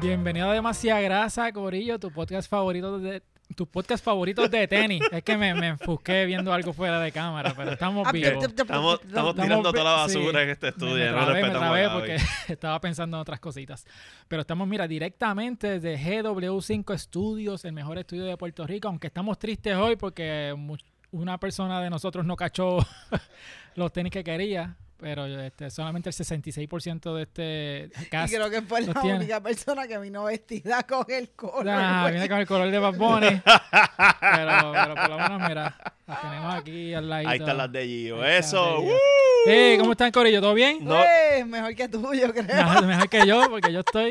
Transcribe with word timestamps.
Bienvenido 0.00 0.48
a 0.50 0.54
Demasiada 0.54 1.00
Grasa, 1.00 1.52
Corillo, 1.52 1.98
tu 1.98 2.10
podcast 2.10 2.48
favorito 2.50 2.98
de 2.98 3.22
tus 3.56 3.66
podcasts 3.68 4.02
favoritos 4.04 4.50
de 4.50 4.66
tenis. 4.68 5.02
Es 5.10 5.22
que 5.24 5.36
me, 5.36 5.52
me 5.54 5.68
enfusqué 5.68 6.24
viendo 6.24 6.52
algo 6.52 6.72
fuera 6.72 7.00
de 7.00 7.10
cámara, 7.12 7.52
pero 7.56 7.72
estamos 7.72 8.10
vivos. 8.12 8.44
Estamos, 8.44 8.54
estamos 8.62 9.00
Estamos 9.04 9.34
tirando 9.34 9.72
toda 9.72 9.84
la 10.02 10.08
sí. 10.08 10.18
basura 10.18 10.42
en 10.44 10.50
este 10.50 10.66
Me- 10.66 10.70
estudio. 10.70 11.04
me 11.04 11.10
no 11.10 11.16
trabé, 11.24 11.32
me 11.34 11.40
respetamos 11.48 11.76
Gaby. 11.78 11.94
porque 11.94 12.16
estaba 12.52 12.80
pensando 12.80 13.16
en 13.16 13.20
otras 13.22 13.40
cositas. 13.40 13.84
Pero 14.28 14.40
estamos, 14.42 14.66
mira, 14.68 14.86
directamente 14.88 15.78
desde 15.80 15.98
GW5 16.22 16.96
Studios, 16.98 17.64
el 17.64 17.72
mejor 17.72 17.98
estudio 17.98 18.24
de 18.24 18.36
Puerto 18.36 18.66
Rico, 18.66 18.88
aunque 18.88 19.08
estamos 19.08 19.38
tristes 19.38 19.76
hoy 19.76 19.96
porque 19.96 20.54
una 21.10 21.38
persona 21.38 21.80
de 21.82 21.90
nosotros 21.90 22.24
no 22.24 22.36
cachó 22.36 22.78
los 23.74 23.92
tenis 23.92 24.12
que 24.12 24.22
quería, 24.24 24.76
pero 25.00 25.26
este, 25.26 25.70
solamente 25.70 26.10
el 26.10 26.14
66% 26.14 27.14
de 27.14 27.22
este 27.22 27.90
Y 28.02 28.06
cast 28.06 28.32
creo 28.34 28.50
que 28.50 28.62
fue 28.62 28.82
la 28.82 28.94
tiene. 29.00 29.16
única 29.18 29.40
persona 29.42 29.88
que 29.88 29.98
vino 29.98 30.24
vestida 30.24 30.82
con 30.84 31.04
el 31.08 31.30
color. 31.30 31.68
Ah, 31.68 32.00
güey. 32.02 32.12
viene 32.14 32.28
con 32.28 32.38
el 32.38 32.46
color 32.46 32.70
de 32.70 32.78
Bad 32.78 32.94
Bunny. 32.94 33.42
pero, 34.20 34.72
pero 34.72 34.94
por 34.94 35.08
lo 35.10 35.18
menos, 35.18 35.48
mira, 35.48 35.76
las 36.06 36.20
tenemos 36.20 36.54
aquí 36.54 36.94
al 36.94 37.08
lado. 37.08 37.28
Ahí 37.28 37.38
están 37.38 37.56
las 37.56 37.72
de 37.72 37.86
Gio. 37.86 38.22
Ahí 38.22 38.36
Eso. 38.38 38.64
las 38.64 38.80
de 38.80 38.86
Gio. 38.86 38.92
¡woo! 38.94 39.00
Hey, 39.46 39.76
¿cómo 39.78 39.92
están, 39.92 40.12
Corillo? 40.12 40.40
¿Todo 40.40 40.54
bien? 40.54 40.84
No. 40.84 40.94
Eh, 41.02 41.44
mejor 41.46 41.74
que 41.74 41.88
tú, 41.88 42.12
yo 42.12 42.32
creo. 42.32 42.44
Mejor, 42.44 42.86
mejor 42.86 43.08
que 43.08 43.26
yo, 43.26 43.42
porque 43.48 43.72
yo 43.72 43.80
estoy. 43.80 44.10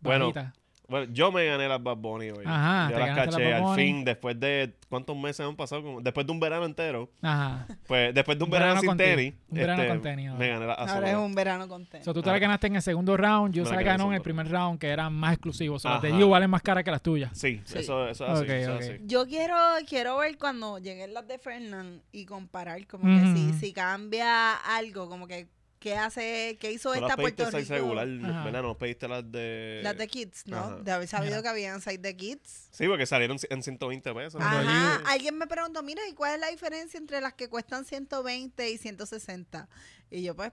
Bueno, 0.00 0.32
bajita. 0.32 0.52
Bueno, 0.94 1.12
yo 1.12 1.32
me 1.32 1.44
gané 1.44 1.66
las 1.66 1.82
Bad 1.82 1.96
Bunny 1.96 2.30
hoy. 2.30 2.44
Ajá, 2.46 2.88
yo 2.88 2.98
las 3.00 3.16
las 3.16 3.26
caché 3.26 3.52
al 3.52 3.74
fin, 3.74 4.04
después 4.04 4.38
de. 4.38 4.76
¿Cuántos 4.88 5.16
meses 5.16 5.40
han 5.40 5.56
pasado? 5.56 6.00
Después 6.00 6.24
de 6.24 6.30
un 6.30 6.38
verano 6.38 6.66
entero. 6.66 7.10
Ajá. 7.20 7.66
Pues 7.88 8.14
después 8.14 8.38
de 8.38 8.44
un, 8.44 8.46
Un 8.46 8.52
verano, 8.52 8.80
verano 8.80 8.92
sin 8.92 8.96
tenis. 8.96 9.34
Un 9.48 9.58
verano 9.58 9.82
este, 9.82 9.92
con 9.92 10.02
tenis 10.02 10.28
ahora. 10.28 10.38
Me 10.38 10.48
gané 10.50 10.66
las 10.66 10.78
Ahora 10.78 11.10
es 11.10 11.16
un 11.16 11.34
verano 11.34 11.66
contento. 11.66 12.04
So, 12.04 12.14
tú 12.14 12.22
te 12.22 12.30
la 12.30 12.38
ganaste 12.38 12.68
en 12.68 12.76
el 12.76 12.82
segundo 12.82 13.16
round, 13.16 13.52
yo 13.52 13.64
Me 13.64 13.70
se 13.70 13.74
la 13.74 13.82
ganó 13.82 14.06
en 14.06 14.12
el 14.12 14.22
primer 14.22 14.48
round, 14.48 14.78
que 14.78 14.86
eran 14.86 15.12
más 15.12 15.32
exclusivos. 15.32 15.82
So, 15.82 15.88
las 15.88 16.00
de. 16.00 16.16
You 16.16 16.28
valen 16.28 16.48
más 16.48 16.62
caras 16.62 16.84
que 16.84 16.92
las 16.92 17.02
tuyas. 17.02 17.36
Sí, 17.36 17.60
Sí. 17.64 17.78
eso, 17.78 18.08
eso 18.08 18.26
es 18.26 18.30
así. 18.30 18.44
Ok, 18.44 18.50
eso 18.50 18.74
ok. 18.74 18.80
es 18.80 18.88
así. 18.90 18.98
Yo 19.04 19.26
quiero, 19.26 19.56
quiero 19.88 20.18
ver 20.18 20.38
cuando 20.38 20.78
lleguen 20.78 21.12
las 21.12 21.26
de 21.26 21.40
Fernán 21.40 22.02
y 22.12 22.24
comparar 22.24 22.86
como 22.86 23.02
que 23.02 23.34
si, 23.34 23.52
si 23.54 23.72
cambia 23.72 24.52
algo, 24.76 25.08
como 25.08 25.26
que 25.26 25.48
qué 25.84 25.96
hace, 25.96 26.56
qué 26.58 26.72
hizo 26.72 26.94
esta 26.94 27.14
Puerto 27.14 27.50
Rico. 27.50 27.74
regular. 27.74 28.08
¿verdad? 28.08 28.62
No 28.62 28.78
pediste 28.78 29.06
las 29.06 29.30
de... 29.30 29.80
Las 29.82 29.98
de 29.98 30.08
Kids, 30.08 30.46
¿no? 30.46 30.56
Ajá. 30.56 30.76
De 30.76 30.90
haber 30.90 31.06
sabido 31.06 31.42
que 31.42 31.48
habían 31.48 31.82
seis 31.82 32.00
de 32.00 32.16
Kids. 32.16 32.68
Sí, 32.70 32.88
porque 32.88 33.04
salieron 33.04 33.36
en 33.50 33.62
120 33.62 34.14
pesos. 34.14 34.40
Ajá, 34.40 35.02
alguien 35.06 35.36
me 35.36 35.46
preguntó, 35.46 35.82
mira, 35.82 36.00
¿y 36.08 36.14
cuál 36.14 36.36
es 36.36 36.40
la 36.40 36.48
diferencia 36.48 36.96
entre 36.96 37.20
las 37.20 37.34
que 37.34 37.50
cuestan 37.50 37.84
120 37.84 38.70
y 38.70 38.78
160? 38.78 39.68
Y 40.10 40.22
yo, 40.22 40.34
pues, 40.34 40.52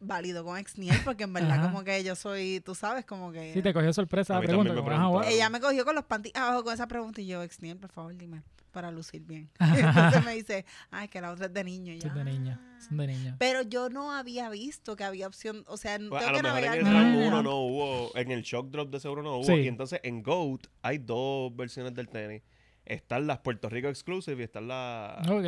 válido 0.00 0.44
con 0.44 0.58
Exniel, 0.58 1.00
porque 1.04 1.22
en 1.24 1.32
verdad 1.32 1.60
Ajá. 1.60 1.70
como 1.70 1.84
que 1.84 2.02
yo 2.02 2.16
soy, 2.16 2.60
tú 2.60 2.74
sabes, 2.74 3.04
como 3.04 3.30
que... 3.30 3.52
Sí, 3.52 3.62
te 3.62 3.72
cogió 3.72 3.92
sorpresa 3.92 4.34
la 4.34 4.40
pregunta. 4.40 4.72
me 4.72 4.80
como, 4.80 4.88
preguntaron. 4.88 5.32
Ella 5.32 5.48
me 5.48 5.60
cogió 5.60 5.84
con 5.84 5.94
los 5.94 6.06
panties 6.06 6.34
abajo 6.34 6.64
con 6.64 6.74
esa 6.74 6.88
pregunta 6.88 7.20
y 7.20 7.28
yo, 7.28 7.40
Exniel, 7.44 7.78
por 7.78 7.92
favor, 7.92 8.16
dime, 8.16 8.42
para 8.72 8.90
lucir 8.90 9.22
bien. 9.22 9.48
Entonces 9.60 10.24
me 10.24 10.34
dice, 10.34 10.64
ay, 10.90 11.06
que 11.08 11.20
la 11.20 11.30
otra 11.30 11.46
es 11.46 11.54
de 11.54 11.62
niño. 11.62 11.92
Y 11.92 12.00
yo, 12.00 12.08
Son 12.08 12.16
de 12.16 12.24
niña. 12.24 12.60
Son 12.80 12.96
de 12.96 13.06
niña. 13.06 13.36
Pero 13.38 13.62
yo 13.62 13.88
no 13.90 14.12
había 14.12 14.50
visto 14.50 14.96
que 14.96 15.04
había 15.04 15.26
opción, 15.28 15.62
o 15.68 15.76
sea, 15.76 15.98
Pues, 15.98 16.24
tengo 16.24 16.28
a 16.28 16.32
lo 16.32 16.36
que 16.38 16.42
mejor 16.42 16.58
en 16.64 16.64
navegar. 16.66 16.78
el 16.78 16.84
no, 16.84 16.90
round 16.92 17.14
no, 17.14 17.26
1 17.28 17.30
no. 17.30 17.42
no 17.42 17.56
hubo, 17.58 18.16
en 18.16 18.30
el 18.32 18.42
shock 18.42 18.70
drop 18.70 18.90
de 18.90 18.98
seguro 18.98 19.22
no 19.22 19.36
hubo. 19.36 19.44
Sí. 19.44 19.52
Y 19.52 19.68
entonces 19.68 20.00
en 20.02 20.22
GOAT 20.22 20.66
hay 20.82 20.98
dos 20.98 21.54
versiones 21.54 21.94
del 21.94 22.08
tenis. 22.08 22.42
Están 22.84 23.28
las 23.28 23.38
Puerto 23.38 23.68
Rico 23.68 23.88
Exclusive 23.88 24.40
y 24.40 24.44
están 24.44 24.66
las... 24.66 25.28
Ok. 25.28 25.44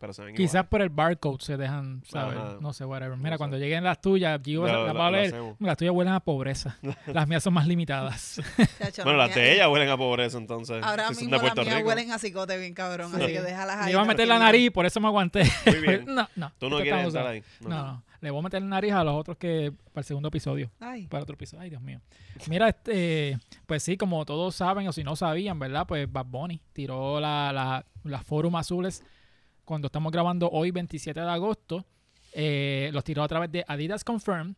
Pero 0.00 0.14
se 0.14 0.24
ven 0.24 0.34
Quizás 0.34 0.54
igual. 0.54 0.68
por 0.68 0.80
el 0.82 0.88
barcode 0.88 1.44
se 1.44 1.56
dejan 1.58 2.02
saber. 2.06 2.38
Ajá. 2.38 2.56
No 2.60 2.72
sé, 2.72 2.86
whatever. 2.86 3.18
Mira, 3.18 3.32
No 3.32 3.36
cuando 3.38 3.58
sé. 3.58 3.62
lleguen 3.62 3.84
las 3.84 4.00
tuyas, 4.00 4.40
Gio 4.42 4.62
Lo- 4.62 4.66
las 4.86 4.94
lo- 4.94 4.98
va 4.98 5.06
a 5.08 5.10
leer. 5.10 5.34
Las 5.58 5.76
tuyas 5.76 5.94
huelen 5.94 6.14
a 6.14 6.20
pobreza. 6.20 6.78
las 7.06 7.28
mías 7.28 7.42
son 7.42 7.52
más 7.52 7.66
limitadas. 7.66 8.40
Bueno, 9.04 9.18
la 9.18 9.26
las 9.26 9.34
de 9.34 9.52
ella 9.54 9.68
huelen 9.68 9.90
a 9.90 9.98
pobreza 9.98 10.38
entonces. 10.38 10.82
Ahora 10.82 11.08
si 11.08 11.14
son 11.16 11.24
mismo 11.30 11.42
las 11.46 11.54
mías 11.54 11.76
Rico. 11.76 11.88
huelen 11.88 12.12
a 12.12 12.18
cicote 12.18 12.56
bien 12.58 12.72
cabrón, 12.72 13.10
Sí. 13.14 13.22
así 13.22 13.32
que 13.34 13.42
déjalas 13.42 13.76
ahí. 13.76 13.84
Le 13.86 13.92
iba 13.92 14.00
a 14.00 14.04
meter 14.06 14.26
la 14.26 14.38
nariz, 14.38 14.70
por 14.70 14.86
eso 14.86 15.00
me 15.00 15.06
aguanté. 15.08 15.42
Muy 15.66 15.80
bien. 15.80 16.04
no, 16.08 16.26
no. 16.34 16.50
Tú 16.58 16.70
no 16.70 16.78
quieres 16.80 17.06
usado. 17.06 17.28
ahí. 17.28 17.42
No, 17.60 17.68
no. 17.68 18.02
Le 18.22 18.30
voy 18.30 18.40
a 18.40 18.42
meter 18.42 18.60
la 18.62 18.68
nariz 18.68 18.92
a 18.92 19.04
los 19.04 19.14
otros 19.14 19.36
que 19.38 19.72
para 19.92 20.00
el 20.00 20.04
segundo 20.04 20.28
episodio. 20.28 20.70
Ay. 20.80 21.06
Para 21.08 21.22
otro 21.22 21.34
episodio. 21.34 21.62
Ay, 21.62 21.70
Dios 21.70 21.80
mío. 21.82 22.00
Mira, 22.48 22.68
este, 22.68 23.38
pues 23.66 23.82
sí, 23.82 23.96
como 23.96 24.24
todos 24.26 24.54
saben, 24.54 24.86
o 24.88 24.92
si 24.92 25.04
no 25.04 25.14
sabían, 25.16 25.58
¿verdad? 25.58 25.86
Pues 25.86 26.10
Bad 26.10 26.26
Bunny 26.26 26.60
tiró 26.74 27.18
la, 27.20 27.50
la, 27.52 27.84
las 28.04 28.22
Forum 28.24 28.56
Azules 28.56 29.02
cuando 29.70 29.86
estamos 29.86 30.10
grabando 30.10 30.50
hoy, 30.50 30.72
27 30.72 31.20
de 31.20 31.30
agosto. 31.30 31.86
Eh, 32.32 32.90
los 32.92 33.04
tiró 33.04 33.22
a 33.22 33.28
través 33.28 33.50
de 33.52 33.64
Adidas 33.68 34.02
Confirm. 34.04 34.54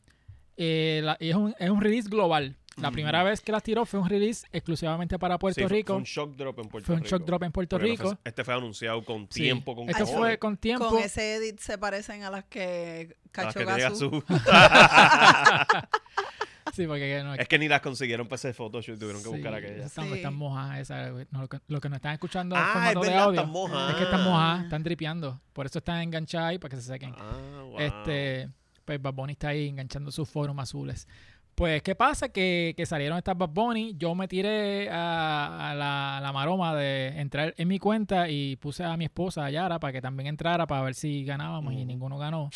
Eh, 0.57 1.01
la- 1.05 1.17
y 1.21 1.29
es, 1.29 1.37
un, 1.37 1.55
es 1.59 1.69
un 1.71 1.81
release 1.83 2.09
global. 2.09 2.57
La 2.81 2.91
primera 2.91 3.23
vez 3.23 3.43
que 3.43 3.53
las 3.53 3.63
tiró 3.63 3.85
fue 3.85 4.01
un 4.01 4.09
release 4.09 4.47
exclusivamente 4.51 5.19
para 5.19 5.39
Puerto 5.39 5.61
Sí, 5.61 5.67
Rico. 5.67 5.93
Fue 5.93 5.99
un 5.99 6.05
shock 6.05 6.35
drop 6.37 6.59
en 6.61 6.69
Puerto 6.71 6.87
Fue 6.87 6.95
un 6.95 7.03
Rico. 7.03 7.17
shock 7.19 7.27
drop 7.27 7.43
en 7.43 7.53
Puerto 7.53 7.77
Porque 7.77 7.89
no 7.89 7.93
Rico. 7.93 8.09
fue- 8.09 8.17
este 8.25 8.45
fue 8.45 8.55
anunciado 8.55 9.05
con 9.05 9.29
Sí. 9.31 9.43
tiempo, 9.43 9.75
con 9.75 9.87
cojones. 9.87 10.11
fue 10.11 10.39
con 10.39 10.57
tiempo. 10.57 10.89
Con 10.89 11.03
ese 11.03 11.35
edit 11.35 11.59
se 11.59 11.77
parecen 11.77 12.23
a 12.23 12.31
las 12.31 12.45
que 12.45 13.15
A 13.37 13.43
las 13.45 13.55
Cacho 13.55 13.59
que 13.59 13.65
Gazú. 13.67 14.25
su- 16.73 16.83
Sí, 16.83 16.87
porque 16.89 17.23
no, 17.23 17.35
Es 17.35 17.47
que 17.49 17.59
ni 17.59 17.69
las 17.69 17.81
consiguieron 17.81 18.27
para 18.27 18.37
ese 18.37 18.53
photoshoot, 18.53 18.99
tuvieron 18.99 19.23
que 19.23 19.29
Sí, 19.29 19.35
buscar 19.35 19.55
aquellas. 19.55 19.87
Están, 19.87 20.09
Sí. 20.09 20.15
están 20.15 20.35
mojadas 20.35 20.79
esas. 20.81 21.13
no, 21.31 21.41
lo, 21.43 21.49
que, 21.49 21.59
lo 21.69 21.81
que 21.81 21.89
nos 21.89 21.97
están 21.97 22.13
escuchando 22.15 22.57
Ah, 22.59 22.91
es 22.95 23.01
de 23.01 23.15
audio. 23.15 23.41
están 23.41 23.51
mojadas. 23.53 23.91
Es 23.91 23.97
que 23.97 24.05
están 24.05 24.25
mojadas, 24.25 24.65
están 24.65 24.83
dripeando. 24.83 25.41
Por 25.53 25.67
eso 25.67 25.79
están 25.79 26.01
enganchadas 26.03 26.51
ahí 26.51 26.59
para 26.59 26.71
que 26.71 26.77
se 26.83 26.93
sequen. 26.93 27.15
Ah, 27.19 27.63
wow. 27.65 27.79
Este, 27.79 28.49
pues 28.85 29.01
Bad 29.01 29.15
Bunny 29.15 29.33
está 29.33 29.49
ahí 29.49 29.69
enganchando 29.69 30.11
sus 30.11 30.29
foros 30.29 30.57
azules. 30.59 31.07
Pues, 31.55 31.83
¿qué 31.83 31.95
pasa? 31.95 32.31
Que, 32.31 32.73
que 32.77 32.87
salieron 32.87 33.19
estas 33.19 33.37
Bad 33.37 33.51
Bunny. 33.51 33.95
Yo 33.99 34.15
me 34.15 34.27
tiré 34.27 34.89
a, 34.91 35.71
a 35.71 35.75
la, 35.75 36.19
la 36.23 36.33
maroma 36.33 36.75
de 36.75 37.09
entrar 37.21 37.53
en 37.59 37.69
mi 37.69 37.79
cuenta 37.79 38.31
y 38.31 38.57
puse 38.57 38.83
a 38.85 38.97
mi 38.97 39.05
esposa, 39.05 39.45
a 39.45 39.51
Yara, 39.51 39.79
para 39.79 39.93
que 39.93 40.01
también 40.01 40.29
entrara 40.29 40.67
para 40.67 40.81
ver 40.81 40.95
si 40.95 41.25
ganábamos 41.27 41.75
y 41.75 41.77
Ujú. 41.77 41.85
ninguno 41.85 42.17
ganó. 42.17 42.49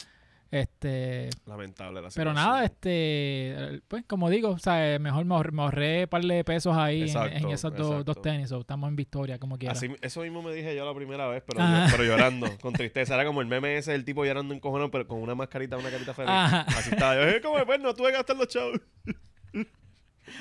Este, 0.50 1.28
Lamentable 1.44 2.00
la 2.00 2.08
pero 2.14 2.32
nada, 2.32 2.64
este, 2.64 3.80
pues 3.88 4.04
como 4.06 4.30
digo, 4.30 4.50
o 4.50 4.58
sea, 4.58 4.96
mejor 5.00 5.24
me 5.24 5.34
ahorré, 5.34 5.50
me 5.52 5.62
ahorré 5.62 6.02
un 6.04 6.08
par 6.08 6.22
de 6.22 6.44
pesos 6.44 6.76
ahí 6.76 7.02
en- 7.02 7.48
esos 7.50 7.74
dos, 8.04 8.22
tenis. 8.22 8.52
o 8.52 8.60
estamos 8.60 8.88
en 8.88 8.94
victoria, 8.96 9.38
como 9.40 9.58
quiera. 9.58 9.72
Así- 9.72 9.94
eso 10.00 10.20
mismo 10.22 10.42
me 10.42 10.52
dije 10.54 10.74
yo 10.76 10.84
la 10.86 10.94
primera 10.94 11.26
vez, 11.26 11.42
pero, 11.46 11.62
Ajá. 11.62 11.88
pero 11.90 12.04
llorando, 12.04 12.46
con 12.60 12.72
tristeza. 12.74 13.14
Era 13.14 13.24
como 13.26 13.40
el 13.40 13.48
meme 13.48 13.76
ese 13.76 13.92
del 13.92 14.04
tipo 14.04 14.24
llorando 14.24 14.54
en 14.54 14.60
cojones, 14.60 14.88
pero 14.92 15.06
con 15.08 15.20
una 15.20 15.34
mascarita, 15.34 15.76
una 15.76 15.90
carita 15.90 16.14
feliz. 16.14 16.30
Ajá. 16.30 16.60
Así 16.68 16.90
estaba 16.90 17.16
yo. 17.16 17.22
"Eh, 17.22 17.40
como 17.40 17.64
pues 17.66 17.80
no 17.80 17.92
tuve 17.94 18.08
que 18.10 18.16
gastar 18.18 18.36
los 18.36 18.46
chavos. 18.48 18.80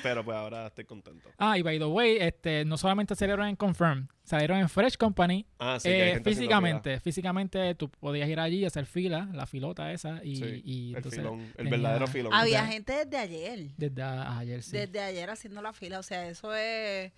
Pero 0.02 0.24
pues 0.24 0.36
ahora 0.36 0.66
estoy 0.66 0.84
contento. 0.84 1.28
Ah, 1.38 1.56
y 1.58 1.62
by 1.62 1.78
the 1.78 1.84
way, 1.86 2.16
este, 2.20 2.64
no 2.64 2.76
solamente 2.76 3.14
salieron 3.14 3.46
en 3.48 3.56
Confirm, 3.56 4.08
salieron 4.24 4.58
en 4.58 4.68
Fresh 4.68 4.96
Company. 4.96 5.46
Ah, 5.58 5.78
sí, 5.80 5.88
que 5.88 5.94
hay 5.94 6.00
eh, 6.10 6.14
gente 6.14 6.30
físicamente, 6.30 7.00
físicamente 7.00 7.74
tú 7.74 7.88
podías 7.90 8.28
ir 8.28 8.40
allí, 8.40 8.64
hacer 8.64 8.86
fila, 8.86 9.28
la 9.32 9.46
filota 9.46 9.92
esa, 9.92 10.20
y. 10.24 10.36
Sí, 10.36 10.62
y 10.64 10.90
el 10.90 10.96
entonces 10.96 11.20
filón, 11.20 11.52
el 11.56 11.68
verdadero 11.68 12.06
filón. 12.06 12.34
Había 12.34 12.66
gente 12.66 13.04
desde 13.04 13.16
ayer. 13.18 13.68
desde 13.76 14.02
a- 14.02 14.38
ayer, 14.38 14.62
sí. 14.62 14.72
Desde 14.76 15.00
ayer 15.00 15.30
haciendo 15.30 15.62
la 15.62 15.72
fila. 15.72 15.98
O 15.98 16.02
sea, 16.02 16.28
eso 16.28 16.54
es. 16.54 17.12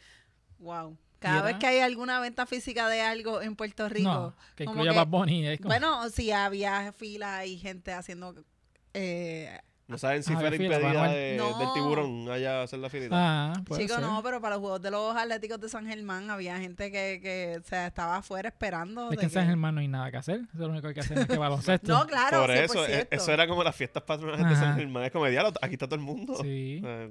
Wow. 0.58 0.96
Cada 1.20 1.42
vez 1.42 1.56
que 1.56 1.66
hay 1.66 1.80
alguna 1.80 2.20
venta 2.20 2.46
física 2.46 2.88
de 2.88 3.00
algo 3.00 3.42
en 3.42 3.56
Puerto 3.56 3.88
Rico. 3.88 4.08
no, 4.08 4.36
que 4.54 4.64
como 4.66 4.76
incluya 4.82 4.92
que- 4.92 4.98
Bad 4.98 5.06
Bunny. 5.08 5.56
como- 5.58 5.68
Bueno, 5.68 6.08
sí, 6.10 6.30
había 6.30 6.92
fila 6.92 7.44
y 7.44 7.58
gente 7.58 7.92
haciendo. 7.92 8.44
Eh, 8.94 9.50
No 9.88 9.96
saben 9.96 10.22
si 10.22 10.34
Ah, 10.34 10.38
fue 10.38 10.50
la 10.50 10.56
impedida 10.56 11.08
de- 11.08 11.36
No. 11.38 11.58
del 11.58 11.72
tiburón 11.72 12.30
allá 12.30 12.60
a 12.60 12.62
hacer 12.64 12.78
la 12.78 12.90
filita. 12.90 13.10
ah, 13.14 13.52
Chicos, 13.74 13.98
no, 14.00 14.22
pero 14.22 14.38
para 14.40 14.56
los 14.56 14.60
Juegos 14.60 14.82
de 14.82 14.90
los 14.90 15.16
Atléticos 15.16 15.58
de 15.60 15.68
San 15.70 15.86
Germán 15.86 16.30
había 16.30 16.58
gente 16.58 16.92
que, 16.92 17.18
que 17.22 17.56
o 17.58 17.66
sea, 17.66 17.86
estaba 17.86 18.18
afuera 18.18 18.50
esperando. 18.50 19.04
Es 19.04 19.10
de 19.12 19.16
que 19.16 19.24
en 19.24 19.30
San 19.30 19.46
Germán 19.46 19.74
no 19.74 19.80
hay 19.80 19.88
nada 19.88 20.10
que 20.10 20.18
hacer. 20.18 20.40
Eso 20.40 20.48
es 20.52 20.58
lo 20.60 20.68
único 20.68 20.82
que 20.82 20.88
hay 20.88 20.94
que 20.94 21.00
hacer, 21.00 21.16
más 21.16 21.26
que 21.26 21.36
baloncesto. 21.38 21.90
No, 21.90 22.06
claro, 22.06 22.42
Por 22.42 22.50
eso, 22.50 22.84
100%. 22.84 22.88
eh, 22.90 23.08
eso 23.10 23.32
era 23.32 23.48
como 23.48 23.64
las 23.64 23.74
fiestas 23.74 24.02
patronales 24.02 24.46
de. 24.46 24.56
San 24.56 24.76
Germán. 24.76 25.04
Es 25.04 25.10
como, 25.10 25.24
diablo, 25.26 25.52
aquí 25.62 25.72
está 25.74 25.86
todo 25.86 25.96
el 25.96 26.02
mundo. 26.02 26.34
Sí. 26.42 26.82
Eh, 26.84 27.10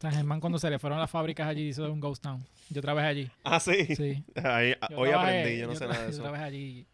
San 0.00 0.12
Germán 0.12 0.40
cuando 0.40 0.58
se 0.58 0.70
le 0.70 0.78
fueron 0.78 0.98
las 0.98 1.10
fábricas 1.10 1.46
allí 1.46 1.68
hizo 1.68 1.92
un 1.92 2.00
ghost 2.00 2.22
town. 2.22 2.42
Yo 2.70 2.80
trabajé 2.80 3.06
allí. 3.06 3.30
ah, 3.44 3.60
sí. 3.60 3.94
Sí. 3.94 4.24
Ahí- 4.42 4.74
Yo 4.90 4.96
hoy 4.98 5.10
trabajé- 5.10 5.40
aprendí, 5.40 5.58
yo 5.60 5.66
no 5.66 5.74
sé 5.74 5.86
nada 5.86 5.98
de 5.98 6.04
Yo 6.06 6.10
eso. 6.10 6.22
trabajé 6.22 6.44
allí 6.44 6.86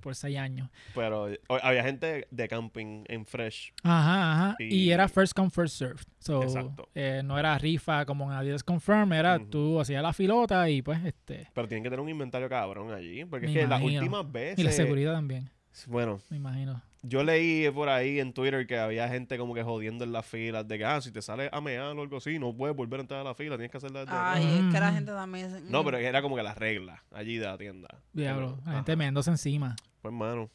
por 0.00 0.14
seis 0.14 0.38
años. 0.38 0.68
Pero 0.94 1.28
había 1.62 1.82
gente 1.84 2.26
de 2.30 2.48
camping 2.48 3.04
en 3.08 3.26
Fresh. 3.26 3.72
Ajá, 3.82 4.32
ajá. 4.32 4.56
Y, 4.58 4.74
Y- 4.74 4.90
era 4.92 5.08
first 5.08 5.34
come, 5.34 5.50
first 5.50 5.76
served. 5.76 6.04
So, 6.18 6.42
Exacto. 6.42 6.88
eh, 6.94 7.22
no 7.24 7.38
era 7.38 7.56
rifa 7.58 8.04
como 8.06 8.30
en 8.30 8.36
Adidas 8.38 8.62
Confirm, 8.62 9.12
era 9.12 9.36
Ujú. 9.36 9.46
tú 9.46 9.80
hacías 9.80 10.02
la 10.02 10.12
filota 10.12 10.68
y 10.70 10.82
pues 10.82 11.04
este. 11.04 11.48
Pero 11.52 11.66
tienen 11.68 11.82
que 11.82 11.90
tener 11.90 12.00
un 12.00 12.08
inventario 12.08 12.48
cabrón 12.48 12.92
allí. 12.92 13.24
Porque 13.24 13.46
Me 13.46 13.52
es 13.52 13.58
que 13.60 13.66
las 13.66 13.82
últimas 13.82 14.30
veces. 14.30 14.58
Y 14.58 14.62
la 14.62 14.72
seguridad 14.72 15.12
también, 15.14 15.50
Bueno, 15.88 16.20
me 16.30 16.36
imagino. 16.36 16.82
Yo 17.02 17.24
leí 17.24 17.68
por 17.70 17.88
ahí 17.88 18.20
en 18.20 18.32
Twitter 18.32 18.66
que 18.66 18.78
había 18.78 19.08
gente 19.08 19.36
como 19.36 19.54
que 19.54 19.62
jodiendo 19.62 20.04
en 20.04 20.12
las 20.12 20.24
filas. 20.24 20.66
De 20.68 20.78
que, 20.78 20.84
ah, 20.84 21.00
si 21.00 21.10
te 21.10 21.20
sales 21.20 21.48
a 21.52 21.60
mear 21.60 21.82
o 21.96 22.02
algo 22.02 22.16
así, 22.18 22.38
no 22.38 22.54
puedes 22.56 22.76
volver 22.76 23.00
a 23.00 23.02
entrar 23.02 23.20
a 23.20 23.24
la 23.24 23.34
fila. 23.34 23.56
Tienes 23.56 23.70
que 23.70 23.76
hacerla 23.78 24.00
desde 24.00 24.12
atrás. 24.12 24.36
Ay, 24.36 24.44
es 24.68 24.74
que 24.74 24.80
la 24.80 24.92
gente 24.92 25.12
también. 25.12 25.70
No, 25.70 25.84
pero 25.84 25.98
era 25.98 26.22
como 26.22 26.36
que 26.36 26.42
la 26.42 26.54
regla 26.54 27.02
allí 27.12 27.36
de 27.38 27.46
la 27.46 27.58
tienda. 27.58 27.88
Diablo, 28.12 28.56
Como, 28.56 28.62
la 28.70 28.76
gente 28.76 28.96
meándose 28.96 29.30
encima. 29.30 29.74
Pues, 30.00 30.14
mano. 30.14 30.48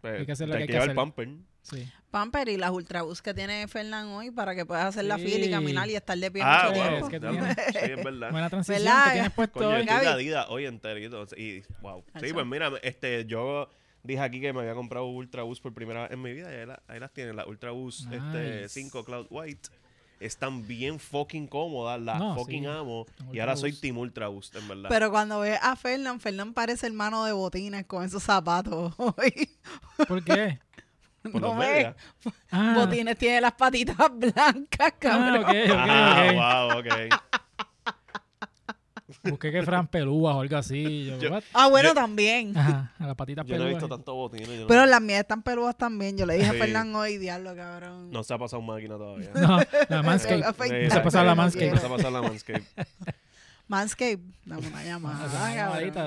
Pues, 0.00 0.20
Hay 0.20 0.26
que 0.26 0.32
hacer 0.32 0.48
lo 0.48 0.54
que 0.56 0.60
hay 0.62 0.66
que 0.66 0.72
llevar 0.74 0.88
hacer. 0.88 0.96
pamper. 0.96 1.28
Sí. 1.62 1.90
Pamper 2.10 2.50
y 2.50 2.58
las 2.58 2.70
ultrabús 2.72 3.22
que 3.22 3.32
tiene 3.32 3.66
Fernán 3.68 4.08
hoy 4.08 4.30
para 4.30 4.54
que 4.54 4.66
puedas 4.66 4.84
hacer 4.84 5.06
la 5.06 5.16
fila 5.16 5.46
y 5.46 5.50
caminar 5.50 5.88
y 5.88 5.94
estar 5.96 6.16
de 6.18 6.30
pie 6.30 6.42
Ah, 6.44 6.66
mucho 6.68 6.74
wow. 6.78 6.88
tiempo. 6.90 7.06
Es 7.06 7.10
que 7.10 7.20
tiene- 7.20 7.54
Sí, 7.54 7.92
es 7.98 8.04
verdad. 8.04 8.30
Buena 8.30 8.50
transición 8.50 8.84
¿Verdad? 8.84 9.04
que 9.06 9.12
tienes 9.14 9.32
puesto 9.32 9.58
Coño, 9.60 9.68
hoy. 9.78 9.88
Adidas 9.88 10.46
hoy 10.50 10.66
enterito. 10.66 11.26
Y, 11.38 11.62
wow. 11.80 12.04
Sí, 12.20 12.34
pues 12.34 12.44
mira, 12.44 12.70
este, 12.82 13.24
yo 13.24 13.70
dije 14.04 14.20
aquí 14.20 14.40
que 14.40 14.52
me 14.52 14.60
había 14.60 14.74
comprado 14.74 15.06
Ultra 15.06 15.42
Boost 15.42 15.62
por 15.62 15.74
primera 15.74 16.02
vez 16.02 16.12
en 16.12 16.22
mi 16.22 16.32
vida 16.32 16.52
y 16.52 16.56
ahí, 16.60 16.66
la- 16.66 16.82
ahí 16.86 17.00
las 17.00 17.12
tienen, 17.12 17.34
las 17.36 17.46
Ultra 17.46 17.72
Boost 17.72 18.12
este, 18.12 18.60
Nice. 18.62 18.68
5 18.68 19.04
Cloud 19.04 19.26
White. 19.30 19.70
Están 20.20 20.66
bien 20.66 21.00
fucking 21.00 21.48
cómodas, 21.48 22.00
las 22.00 22.18
No, 22.20 22.34
fucking 22.36 22.62
sí. 22.62 22.66
amo. 22.68 23.04
Y 23.32 23.40
ahora 23.40 23.56
soy. 23.56 23.72
Team 23.72 23.98
Ultra 23.98 24.28
Boost, 24.28 24.54
en 24.56 24.68
verdad. 24.68 24.88
Pero 24.88 25.10
cuando 25.10 25.40
ves 25.40 25.58
a 25.60 25.74
Fernán, 25.74 26.20
Fernán 26.20 26.54
parece 26.54 26.86
hermano 26.86 27.24
de 27.24 27.32
botines 27.32 27.84
con 27.86 28.04
esos 28.04 28.22
zapatos 28.22 28.94
hoy. 28.96 29.50
¿Por 30.08 30.22
qué? 30.24 30.60
por 31.32 31.40
no 31.40 31.56
ves. 31.56 31.88
Ah, 32.50 32.74
Botines 32.76 33.18
tiene 33.18 33.40
las 33.40 33.52
patitas 33.54 33.96
blancas, 34.12 34.68
ah, 34.80 34.90
cabrón. 34.98 35.42
ok, 35.44 35.48
ok, 35.48 35.76
Ah, 35.76 36.26
ok. 36.28 36.34
wow, 36.36 36.78
ok. 36.78 37.20
Busqué 39.22 39.52
que 39.52 39.62
Fran 39.62 39.86
pelúas 39.86 40.34
o 40.36 40.40
algo 40.40 40.56
así. 40.56 41.06
Yo, 41.06 41.18
Yo- 41.18 41.30
what? 41.30 41.42
Ah, 41.52 41.68
bueno, 41.68 41.90
Yo- 41.90 41.94
también. 41.94 42.56
Ajá, 42.56 42.92
a 42.98 43.06
las 43.06 43.16
patitas 43.16 43.46
Yo 43.46 43.56
no 43.56 43.62
he 43.62 43.66
pelúas. 43.66 43.82
visto 43.82 43.96
tanto 43.96 44.14
no- 44.62 44.66
Pero 44.66 44.86
las 44.86 45.00
mías 45.00 45.20
están 45.20 45.42
peludas 45.42 45.76
también. 45.76 46.16
Yo 46.18 46.26
le 46.26 46.34
dije 46.34 46.50
Sí. 46.50 46.56
a 46.56 46.58
Fernán 46.58 46.94
hoy, 46.94 47.18
diablo, 47.18 47.54
cabrón. 47.54 48.10
No 48.10 48.22
se 48.24 48.34
ha 48.34 48.38
pasado 48.38 48.62
máquina 48.62 48.96
todavía. 48.96 49.30
No, 49.34 49.58
la 49.88 50.02
afeitar, 50.42 50.90
Se 50.90 50.98
ha 50.98 51.02
pasado 51.02 51.24
la 51.24 51.34
no 51.34 51.42
quiero. 51.52 51.76
se 51.78 51.86
ha 51.86 51.88
pasado 51.90 52.10
la 52.10 52.28
Manscaped. 52.28 52.62
Manscape, 53.66 54.20
dame 54.44 54.66
una 54.68 54.84
llamada. 54.84 55.26
Ah, 55.42 55.54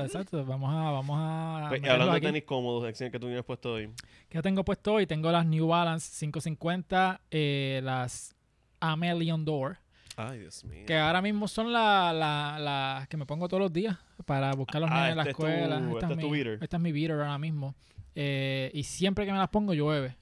exacto. 0.06 0.46
Vamos 0.46 0.70
a, 0.72 0.92
vamos 0.92 1.18
a. 1.20 1.66
Pues, 1.70 1.82
hablando 1.90 2.14
de 2.14 2.22
tenis 2.22 2.44
cómodos, 2.44 2.86
que 3.12 3.20
tú 3.20 3.26
tienes 3.26 3.44
puesto 3.44 3.74
hoy. 3.74 3.90
¿Qué 4.30 4.42
tengo 4.44 4.64
puesto 4.64 4.94
hoy? 4.94 5.08
Tengo 5.08 5.32
las 5.32 5.44
New 5.48 5.68
Balance 5.68 6.12
550, 6.20 7.20
eh, 7.32 7.82
las 7.84 8.36
Amelion 8.80 9.44
Door, 9.44 9.80
Ay, 10.20 10.40
Dios 10.40 10.64
mío. 10.66 10.84
que 10.88 10.98
ahora 10.98 11.22
mismo 11.22 11.48
son 11.48 11.72
las 11.72 12.14
la, 12.16 12.58
la 12.60 13.08
que 13.10 13.18
me 13.18 13.26
pongo 13.26 13.48
todos 13.48 13.62
los 13.62 13.72
días 13.72 13.98
para 14.26 14.52
buscar 14.54 14.78
a 14.78 14.80
los 14.82 14.90
Ah, 14.92 14.96
niños 14.96 15.10
en 15.12 15.16
la 15.18 15.22
este 15.24 15.32
es 15.32 15.38
tu- 15.38 15.46
escuela. 15.48 15.76
este 15.78 15.94
esta, 15.94 16.08
es 16.14 16.20
tu 16.20 16.30
mi, 16.30 16.32
beater. 16.44 16.60
esta 16.64 16.78
es 16.78 16.84
mi 16.84 16.92
beater 16.92 17.12
ahora 17.20 17.38
mismo. 17.38 17.76
Eh, 18.16 18.72
y 18.74 18.84
siempre 18.84 19.26
que 19.26 19.32
me 19.32 19.38
las 19.38 19.50
pongo 19.50 19.74
llueve. 19.76 20.16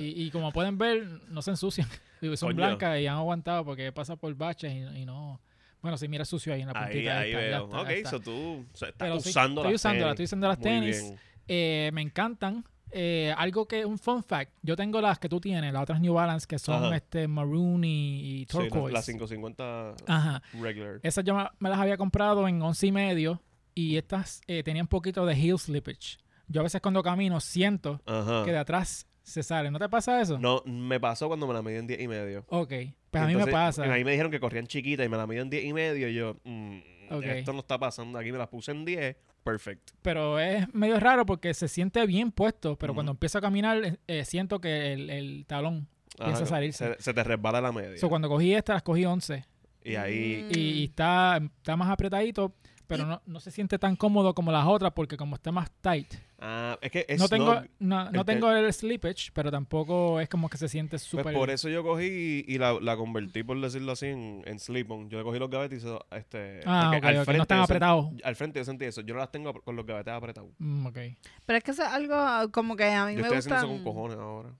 Y, 0.00 0.24
y 0.24 0.30
como 0.32 0.50
pueden 0.52 0.76
ver, 0.76 1.06
no 1.28 1.40
se 1.40 1.50
ensucian. 1.52 1.88
Digo, 2.20 2.36
Son 2.36 2.48
Coño. 2.48 2.56
blancas 2.66 3.00
y 3.00 3.06
han 3.06 3.16
aguantado 3.16 3.64
porque 3.64 3.92
pasa 3.92 4.16
por 4.16 4.34
baches 4.34 4.72
y, 4.72 4.98
y 5.02 5.06
no... 5.06 5.40
Bueno, 5.80 5.96
sí, 5.96 6.08
mira 6.08 6.24
sucio 6.24 6.52
ahí 6.52 6.62
en 6.62 6.66
la 6.66 6.74
puntita. 6.74 7.20
Ahí, 7.20 7.32
ahí 7.32 7.44
está, 7.44 7.58
veo. 7.58 7.64
está, 7.66 7.80
ok, 7.82 7.88
está. 7.90 8.10
so 8.10 8.20
tú 8.20 8.32
o 8.72 8.76
sea, 8.76 8.88
estás 8.88 9.08
Pero 9.08 9.20
sí, 9.20 9.28
usando 9.30 9.60
estoy 9.60 9.72
las 9.72 9.80
usándolas, 9.80 10.08
tenis. 10.08 10.10
estoy 10.10 10.24
usando 10.24 10.48
las 10.48 10.58
Muy 10.58 10.64
tenis. 10.64 11.14
Eh, 11.46 11.90
me 11.94 12.02
encantan. 12.02 12.64
Eh, 12.90 13.34
algo 13.36 13.66
que, 13.66 13.84
un 13.84 13.98
fun 13.98 14.22
fact, 14.22 14.52
yo 14.62 14.76
tengo 14.76 15.00
las 15.00 15.18
que 15.18 15.28
tú 15.28 15.40
tienes, 15.40 15.72
las 15.72 15.82
otras 15.82 16.00
New 16.00 16.14
Balance 16.14 16.46
que 16.46 16.58
son 16.58 16.84
Ajá. 16.84 16.96
este 16.96 17.28
maroon 17.28 17.84
y, 17.84 18.20
y 18.20 18.38
Sí, 18.40 18.46
turquoise. 18.46 18.92
la 18.94 19.02
550 19.02 19.94
Ajá. 20.06 20.42
regular. 20.60 21.00
Esas 21.02 21.24
yo 21.24 21.34
me, 21.58 21.68
las 21.68 21.78
había 21.78 21.96
comprado 21.96 22.48
en 22.48 22.60
once 22.62 22.86
y 22.86 22.92
medio 22.92 23.42
y 23.74 23.96
estas 23.96 24.40
eh, 24.46 24.62
tenían 24.62 24.84
un 24.84 24.88
poquito 24.88 25.26
de 25.26 25.34
heel 25.34 25.58
slippage. 25.58 26.18
Yo 26.48 26.60
a 26.60 26.64
veces 26.64 26.80
cuando 26.80 27.02
camino 27.02 27.40
siento 27.40 28.00
Ajá. 28.06 28.44
que 28.44 28.52
de 28.52 28.58
atrás 28.58 29.06
se 29.22 29.42
sale. 29.42 29.70
¿No 29.70 29.78
te 29.78 29.88
pasa 29.90 30.20
eso? 30.22 30.38
No, 30.38 30.62
me 30.64 30.98
pasó 30.98 31.28
cuando 31.28 31.46
me 31.46 31.52
la 31.52 31.60
medí 31.60 31.76
en 31.76 31.86
10 31.86 32.00
y 32.00 32.08
medio. 32.08 32.44
Ok, 32.48 32.72
pues 33.10 33.22
a 33.22 33.26
mí 33.26 33.34
me 33.36 33.46
pasa. 33.46 33.84
A 33.84 33.94
mí 33.96 34.02
me 34.02 34.12
dijeron 34.12 34.30
que 34.30 34.40
corrían 34.40 34.66
chiquitas 34.66 35.04
y 35.04 35.08
me 35.10 35.18
la 35.18 35.26
medí 35.26 35.40
en 35.40 35.50
10 35.50 35.64
y 35.66 35.72
medio. 35.74 36.08
Y 36.08 36.14
yo, 36.14 36.36
mm, 36.44 36.78
esto 37.24 37.52
no 37.52 37.58
está 37.58 37.78
pasando. 37.78 38.18
Aquí 38.18 38.32
me 38.32 38.38
las 38.38 38.48
puse 38.48 38.70
en 38.70 38.86
10. 38.86 39.16
Perfect. 39.48 39.92
Pero 40.02 40.38
es 40.38 40.72
medio 40.74 41.00
raro 41.00 41.24
porque 41.24 41.54
se 41.54 41.68
siente 41.68 42.04
bien 42.06 42.32
puesto, 42.32 42.76
pero 42.76 42.92
cuando 42.92 43.12
empiezo 43.12 43.38
a 43.38 43.40
caminar 43.40 43.82
eh, 43.82 43.96
eh, 44.06 44.24
siento 44.26 44.60
que 44.60 44.92
el, 44.92 45.08
el 45.08 45.46
talón 45.46 45.88
empieza 46.18 46.44
a 46.44 46.46
salirse. 46.46 46.94
Se, 46.96 47.02
se 47.02 47.14
te 47.14 47.24
resbala 47.24 47.62
la 47.62 47.72
media. 47.72 47.96
So, 47.96 48.10
cuando 48.10 48.28
cogí 48.28 48.52
esta, 48.52 48.74
las 48.74 48.82
cogí 48.82 49.06
11. 49.06 49.44
y 49.84 49.94
ahí. 49.94 50.44
Mm. 50.44 50.50
y, 50.54 50.60
y 50.60 50.84
está, 50.84 51.40
está 51.42 51.76
más 51.76 51.88
apretadito, 51.88 52.52
pero 52.88 53.04
Y- 53.04 53.06
no, 53.06 53.22
no 53.26 53.38
se 53.38 53.52
siente 53.52 53.78
tan 53.78 53.94
cómodo 53.94 54.34
como 54.34 54.50
las 54.50 54.66
otras 54.66 54.92
porque 54.92 55.16
como 55.16 55.36
está 55.36 55.52
más 55.52 55.70
tight. 55.80 56.12
Ah, 56.40 56.76
es 56.80 56.90
que 56.90 57.04
es 57.08 57.20
no 57.20 57.28
tengo, 57.28 57.54
no- 57.54 57.66
no, 57.78 58.10
no 58.10 58.20
el- 58.20 58.26
tengo 58.26 58.50
el 58.50 58.72
slippage, 58.72 59.30
pero 59.32 59.50
tampoco 59.50 60.18
es 60.20 60.28
como 60.28 60.48
que 60.48 60.56
se 60.56 60.68
siente 60.68 60.92
Pues 60.92 61.02
súper... 61.02 61.32
por 61.34 61.50
eso 61.50 61.68
yo 61.68 61.82
cogí 61.84 62.44
y, 62.48 62.52
y 62.54 62.58
la, 62.58 62.72
la 62.80 62.96
convertí, 62.96 63.42
por 63.44 63.60
decirlo 63.60 63.92
así, 63.92 64.06
en, 64.06 64.42
en 64.46 64.58
slip-on. 64.58 65.08
Yo 65.10 65.18
le 65.18 65.24
cogí 65.24 65.38
los 65.38 65.50
gavetes 65.50 65.84
y 65.84 65.86
hice, 65.86 65.98
este... 66.12 66.60
Ah, 66.66 66.90
ok, 66.96 67.04
ok, 67.22 67.28
no 67.36 67.42
están 67.42 67.58
yo 67.58 67.64
apretados. 67.64 68.06
Al 68.24 68.34
frente 68.36 68.58
yo 68.58 68.64
sentí 68.64 68.84
eso. 68.86 69.02
Yo 69.02 69.14
no 69.14 69.20
las 69.20 69.30
tengo 69.30 69.52
con 69.62 69.76
los 69.76 69.84
gavetes 69.86 70.12
apretados. 70.14 70.50
Mm, 70.58 70.86
ok. 70.86 70.98
Pero 71.46 71.58
es 71.58 71.62
que 71.64 71.70
eso 71.72 71.82
es 71.82 71.88
algo 71.88 72.50
como 72.52 72.74
que 72.76 72.84
a 72.84 73.04
mí 73.06 73.12
Yo 73.12 73.18
me 73.18 73.22
estoy 73.22 73.38
haciendo 73.38 73.56
eso 73.58 73.66
gustan. 73.68 73.84
con 73.84 73.94
cojones 73.94 74.18
ahora. 74.18 74.50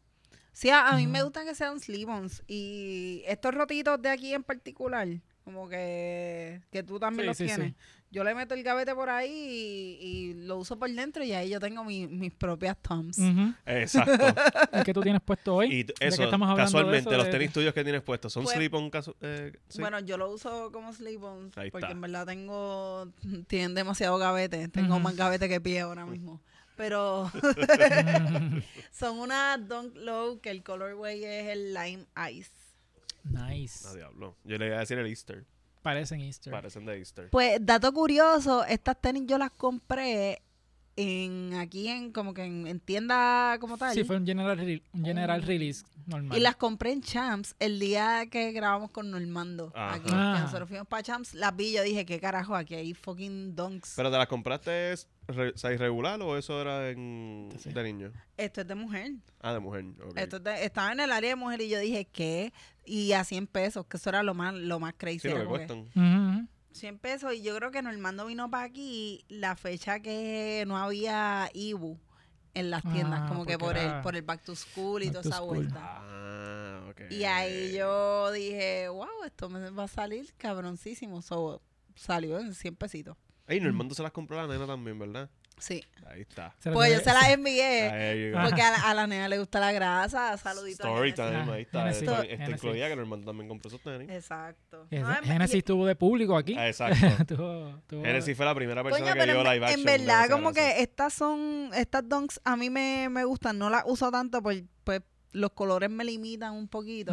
Sí, 0.52 0.70
a, 0.70 0.88
a 0.88 0.96
mí 0.96 1.06
me 1.06 1.22
gustan 1.22 1.46
que 1.46 1.54
sean 1.54 1.78
slip-ons. 1.80 2.42
Y 2.48 3.22
estos 3.26 3.54
rotitos 3.54 4.02
de 4.02 4.08
aquí 4.10 4.34
en 4.34 4.42
particular, 4.42 5.06
como 5.44 5.68
que, 5.68 6.60
que 6.72 6.82
tú 6.82 6.98
también 6.98 7.22
Sí, 7.34 7.44
los 7.44 7.52
sí, 7.54 7.62
sí. 7.62 7.74
Yo 8.10 8.24
le 8.24 8.34
meto 8.34 8.54
el 8.54 8.62
gavete 8.62 8.94
por 8.94 9.10
ahí 9.10 9.30
y, 9.30 10.06
y 10.06 10.34
lo 10.46 10.56
uso 10.56 10.78
por 10.78 10.90
dentro 10.90 11.22
y 11.22 11.32
ahí 11.32 11.50
yo 11.50 11.60
tengo 11.60 11.84
mi- 11.84 12.06
mis 12.06 12.32
propias 12.32 12.74
thumbs. 12.80 13.18
Ujú. 13.18 13.52
Exacto. 13.66 14.12
¿Y 14.80 14.82
qué 14.82 14.94
tú 14.94 15.02
tienes 15.02 15.20
puesto 15.20 15.56
hoy? 15.56 15.74
y 15.80 15.86
eso, 16.00 16.24
estamos 16.24 16.48
hablando 16.48 16.54
de 16.54 16.64
casualmente, 16.64 17.10
eso, 17.10 17.16
los 17.18 17.26
de- 17.26 17.32
tenis 17.32 17.52
tuyos 17.52 17.74
que 17.74 17.82
tienes 17.84 18.00
puestos, 18.02 18.32
¿son 18.32 18.44
Pues- 18.44 18.56
slip-on? 18.56 18.90
eh, 19.20 19.52
sí? 19.68 19.80
Bueno, 19.82 20.00
yo 20.00 20.16
lo 20.16 20.30
uso 20.32 20.72
como 20.72 20.90
slip-ons 20.94 21.56
Ahí 21.58 21.70
porque 21.70 21.84
está. 21.84 21.92
en 21.92 22.00
verdad 22.00 22.24
tengo, 22.26 23.12
tienen 23.46 23.74
demasiado 23.74 24.16
gavete. 24.16 24.68
Tengo 24.68 24.98
más 25.00 25.14
gavete 25.14 25.46
que 25.48 25.60
pie 25.60 25.80
ahora 25.80 26.06
mismo. 26.06 26.40
Pero 26.76 27.30
son 28.92 29.18
unas 29.18 29.66
Dunk 29.68 29.96
Low 29.96 30.40
que 30.40 30.50
el 30.50 30.62
colorway 30.62 31.24
es 31.24 31.46
el 31.48 31.74
Lime 31.74 32.06
Ice. 32.32 32.50
nice. 33.24 33.86
Ah, 33.86 33.94
diablo. 33.94 34.36
Yo 34.44 34.58
le 34.58 34.66
iba 34.68 34.76
a 34.76 34.80
decir 34.80 34.98
el 34.98 35.06
Easter. 35.06 35.44
Parecen 35.82 36.20
Easter. 36.20 36.52
Parecen 36.52 36.84
de 36.86 36.98
Easter. 36.98 37.30
Pues, 37.30 37.58
dato 37.60 37.92
curioso, 37.92 38.64
estas 38.64 39.00
tenis 39.00 39.24
yo 39.26 39.38
las 39.38 39.50
compré 39.50 40.42
en 41.00 41.54
aquí 41.54 41.86
en 41.88 42.10
como 42.10 42.34
que 42.34 42.42
en, 42.44 42.66
en 42.66 42.80
tienda 42.80 43.56
como 43.60 43.78
tal. 43.78 43.94
Sí, 43.94 44.02
fue 44.02 44.16
un 44.16 44.26
general, 44.26 44.58
re- 44.58 44.82
un 44.92 45.04
general 45.04 45.40
Oh. 45.42 45.46
release 45.46 45.84
normal. 46.06 46.36
Y 46.36 46.40
las 46.40 46.56
compré 46.56 46.90
en 46.90 47.02
Champs 47.02 47.54
el 47.60 47.78
día 47.78 48.26
que 48.30 48.50
grabamos 48.50 48.90
con 48.90 49.08
Normando. 49.10 49.70
Ajá. 49.76 49.94
Aquí, 49.94 50.10
Ah. 50.12 50.34
que 50.36 50.42
nosotros 50.42 50.68
fuimos 50.68 50.88
para 50.88 51.04
Champs, 51.04 51.34
las 51.34 51.54
vi 51.54 51.68
y 51.68 51.72
yo 51.74 51.82
dije, 51.84 52.04
¿qué 52.04 52.18
carajo? 52.18 52.56
Aquí 52.56 52.74
hay 52.74 52.94
fucking 52.94 53.54
donks. 53.54 53.92
¿Pero 53.94 54.10
te 54.10 54.16
las 54.18 54.26
compraste 54.26 54.94
re- 55.28 55.52
regular 55.76 56.20
o 56.20 56.36
eso 56.36 56.60
era 56.60 56.90
en, 56.90 57.48
Sí. 57.58 57.70
de 57.72 57.82
niño? 57.84 58.12
Esto 58.36 58.62
es 58.62 58.66
de 58.66 58.74
mujer. 58.74 59.12
Ah, 59.40 59.52
de 59.52 59.60
mujer. 59.60 59.84
Esto 60.16 60.38
es 60.38 60.42
de- 60.44 60.64
estaba 60.64 60.90
en 60.90 60.98
el 60.98 61.12
área 61.12 61.30
de 61.30 61.36
mujer 61.36 61.60
y 61.60 61.68
yo 61.68 61.78
dije, 61.78 62.06
¿qué? 62.10 62.52
Y 62.84 63.12
a 63.12 63.22
100 63.22 63.46
pesos, 63.46 63.86
que 63.86 63.98
eso 63.98 64.08
era 64.10 64.24
lo 64.24 64.34
más, 64.34 64.52
lo 64.54 64.80
más 64.80 64.94
crazy. 64.96 65.20
Sí, 65.20 65.28
lo 65.28 65.36
que 65.36 65.66
que. 65.66 65.84
100 66.78 66.98
pesos 66.98 67.34
y 67.34 67.42
yo 67.42 67.54
creo 67.56 67.70
que 67.70 67.82
Normando 67.82 68.26
vino 68.26 68.50
para 68.50 68.64
aquí 68.64 69.24
la 69.28 69.56
fecha 69.56 70.00
que 70.00 70.64
no 70.66 70.76
había 70.78 71.50
Ibu 71.52 71.98
en 72.54 72.70
las 72.70 72.82
tiendas, 72.82 73.22
Ah, 73.24 73.28
como 73.28 73.44
que 73.44 73.58
por 73.58 73.76
el, 73.76 74.00
por 74.00 74.16
el 74.16 74.22
back 74.22 74.42
to 74.42 74.56
school 74.56 75.02
y 75.02 75.08
toda 75.10 75.22
to 75.22 75.28
esa 75.28 75.38
school. 75.38 75.56
vuelta. 75.58 75.80
Ah. 75.82 76.92
Y 77.10 77.24
ahí 77.24 77.74
yo 77.76 78.30
dije, 78.32 78.88
wow, 78.88 79.06
esto 79.24 79.48
me 79.48 79.70
va 79.70 79.84
a 79.84 79.88
salir 79.88 80.32
cabroncísimo. 80.36 81.22
So, 81.22 81.62
salió 81.94 82.38
en 82.40 82.54
100 82.54 82.76
pesitos. 82.76 83.16
Ey, 83.46 83.60
Normando 83.60 83.94
se 83.94 84.02
las 84.02 84.12
compró 84.12 84.38
a 84.40 84.46
la 84.46 84.52
nena 84.52 84.66
también, 84.66 84.98
¿verdad? 84.98 85.30
Sí. 85.60 85.82
Ahí 86.06 86.22
está. 86.22 86.54
Pues 86.72 86.90
yo 86.92 87.00
se 87.00 87.12
las 87.12 87.28
envié. 87.28 88.32
Porque 88.42 88.62
a 88.62 88.70
la, 88.70 88.76
a 88.90 88.94
la 88.94 89.06
nena 89.06 89.28
le 89.28 89.38
gusta 89.38 89.60
la 89.60 89.72
grasa. 89.72 90.36
Saludito 90.38 90.84
Story 90.84 91.12
time, 91.12 91.26
Ah, 91.36 91.46
ahí 91.52 91.62
está. 91.62 91.82
Genesis. 91.92 92.48
Incluía 92.48 92.88
que 92.88 92.96
Normando 92.96 93.26
también 93.26 93.46
compró 93.46 93.68
esos 93.68 93.82
tenis. 93.82 94.08
Exacto. 94.10 94.86
En- 94.90 95.04
Genesis 95.24 95.62
tuvo 95.64 95.84
de 95.86 95.94
público 95.96 96.34
aquí. 96.36 96.54
Ah, 96.56 96.66
exacto. 96.68 97.36
tuvo- 97.36 97.82
tuvo- 97.86 98.04
Genesis 98.04 98.34
fue 98.36 98.46
la 98.46 98.54
primera 98.54 98.82
persona 98.82 99.04
Coño, 99.04 99.14
que 99.20 99.24
vio 99.30 99.40
en, 99.40 99.44
live 99.44 99.56
en 99.56 99.64
action. 99.64 99.84
de 99.84 99.98
verdad 99.98 100.30
como 100.30 100.52
que 100.54 100.80
estas 100.80 101.12
son, 101.12 101.70
estas 101.74 102.08
donks 102.08 102.40
a 102.42 102.56
mí 102.56 102.70
me, 102.70 103.08
me 103.10 103.24
gustan, 103.24 103.58
no 103.58 103.68
las 103.68 103.82
uso 103.86 104.10
tanto 104.10 104.42
pues, 104.42 104.62
pues 104.84 105.02
los 105.32 105.50
colores 105.50 105.90
me 105.90 106.04
limitan 106.04 106.54
un 106.54 106.68
poquito 106.68 107.12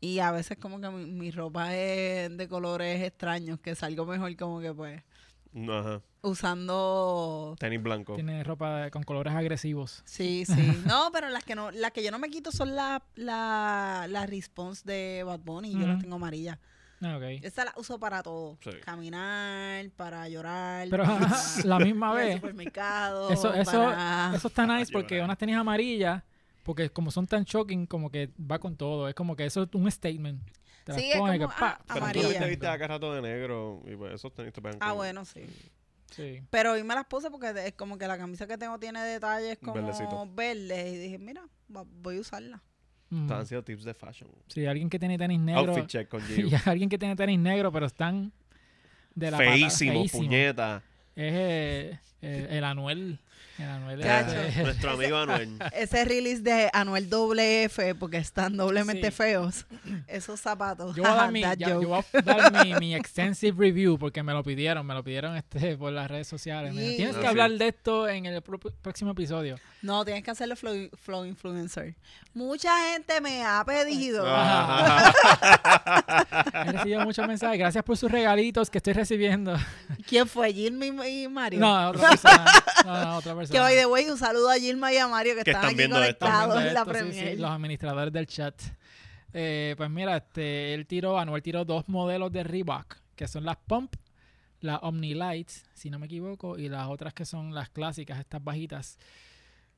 y 0.00 0.18
a 0.18 0.30
veces 0.30 0.58
como 0.58 0.80
que 0.80 0.88
mi, 0.90 1.06
mi 1.06 1.30
ropa 1.30 1.74
es 1.74 2.36
de 2.36 2.48
colores 2.48 3.02
extraños 3.02 3.58
que 3.60 3.74
salgo 3.74 4.04
mejor 4.06 4.36
como 4.36 4.60
que 4.60 4.72
pues 4.72 5.02
Ajá. 5.70 6.00
usando 6.22 7.54
Tenis 7.58 7.82
blanco. 7.82 8.14
Tiene 8.14 8.42
ropa 8.44 8.90
con 8.90 9.02
colores 9.04 9.34
agresivos. 9.34 10.02
sí 10.04 10.44
sí 10.46 10.82
no 10.86 11.10
pero 11.12 11.28
las 11.28 11.44
que 11.44 11.54
no 11.54 11.70
las 11.70 11.92
que 11.92 12.02
yo 12.02 12.10
no 12.10 12.18
me 12.18 12.30
quito 12.30 12.50
son 12.52 12.74
las 12.74 13.02
la, 13.14 14.06
la 14.08 14.26
response 14.26 14.82
de 14.84 15.22
Bad 15.24 15.40
Bunny 15.40 15.72
yo 15.72 15.86
las 15.86 16.00
tengo 16.00 16.16
amarillas 16.16 16.58
Ah, 17.02 17.18
esa 17.42 17.66
la 17.66 17.74
uso 17.76 17.98
para 17.98 18.22
todo 18.22 18.56
Sí. 18.62 18.70
caminar 18.82 19.90
para 19.90 20.26
llorar 20.28 20.88
Pero 20.88 21.04
para 21.04 21.28
la 21.64 21.78
misma 21.84 22.14
vez, 22.14 22.36
supermercado 22.36 23.28
Eso- 23.30 23.52
eso- 23.52 23.70
para- 23.84 24.32
eso 24.34 24.48
está 24.48 24.66
nice 24.66 24.90
porque 24.90 25.20
unas 25.20 25.36
tenis 25.36 25.56
amarillas, 25.56 26.22
porque 26.62 26.88
como 26.88 27.10
son 27.10 27.26
tan 27.26 27.44
shocking, 27.44 27.84
como 27.86 28.10
que 28.10 28.30
va 28.50 28.58
con 28.58 28.74
todo. 28.76 29.06
Es 29.08 29.14
como 29.14 29.36
que 29.36 29.44
eso 29.44 29.64
es 29.64 29.68
un 29.74 29.90
statement. 29.90 30.40
Te 30.84 30.92
las 30.92 31.00
Sí, 31.00 31.10
es 31.10 31.16
pones 31.18 31.38
como, 31.40 31.50
que, 31.52 31.58
pa, 31.60 31.68
ah, 31.70 31.78
Pero 31.86 31.98
tú 32.00 32.04
amarilla. 32.04 32.38
te 32.40 32.48
viste 32.48 32.66
a 32.66 32.72
cada 32.78 32.88
rato 32.88 33.12
de 33.14 33.22
negro 33.22 33.82
y 33.86 33.96
pues 33.96 34.14
esos 34.14 34.32
tenis 34.34 34.52
te 34.52 34.60
pegan 34.62 34.78
Ah, 34.80 34.88
con- 34.90 34.96
bueno, 34.98 35.24
sí. 35.24 35.40
Sí. 36.10 36.42
Pero 36.50 36.72
hoy 36.72 36.84
me 36.84 36.94
las 36.94 37.06
puse 37.06 37.30
porque 37.30 37.52
es 37.66 37.72
como 37.72 37.98
que 37.98 38.06
la 38.06 38.16
camisa 38.16 38.46
que 38.46 38.56
tengo 38.56 38.78
tiene 38.78 39.02
detalles 39.02 39.58
como 39.58 39.74
Verdecito. 39.74 40.28
verdes. 40.32 40.92
Y 40.92 40.96
dije, 40.98 41.18
mira, 41.18 41.42
va- 41.74 41.84
voy 42.02 42.18
a 42.18 42.20
usarla. 42.20 42.62
Mm. 43.10 43.22
Estos 43.22 43.38
han 43.38 43.46
sido 43.46 43.64
tips 43.64 43.84
de 43.84 43.94
fashion. 43.94 44.30
Sí, 44.48 44.64
alguien 44.66 44.88
que 44.88 44.98
tiene 44.98 45.18
tenis 45.18 45.40
negro. 45.40 45.72
Outfit 45.72 45.86
check 45.88 46.08
con 46.08 46.20
y 46.52 46.52
alguien 46.66 46.88
que 46.88 46.98
tiene 46.98 47.16
tenis 47.16 47.38
negro, 47.38 47.72
pero 47.72 47.86
están 47.86 48.32
de 49.14 49.30
la 49.30 49.38
pata- 49.38 49.50
Feísimo, 49.50 49.92
feísimo. 49.92 50.22
puñeta. 50.22 50.82
Es 51.16 51.32
eh, 51.34 52.00
el, 52.20 52.46
el 52.46 52.64
Anuel. 52.64 53.18
El 53.58 53.68
Anuel 53.68 54.00
es- 54.00 54.06
Chacho. 54.06 54.40
es- 54.40 54.56
Nuestro 54.56 54.90
amigo 54.92 55.16
Anuel. 55.16 55.58
Ese 55.72 56.04
release 56.04 56.42
de 56.42 56.70
Anuel 56.72 57.08
doble 57.08 57.64
F, 57.64 57.94
porque 57.94 58.16
están 58.16 58.56
doblemente 58.56 59.10
Sí. 59.10 59.16
feos. 59.16 59.66
Esos 60.08 60.40
zapatos. 60.40 60.96
Yo 60.96 61.02
voy 61.04 61.12
a 61.12 61.14
dar, 61.14 61.30
mi, 61.32 61.40
ya- 61.42 61.54
yo 61.54 61.80
voy 61.80 62.00
a 62.12 62.22
dar 62.22 62.64
mi, 62.66 62.74
mi 62.74 62.94
extensive 62.96 63.56
review 63.56 63.96
porque 63.98 64.22
me 64.24 64.32
lo 64.32 64.42
pidieron, 64.42 64.84
me 64.84 64.94
lo 64.94 65.04
pidieron 65.04 65.36
este 65.36 65.76
por 65.76 65.92
las 65.92 66.10
redes 66.10 66.26
sociales. 66.26 66.74
Sí. 66.74 66.94
Tienes 66.96 67.14
Ah, 67.14 67.18
que 67.20 67.24
sí. 67.26 67.30
hablar 67.30 67.50
de 67.52 67.68
esto 67.68 68.08
en 68.08 68.26
el 68.26 68.42
próximo 68.42 69.12
episodio. 69.12 69.56
No, 69.82 70.04
tienes 70.04 70.24
que 70.24 70.30
hacerlo 70.32 70.56
flow, 70.56 70.88
flow 71.00 71.24
influencer. 71.24 71.94
Mucha 72.32 72.70
gente 72.90 73.20
me 73.20 73.44
ha 73.44 73.62
pedido. 73.64 74.24
Ah. 74.26 75.12
He 76.66 76.72
recibido 76.72 77.00
muchos 77.02 77.26
mensajes. 77.28 77.58
Gracias 77.58 77.84
por 77.84 77.96
sus 77.96 78.10
regalitos 78.10 78.70
que 78.70 78.78
estoy 78.78 78.94
recibiendo. 78.94 79.54
¿Quién 80.08 80.26
fue? 80.26 80.52
Gilma 80.52 80.86
y 81.06 81.24
y 81.24 81.28
Mario. 81.28 81.60
No, 81.60 81.90
otra 81.90 82.08
persona. 82.10 82.44
No, 82.84 83.04
no, 83.04 83.16
otra 83.18 83.34
Que 83.50 83.58
by 83.58 83.76
the 83.76 83.86
way, 83.86 84.08
un 84.08 84.18
saludo 84.18 84.50
a 84.50 84.56
Gilma 84.56 84.92
y 84.92 84.96
a 84.96 85.08
Mario 85.08 85.34
que, 85.34 85.44
Que 85.44 85.50
están 85.50 85.70
están 85.70 85.84
aquí 85.84 85.92
conectados 85.92 86.62
en 86.62 86.74
la 86.74 86.80
esto, 86.80 86.92
sí, 86.92 86.98
sí, 86.98 87.04
premier. 87.04 87.40
los 87.40 87.50
administradores 87.50 88.12
del 88.12 88.26
chat. 88.26 88.54
Eh, 89.32 89.74
pues 89.76 89.90
mira, 89.90 90.16
este, 90.16 90.74
él 90.74 90.86
tiró, 90.86 91.18
Anuel 91.18 91.42
tiró 91.42 91.64
dos 91.64 91.88
modelos 91.88 92.30
de 92.30 92.44
Reebok, 92.44 92.96
que 93.16 93.26
son 93.26 93.44
las 93.44 93.56
Pump, 93.56 93.96
las 94.60 94.78
Omni 94.82 95.14
Lights, 95.14 95.64
si 95.74 95.90
no 95.90 95.98
me 95.98 96.06
equivoco, 96.06 96.56
y 96.56 96.68
las 96.68 96.88
otras 96.88 97.12
que 97.14 97.24
son 97.24 97.52
las 97.52 97.68
clásicas, 97.68 98.20
estas 98.20 98.42
bajitas. 98.42 98.98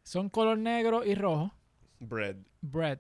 Son 0.03 0.29
color 0.29 0.59
negro 0.59 1.05
y 1.05 1.15
rojo, 1.15 1.53
Bread. 1.99 2.37
bread, 2.61 2.99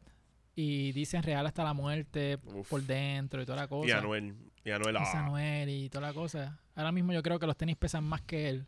y 0.54 0.92
dicen 0.92 1.23
real 1.23 1.46
hasta 1.46 1.62
la 1.62 1.75
muerte 1.75 2.38
Uf. 2.42 2.68
por 2.68 2.82
dentro 2.82 3.42
y 3.42 3.44
toda 3.46 3.58
la 3.58 3.68
cosa. 3.68 3.88
Y 3.88 3.92
Anuel. 3.92 4.35
Y 4.64 4.70
Anuel. 4.70 4.96
Y 4.96 4.99
ah. 4.99 5.04
Samuel 5.04 5.68
y 5.68 5.88
toda 5.90 6.08
la 6.08 6.14
cosa. 6.14 6.58
Ahora 6.75 6.90
mismo 6.90 7.12
yo 7.12 7.23
creo 7.23 7.38
que 7.38 7.46
los 7.46 7.56
tenis 7.56 7.76
pesan 7.76 8.04
más 8.04 8.23
que 8.23 8.49
él, 8.49 8.66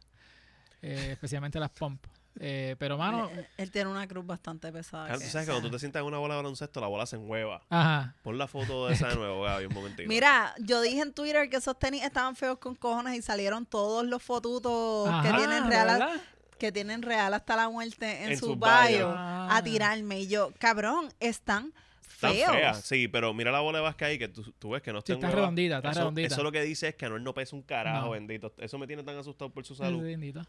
eh, 0.82 1.08
especialmente 1.12 1.58
las 1.60 1.70
Pump. 1.70 2.04
Eh, 2.40 2.76
pero 2.78 2.96
mano, 2.96 3.28
él, 3.30 3.48
él 3.56 3.70
tiene 3.72 3.90
una 3.90 4.06
cruz 4.06 4.24
bastante 4.24 4.70
pesada. 4.70 5.06
Claro, 5.06 5.18
que- 5.18 5.24
tú 5.26 5.30
sabes 5.32 5.46
que 5.48 5.52
cuando 5.52 5.68
tú 5.68 5.72
te 5.74 5.80
sientas 5.80 6.00
en 6.02 6.06
una 6.06 6.18
bola 6.18 6.34
de 6.34 6.38
baloncesto, 6.38 6.80
la 6.80 6.86
bola 6.86 7.04
se 7.04 7.16
enhueva. 7.16 7.62
ajá. 7.68 8.14
Pon 8.22 8.38
la 8.38 8.46
foto 8.46 8.86
de 8.86 8.94
esa 8.94 9.08
de 9.08 9.16
nuevo, 9.16 9.42
Gaby, 9.42 9.66
un 9.66 9.74
momentito. 9.74 10.08
Mira, 10.08 10.54
yo 10.60 10.80
dije 10.80 11.00
en 11.00 11.12
Twitter 11.12 11.50
que 11.50 11.56
esos 11.56 11.76
tenis 11.78 12.04
estaban 12.04 12.36
feos 12.36 12.58
con 12.58 12.76
cojones 12.76 13.16
y 13.18 13.22
salieron 13.22 13.66
todos 13.66 14.06
los 14.06 14.22
fotutos 14.22 15.08
que 15.22 15.32
tienen 15.32 15.66
real 15.68 15.86
¿verdad? 15.98 16.20
que 16.58 16.70
tienen 16.72 17.02
real 17.02 17.34
hasta 17.34 17.56
la 17.56 17.68
muerte 17.68 18.22
en, 18.24 18.30
En 18.32 18.38
su 18.38 18.46
su 18.46 18.56
bio 18.56 18.68
bio. 18.88 19.12
Ah. 19.16 19.56
a 19.56 19.62
tirarme. 19.62 20.20
Y 20.20 20.28
yo, 20.28 20.52
cabrón, 20.58 21.08
están 21.20 21.72
Están 22.18 22.32
feos. 22.34 22.50
feas, 22.50 22.80
sí, 22.84 23.06
pero 23.06 23.32
mira 23.32 23.52
la 23.52 23.60
bola 23.60 23.78
de 23.78 23.84
básquet 23.84 24.08
ahí 24.08 24.18
que 24.18 24.26
tú, 24.28 24.42
tú 24.58 24.70
ves 24.70 24.82
que 24.82 24.92
no 24.92 24.98
Sí, 24.98 25.12
está 25.12 25.12
está 25.14 25.26
enhuevada. 25.28 25.40
redondita, 25.42 25.76
está 25.76 25.90
eso, 25.90 26.00
redondita. 26.00 26.34
Eso 26.34 26.42
lo 26.42 26.50
que 26.52 26.62
dice 26.62 26.88
es 26.88 26.94
que 26.96 27.06
Anuel 27.06 27.22
no 27.22 27.32
pesa 27.32 27.54
un 27.54 27.62
carajo, 27.62 28.06
No. 28.06 28.10
bendito. 28.10 28.52
Eso 28.58 28.76
me 28.78 28.86
tiene 28.88 29.04
tan 29.04 29.16
asustado 29.18 29.50
por 29.50 29.64
su 29.64 29.74
salud. 29.76 30.02
bendito. 30.02 30.42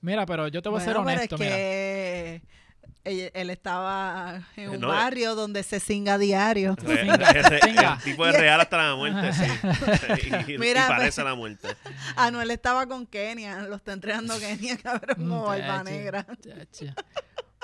Mira, 0.00 0.24
pero 0.24 0.48
yo 0.48 0.62
te 0.62 0.70
voy 0.70 0.80
a 0.80 0.84
ser 0.84 0.94
Bueno, 0.94 1.04
pero 1.06 1.18
honesto, 1.18 1.34
es 1.34 1.40
mira. 1.42 1.56
que 1.56 2.42
él, 3.04 3.30
él 3.34 3.50
estaba 3.50 4.46
en 4.56 4.64
Eh, 4.64 4.68
un 4.70 4.80
no, 4.80 4.88
barrio 4.88 5.34
donde 5.34 5.62
se 5.62 5.78
singa 5.78 6.16
diario. 6.16 6.74
Re- 6.76 7.04
re- 7.04 7.60
el 7.64 8.02
tipo 8.02 8.24
de 8.24 8.32
real 8.32 8.58
hasta 8.62 8.78
la 8.78 8.96
muerte, 8.96 9.30
sí. 9.34 9.44
y, 10.48 10.52
y 10.54 10.58
Mira, 10.58 10.86
pues, 10.86 10.98
parece 10.98 11.22
la 11.22 11.34
muerte. 11.34 11.68
Anuel 12.16 12.50
estaba 12.50 12.86
con 12.86 13.06
Kenia, 13.06 13.60
lo 13.62 13.76
está 13.76 13.92
entrenando 13.92 14.38
Kenia, 14.38 14.78
cabrón, 14.78 15.16
como 15.18 15.42
Mm, 15.42 15.46
barba 15.46 15.66
chacho, 15.66 15.84
negra. 15.84 16.26
chacho. 16.42 16.94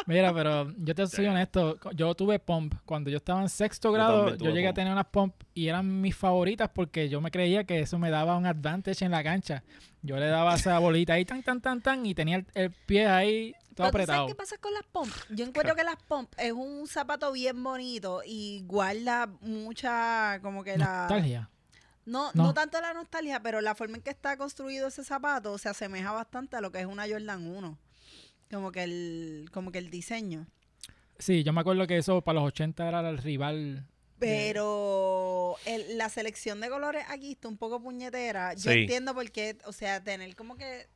Mira, 0.05 0.33
pero 0.35 0.73
yo 0.77 0.95
te 0.95 1.07
soy 1.07 1.27
honesto. 1.27 1.79
Yo 1.95 2.15
tuve 2.15 2.39
pump. 2.39 2.75
Cuando 2.85 3.11
yo 3.11 3.17
estaba 3.17 3.41
en 3.43 3.49
sexto 3.49 3.93
grado, 3.93 4.37
yo, 4.37 4.51
llegué 4.51 4.69
a 4.69 4.75
tener 4.75 4.93
unas 4.93 5.07
pump 5.07 5.35
y 5.55 5.69
eran 5.69 6.01
mis 6.01 6.15
favoritas 6.15 6.69
porque 6.73 7.09
yo 7.09 7.21
me 7.21 7.31
creía 7.31 7.65
que 7.65 7.81
eso 7.81 7.99
me 7.99 8.11
daba 8.11 8.37
un 8.37 8.47
advantage 8.47 9.05
en 9.05 9.13
la 9.13 9.25
cancha. 9.25 9.63
Yo 10.03 10.17
le 10.19 10.27
daba 10.27 10.55
esa 10.55 10.79
bolita 10.79 11.15
ahí, 11.15 11.25
tan, 11.25 11.43
tan, 11.43 11.61
tan, 11.61 11.81
tan, 11.81 12.05
y 12.05 12.15
tenía 12.15 12.37
el, 12.37 12.47
el 12.55 12.71
pie 12.71 13.07
ahí 13.07 13.55
todo 13.77 13.91
Pero 13.91 13.91
¿tú 13.91 13.97
apretado. 13.97 14.19
¿Sabes 14.19 14.33
qué 14.33 14.37
pasa 14.37 14.57
con 14.59 14.73
las 14.73 14.85
pump? 14.85 15.15
Yo 15.31 15.45
encuentro 15.45 15.77
que 15.77 15.85
las 15.85 15.97
pump 15.97 16.33
es 16.39 16.53
un 16.53 16.87
zapato 16.87 17.31
bien 17.33 17.63
bonito 17.63 18.23
y 18.25 18.63
guarda 18.67 19.27
mucha, 19.43 20.41
como 20.41 20.65
que 20.65 20.79
la... 20.79 21.03
Nostalgia. 21.03 21.51
No, 22.07 22.31
No. 22.35 22.45
no 22.45 22.55
tanto 22.55 22.81
la 22.81 22.95
nostalgia, 22.95 23.41
pero 23.41 23.61
la 23.61 23.75
forma 23.75 23.97
en 23.97 24.03
que 24.03 24.11
está 24.11 24.37
construido 24.37 24.89
ese 24.89 25.05
zapato 25.05 25.59
se 25.59 25.69
asemeja 25.69 26.13
bastante 26.13 26.57
a 26.57 26.61
lo 26.61 26.71
que 26.71 26.81
es 26.81 26.87
una 26.87 27.07
Jordan 27.07 27.47
1. 27.47 27.79
Como 28.51 28.71
que 28.73 28.83
el, 28.85 29.49
como 29.53 29.73
que 29.73 29.79
el 29.79 29.91
diseño. 29.91 30.47
Sí, 31.19 31.43
yo 31.43 31.53
me 31.53 31.61
acuerdo 31.61 31.87
que 31.87 31.97
eso 31.99 32.21
para 32.23 32.41
los 32.41 32.49
80 32.49 32.87
era 32.89 33.09
el 33.09 33.19
rival. 33.19 33.85
Pero 34.19 35.57
el- 35.67 35.99
la 35.99 36.09
selección 36.09 36.61
de 36.61 36.69
colores 36.69 37.05
aquí 37.09 37.33
está 37.33 37.49
un 37.49 37.57
poco 37.57 37.81
puñetera. 37.83 38.55
Yo 38.55 38.71
Sí. 38.73 38.81
entiendo 38.81 39.15
por 39.15 39.31
qué, 39.31 39.57
o 39.65 39.73
sea, 39.73 40.03
tener 40.03 40.35
como 40.37 40.57
que 40.57 40.87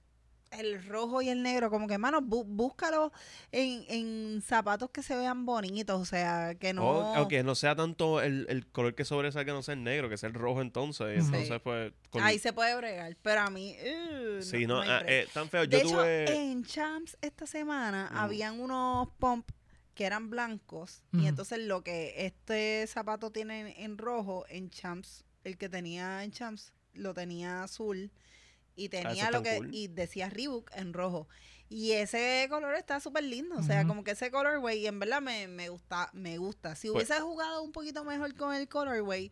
el 0.51 0.83
rojo 0.85 1.23
y 1.23 1.29
el 1.29 1.43
negro, 1.43 1.71
como 1.71 1.87
que, 1.87 1.97
mano, 1.97 2.21
bú- 2.21 2.45
búscalo 2.47 3.13
en, 3.53 3.85
en 3.89 4.43
zapatos 4.43 4.91
que 4.91 5.03
se 5.03 5.17
vean 5.17 5.47
bonitos, 5.47 6.01
o 6.01 6.05
sea, 6.05 6.55
que 6.57 6.73
no... 6.73 6.85
O- 6.85 7.15
aunque 7.15 7.43
no 7.45 7.55
sea 7.55 7.77
tanto 7.77 8.21
el, 8.21 8.47
el 8.49 8.67
color 8.67 8.95
que 8.97 9.05
sobresalga, 9.05 9.53
no 9.53 9.63
sea 9.63 9.75
el 9.75 9.85
negro, 9.85 10.09
que 10.09 10.17
sea 10.17 10.29
el 10.29 10.35
rojo 10.35 10.61
entonces. 10.61 11.19
Y 11.19 11.21
Sí. 11.21 11.27
entonces, 11.27 11.61
pues. 11.63 11.93
con- 12.11 12.23
Ahí 12.23 12.39
se 12.39 12.53
puede 12.53 12.75
bregar, 12.77 13.17
pero 13.23 13.43
a 13.43 13.51
mí... 13.51 13.77
uh, 14.39 14.43
sí, 14.43 14.67
no, 14.67 14.81
hay 14.81 14.89
ah, 14.91 15.03
eh, 15.07 15.29
tan 15.33 15.49
feo. 15.49 15.63
De 15.63 15.69
Yo 15.69 15.79
hecho, 15.79 15.89
tuve. 15.91 16.35
en 16.51 16.65
Champs 16.65 17.17
esta 17.21 17.47
semana 17.47 18.09
habían 18.09 18.59
unos 18.61 19.09
pump 19.19 19.49
que 19.95 20.05
eran 20.05 20.31
blancos 20.31 21.03
y 21.13 21.27
entonces 21.27 21.59
lo 21.59 21.83
que 21.85 22.15
este 22.27 22.87
zapato 22.87 23.31
tiene 23.31 23.61
en, 23.61 23.67
en 23.93 23.99
rojo, 23.99 24.47
en 24.49 24.71
Champs, 24.71 25.25
el 25.45 25.59
que 25.59 25.69
tenía 25.69 26.25
en 26.25 26.33
Champs, 26.33 26.73
lo 26.95 27.13
tenía 27.15 27.63
azul 27.63 28.11
y 28.77 28.89
tenía 28.89 29.31
lo 29.31 29.43
que 29.43 29.57
cool. 29.59 29.75
y 29.75 29.89
decía 29.89 30.29
Reebok 30.31 30.71
en 30.77 30.93
rojo. 30.93 31.29
Y 31.69 31.93
ese 31.93 32.47
color 32.51 32.75
está 32.75 32.99
súper 32.99 33.23
lindo, 33.25 33.57
o 33.57 33.63
sea, 33.63 33.87
como 33.87 34.03
que 34.03 34.11
ese 34.13 34.31
colorway 34.33 34.87
en 34.89 34.99
verdad 34.99 35.21
me, 35.23 35.47
me 35.47 35.69
gusta, 35.69 36.11
me 36.13 36.37
gusta. 36.39 36.75
Si 36.75 36.89
Pues- 36.89 37.07
hubiese 37.09 37.23
jugado 37.23 37.63
un 37.63 37.71
poquito 37.71 38.03
mejor 38.05 38.35
con 38.35 38.53
el 38.55 38.69
colorway, 38.69 39.31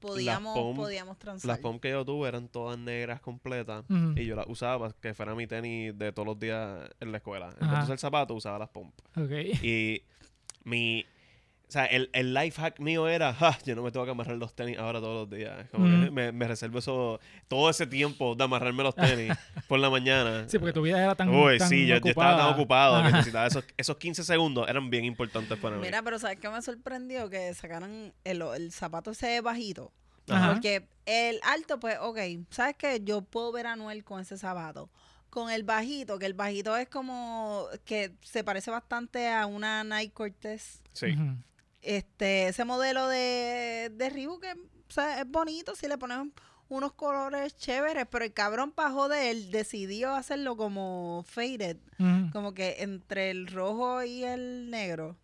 podíamos, 0.00 0.56
pump- 0.58 0.76
podíamos 0.76 1.18
transar. 1.18 1.46
Las 1.48 1.58
pump 1.60 1.80
que 1.80 1.90
yo 1.90 2.04
tuve 2.04 2.28
eran 2.28 2.48
todas 2.48 2.76
negras 2.78 3.20
completas. 3.20 3.84
Y 4.16 4.24
yo 4.26 4.34
las 4.36 4.46
usaba 4.48 4.88
para 4.88 5.00
que 5.00 5.14
fuera 5.14 5.34
mi 5.34 5.46
tenis 5.46 5.96
de 5.96 6.12
todos 6.12 6.26
los 6.26 6.38
días 6.38 6.90
en 7.00 7.12
la 7.12 7.18
escuela. 7.18 7.46
Ajá. 7.48 7.56
Entonces 7.60 7.90
el 7.90 7.98
zapato 7.98 8.34
usaba 8.34 8.58
las. 8.58 8.70
Ok. 8.70 9.62
Y 9.62 10.02
mi. 10.64 11.06
O 11.66 11.72
sea, 11.74 11.86
el, 11.86 12.10
el 12.12 12.34
life 12.34 12.60
hack 12.60 12.78
mío 12.78 13.08
era, 13.08 13.32
"Ja, 13.34 13.58
yo 13.64 13.74
no 13.74 13.82
me 13.82 13.90
tengo 13.90 14.04
que 14.04 14.12
amarrar 14.12 14.36
los 14.36 14.54
tenis 14.54 14.78
ahora 14.78 15.00
todos 15.00 15.28
los 15.28 15.38
días. 15.38 15.66
Como 15.70 15.86
que 15.86 16.10
me, 16.10 16.30
me 16.30 16.46
reservo 16.46 16.78
eso, 16.78 17.18
todo 17.48 17.70
ese 17.70 17.86
tiempo 17.86 18.34
de 18.34 18.44
amarrarme 18.44 18.82
los 18.82 18.94
tenis 18.94 19.32
por 19.68 19.78
la 19.80 19.90
mañana. 19.90 20.48
Sí, 20.48 20.58
porque 20.58 20.72
tu 20.72 20.82
vida 20.82 21.02
era 21.02 21.14
tan. 21.14 21.28
Uy, 21.34 21.58
tan 21.58 21.68
sí, 21.68 21.86
yo, 21.86 21.96
yo 21.96 22.10
estaba 22.10 22.36
tan 22.36 22.52
ocupado 22.54 23.02
que 23.02 23.10
necesitaba 23.10 23.46
esos, 23.46 23.64
esos 23.76 23.96
15 23.96 24.22
segundos, 24.24 24.68
eran 24.68 24.88
bien 24.90 25.04
importantes 25.04 25.58
para 25.58 25.76
mí. 25.76 25.82
Mira, 25.82 26.02
pero 26.02 26.18
¿sabes 26.18 26.38
qué 26.38 26.48
me 26.48 26.60
sorprendió? 26.62 27.28
Que 27.30 27.52
sacaran 27.54 28.12
el, 28.24 28.42
el 28.42 28.70
zapato 28.70 29.10
ese 29.12 29.40
bajito. 29.40 29.90
Ajá. 30.28 30.52
Porque 30.52 30.86
el 31.06 31.40
alto, 31.42 31.80
pues, 31.80 31.96
ok, 32.00 32.18
¿sabes 32.50 32.76
qué? 32.78 33.00
Yo 33.02 33.22
puedo 33.22 33.52
ver 33.52 33.66
a 33.66 33.76
Noel 33.76 34.04
con 34.04 34.20
ese 34.20 34.36
zapato. 34.38 34.90
Con 35.28 35.50
el 35.50 35.64
bajito, 35.64 36.18
que 36.18 36.26
el 36.26 36.34
bajito 36.34 36.76
es 36.76 36.88
como 36.88 37.66
que 37.84 38.12
se 38.20 38.44
parece 38.44 38.70
bastante 38.70 39.28
a 39.28 39.46
una 39.46 39.82
Nike 39.82 40.12
Cortez. 40.12 40.80
Sí. 40.92 41.16
Este, 41.84 42.48
ese 42.48 42.64
modelo 42.64 43.08
de, 43.08 43.92
de 43.94 44.10
Reebok 44.10 44.40
que, 44.40 44.52
o 44.52 44.92
sea, 44.92 45.20
es 45.20 45.28
bonito 45.28 45.74
si 45.76 45.86
le 45.86 45.98
pones 45.98 46.18
unos 46.68 46.92
colores 46.92 47.56
chéveres, 47.56 48.06
pero 48.10 48.24
el 48.24 48.32
cabrón 48.32 48.72
pajo 48.72 49.08
de 49.08 49.30
él 49.30 49.50
decidió 49.50 50.14
hacerlo 50.14 50.56
como 50.56 51.24
faded, 51.28 51.76
como 52.32 52.54
que 52.54 52.76
entre 52.78 53.30
el 53.30 53.46
rojo 53.46 54.02
y 54.02 54.24
el 54.24 54.70
negro. 54.70 55.16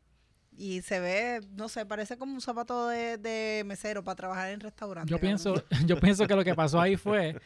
Y 0.57 0.83
se 0.83 1.00
ve, 1.00 1.40
no 1.57 1.71
sé, 1.71 1.87
parece 1.87 2.19
como 2.19 2.35
un 2.35 2.43
zapato 2.43 2.88
de, 2.88 3.17
de 3.17 3.62
mesero 3.64 4.05
para 4.05 4.17
trabajar 4.17 4.50
en 4.50 4.61
restaurante. 4.61 5.11
Yo 5.11 5.19
pienso, 5.19 5.55
yo 5.87 5.99
pienso 5.99 6.26
que 6.26 6.37
lo 6.37 6.45
que 6.45 6.55
pasó 6.55 6.79
ahí 6.79 6.99
fue 6.99 7.40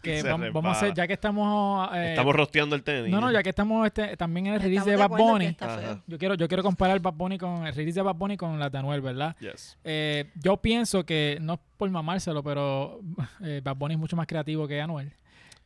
que 0.00 0.22
vamos, 0.22 0.66
a 0.66 0.70
hacer, 0.72 0.94
ya 0.94 1.06
que 1.06 1.12
estamos. 1.12 1.88
eh, 1.94 2.10
Estamos 2.10 2.34
rosteando 2.34 2.74
el 2.76 2.82
tenis. 2.82 3.10
no, 3.10 3.20
no, 3.20 3.30
ya 3.30 3.42
que 3.42 3.50
estamos 3.50 3.86
este, 3.86 4.16
también 4.16 4.46
en 4.48 4.54
el 4.54 4.60
release 4.60 4.90
Estamos 4.90 5.08
de 5.10 5.14
de 5.16 5.56
Bad 5.56 5.88
Bunny. 5.88 6.02
Yo 6.06 6.18
quiero, 6.18 6.34
yo 6.34 6.48
quiero 6.48 6.62
comparar 6.62 7.00
Bad 7.00 7.14
Bunny 7.14 7.38
con 7.38 7.66
el 7.66 7.74
release 7.74 7.94
de 7.98 8.02
Bad 8.02 8.14
Bunny 8.16 8.36
con 8.36 8.58
la 8.58 8.70
de 8.70 8.78
Anuel, 8.78 9.00
¿verdad? 9.00 9.36
Yes. 9.40 9.78
Eh, 9.84 10.30
yo 10.34 10.56
pienso 10.56 11.04
que, 11.04 11.38
no 11.40 11.54
es 11.54 11.60
por 11.76 11.88
mamárselo, 11.90 12.42
pero 12.42 13.00
eh, 13.44 13.60
Bad 13.62 13.76
Bunny 13.76 13.94
es 13.94 14.00
mucho 14.00 14.16
más 14.16 14.26
creativo 14.26 14.66
que 14.66 14.80
Anuel. 14.80 15.12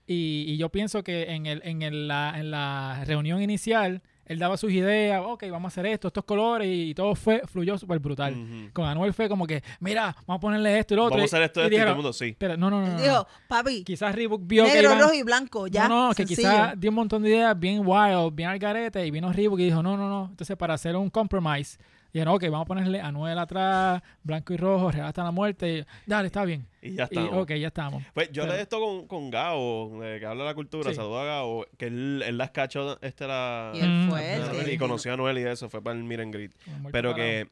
Y, 0.06 0.44
y 0.48 0.56
yo 0.58 0.68
pienso 0.68 1.02
que 1.02 1.32
en, 1.32 1.46
el, 1.46 1.62
en, 1.64 1.82
el- 1.82 2.08
la, 2.08 2.34
en 2.36 2.50
la 2.50 3.02
reunión 3.06 3.40
inicial, 3.42 4.02
él 4.26 4.38
daba 4.38 4.56
sus 4.56 4.72
ideas, 4.72 5.22
ok, 5.24 5.44
vamos 5.50 5.70
a 5.70 5.72
hacer 5.72 5.86
esto, 5.86 6.08
estos 6.08 6.24
colores, 6.24 6.68
y, 6.70 6.94
todo 6.94 7.14
fue, 7.14 7.42
fluyó 7.46 7.76
súper 7.78 7.98
brutal. 7.98 8.70
Con 8.72 8.86
Anuel 8.86 9.12
fue 9.12 9.28
como 9.28 9.46
que, 9.46 9.62
mira, 9.80 10.16
vamos 10.26 10.38
a 10.38 10.40
ponerle 10.40 10.78
esto 10.78 10.94
y 10.94 10.96
lo 10.96 11.04
otro. 11.04 11.16
Vamos 11.16 11.32
a 11.32 11.36
hacer 11.36 11.46
esto, 11.46 11.60
y 11.60 11.64
esto 11.64 11.76
y 11.76 11.78
todo 11.78 11.88
el 11.88 11.96
mundo, 11.96 12.12
sí. 12.12 12.36
Pero 12.38 12.56
no, 12.56 12.70
no, 12.70 12.80
no. 12.80 12.88
No, 12.88 13.00
dijo, 13.00 13.14
no. 13.14 13.26
papi, 13.48 13.84
Quizás 13.84 14.14
Reebok 14.14 14.42
vio 14.44 14.64
que 14.64 14.74
negro, 14.74 14.98
rojo 14.98 15.14
y 15.14 15.22
blanco, 15.22 15.66
ya. 15.66 15.88
no, 15.88 16.08
no, 16.08 16.14
que 16.14 16.26
sencillo. 16.26 16.50
quizás 16.50 16.80
dio 16.80 16.90
un 16.90 16.96
montón 16.96 17.22
de 17.22 17.30
ideas 17.30 17.58
bien 17.58 17.82
wild, 17.84 18.34
bien 18.34 18.48
al 18.48 18.58
garete, 18.58 19.06
y 19.06 19.10
vino 19.10 19.32
Reebok 19.32 19.58
y 19.60 19.64
dijo, 19.64 19.82
no, 19.82 19.96
no, 19.96 20.08
no. 20.08 20.28
Entonces, 20.30 20.56
para 20.56 20.74
hacer 20.74 20.96
un 20.96 21.10
compromise, 21.10 21.78
dijeron, 22.14 22.34
ok, 22.34 22.42
vamos 22.44 22.62
a 22.62 22.64
ponerle 22.66 23.00
Anuel 23.00 23.38
atrás, 23.38 24.02
blanco 24.22 24.52
y 24.54 24.56
rojo, 24.56 24.90
real 24.90 25.06
hasta 25.06 25.22
la 25.24 25.30
muerte. 25.30 25.78
Y, 25.78 25.84
Dale, 26.06 26.26
está 26.26 26.44
bien. 26.44 26.66
Y 26.80 26.94
ya 26.94 27.08
Y, 27.10 27.18
está. 27.18 27.36
ok, 27.36 27.50
ya 27.54 27.66
estamos. 27.68 28.02
Pues 28.14 28.30
yo 28.32 28.46
leí 28.46 28.60
esto 28.60 28.78
con, 28.80 29.06
con 29.06 29.30
Gao, 29.30 30.02
eh, 30.04 30.18
que 30.20 30.26
habla 30.26 30.44
de 30.44 30.50
la 30.50 30.54
cultura, 30.54 30.90
Sí. 30.90 30.96
saluda 30.96 31.22
a 31.22 31.24
Gao, 31.26 31.66
que 31.76 31.86
él, 31.86 32.22
él 32.26 32.38
las 32.38 32.50
cachó, 32.50 32.98
este 33.02 33.24
era... 33.24 33.72
Y 33.74 33.80
él 33.80 34.06
fue 34.08 34.34
a 34.34 34.72
y 34.72 34.78
conoció 34.78 35.12
a 35.12 35.16
Noel 35.16 35.38
y 35.38 35.42
eso, 35.42 35.68
fue 35.68 35.82
para 35.82 35.96
el 35.96 36.04
Miren 36.04 36.30
Grit. 36.30 36.52
Pero 36.92 37.10
parado. 37.10 37.14
que, 37.16 37.48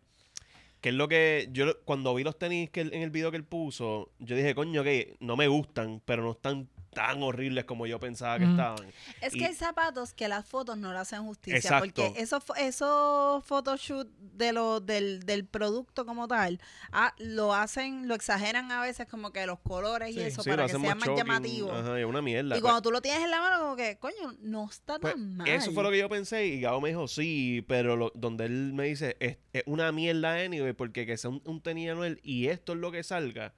que 0.80 0.88
es 0.90 0.94
lo 0.94 1.08
que 1.08 1.48
yo 1.52 1.66
cuando 1.84 2.14
vi 2.14 2.24
los 2.24 2.38
tenis 2.38 2.70
que 2.70 2.80
él- 2.82 2.90
en 2.94 3.02
el 3.02 3.10
video 3.10 3.30
que 3.30 3.36
él 3.36 3.44
puso, 3.44 4.10
yo 4.18 4.36
dije, 4.36 4.54
coño, 4.54 4.82
que 4.84 5.14
no 5.20 5.36
me 5.36 5.48
gustan, 5.48 6.00
pero 6.04 6.22
no 6.22 6.32
están 6.32 6.68
tan 6.92 7.22
horribles 7.22 7.64
como 7.64 7.86
yo 7.86 7.98
pensaba 7.98 8.38
que 8.38 8.44
Mm. 8.46 8.50
estaban. 8.50 8.86
Es 9.20 9.34
Y- 9.34 9.38
que 9.38 9.46
hay 9.46 9.54
zapatos 9.54 10.12
que 10.12 10.28
las 10.28 10.46
fotos 10.46 10.76
no 10.76 10.92
le 10.92 10.98
hacen 10.98 11.22
justicia. 11.24 11.56
Exacto. 11.56 12.02
Porque 12.06 12.20
esos, 12.20 12.42
esos 12.58 13.44
photoshoot 13.46 14.08
de 14.18 14.52
lo, 14.52 14.80
del, 14.80 15.20
del 15.24 15.44
producto 15.46 16.04
como 16.04 16.28
tal, 16.28 16.60
ah, 16.92 17.14
lo 17.18 17.54
hacen, 17.54 18.08
lo 18.08 18.14
exageran 18.14 18.70
a 18.72 18.82
veces 18.82 19.06
como 19.08 19.32
que 19.32 19.46
los 19.46 19.58
colores 19.60 20.14
y 20.14 20.20
eso 20.20 20.42
Sí, 20.42 20.50
para 20.50 20.64
que 20.66 20.70
sea 20.70 20.78
más 20.78 20.98
shocking, 20.98 21.16
llamativo. 21.16 21.72
Ajá, 21.72 21.98
y 21.98 22.02
es 22.02 22.06
una 22.06 22.20
mierda. 22.22 22.56
Y 22.58 22.60
cuando 22.60 22.82
tú 22.82 22.90
lo 22.90 23.00
tienes 23.00 23.22
en 23.24 23.30
la 23.30 23.40
mano, 23.40 23.60
como 23.62 23.76
que, 23.76 23.96
coño, 23.98 24.34
no 24.40 24.66
está 24.68 24.98
Pues, 24.98 25.14
tan 25.14 25.36
mal. 25.38 25.48
eso 25.48 25.72
fue 25.72 25.82
lo 25.82 25.90
que 25.90 25.98
yo 25.98 26.08
pensé 26.08 26.46
y 26.46 26.60
Gabo 26.60 26.80
me 26.80 26.90
dijo, 26.90 27.08
sí, 27.08 27.64
pero 27.68 27.96
lo- 27.96 28.12
donde 28.14 28.44
él 28.44 28.72
me 28.74 28.84
dice, 28.84 29.16
es, 29.20 29.38
es 29.52 29.62
una 29.66 29.90
mierda 29.92 30.34
anyway, 30.44 30.72
porque 30.74 31.06
que 31.06 31.16
sea 31.16 31.30
un, 31.30 31.40
un 31.46 31.60
tenis 31.62 31.90
Anuel 31.90 32.20
y 32.22 32.48
esto 32.48 32.72
es 32.74 32.78
lo 32.78 32.92
que 32.92 33.02
salga, 33.02 33.54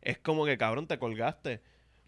es 0.00 0.18
como 0.18 0.46
que 0.46 0.56
cabrón, 0.56 0.86
te 0.86 0.98
colgaste. 0.98 1.60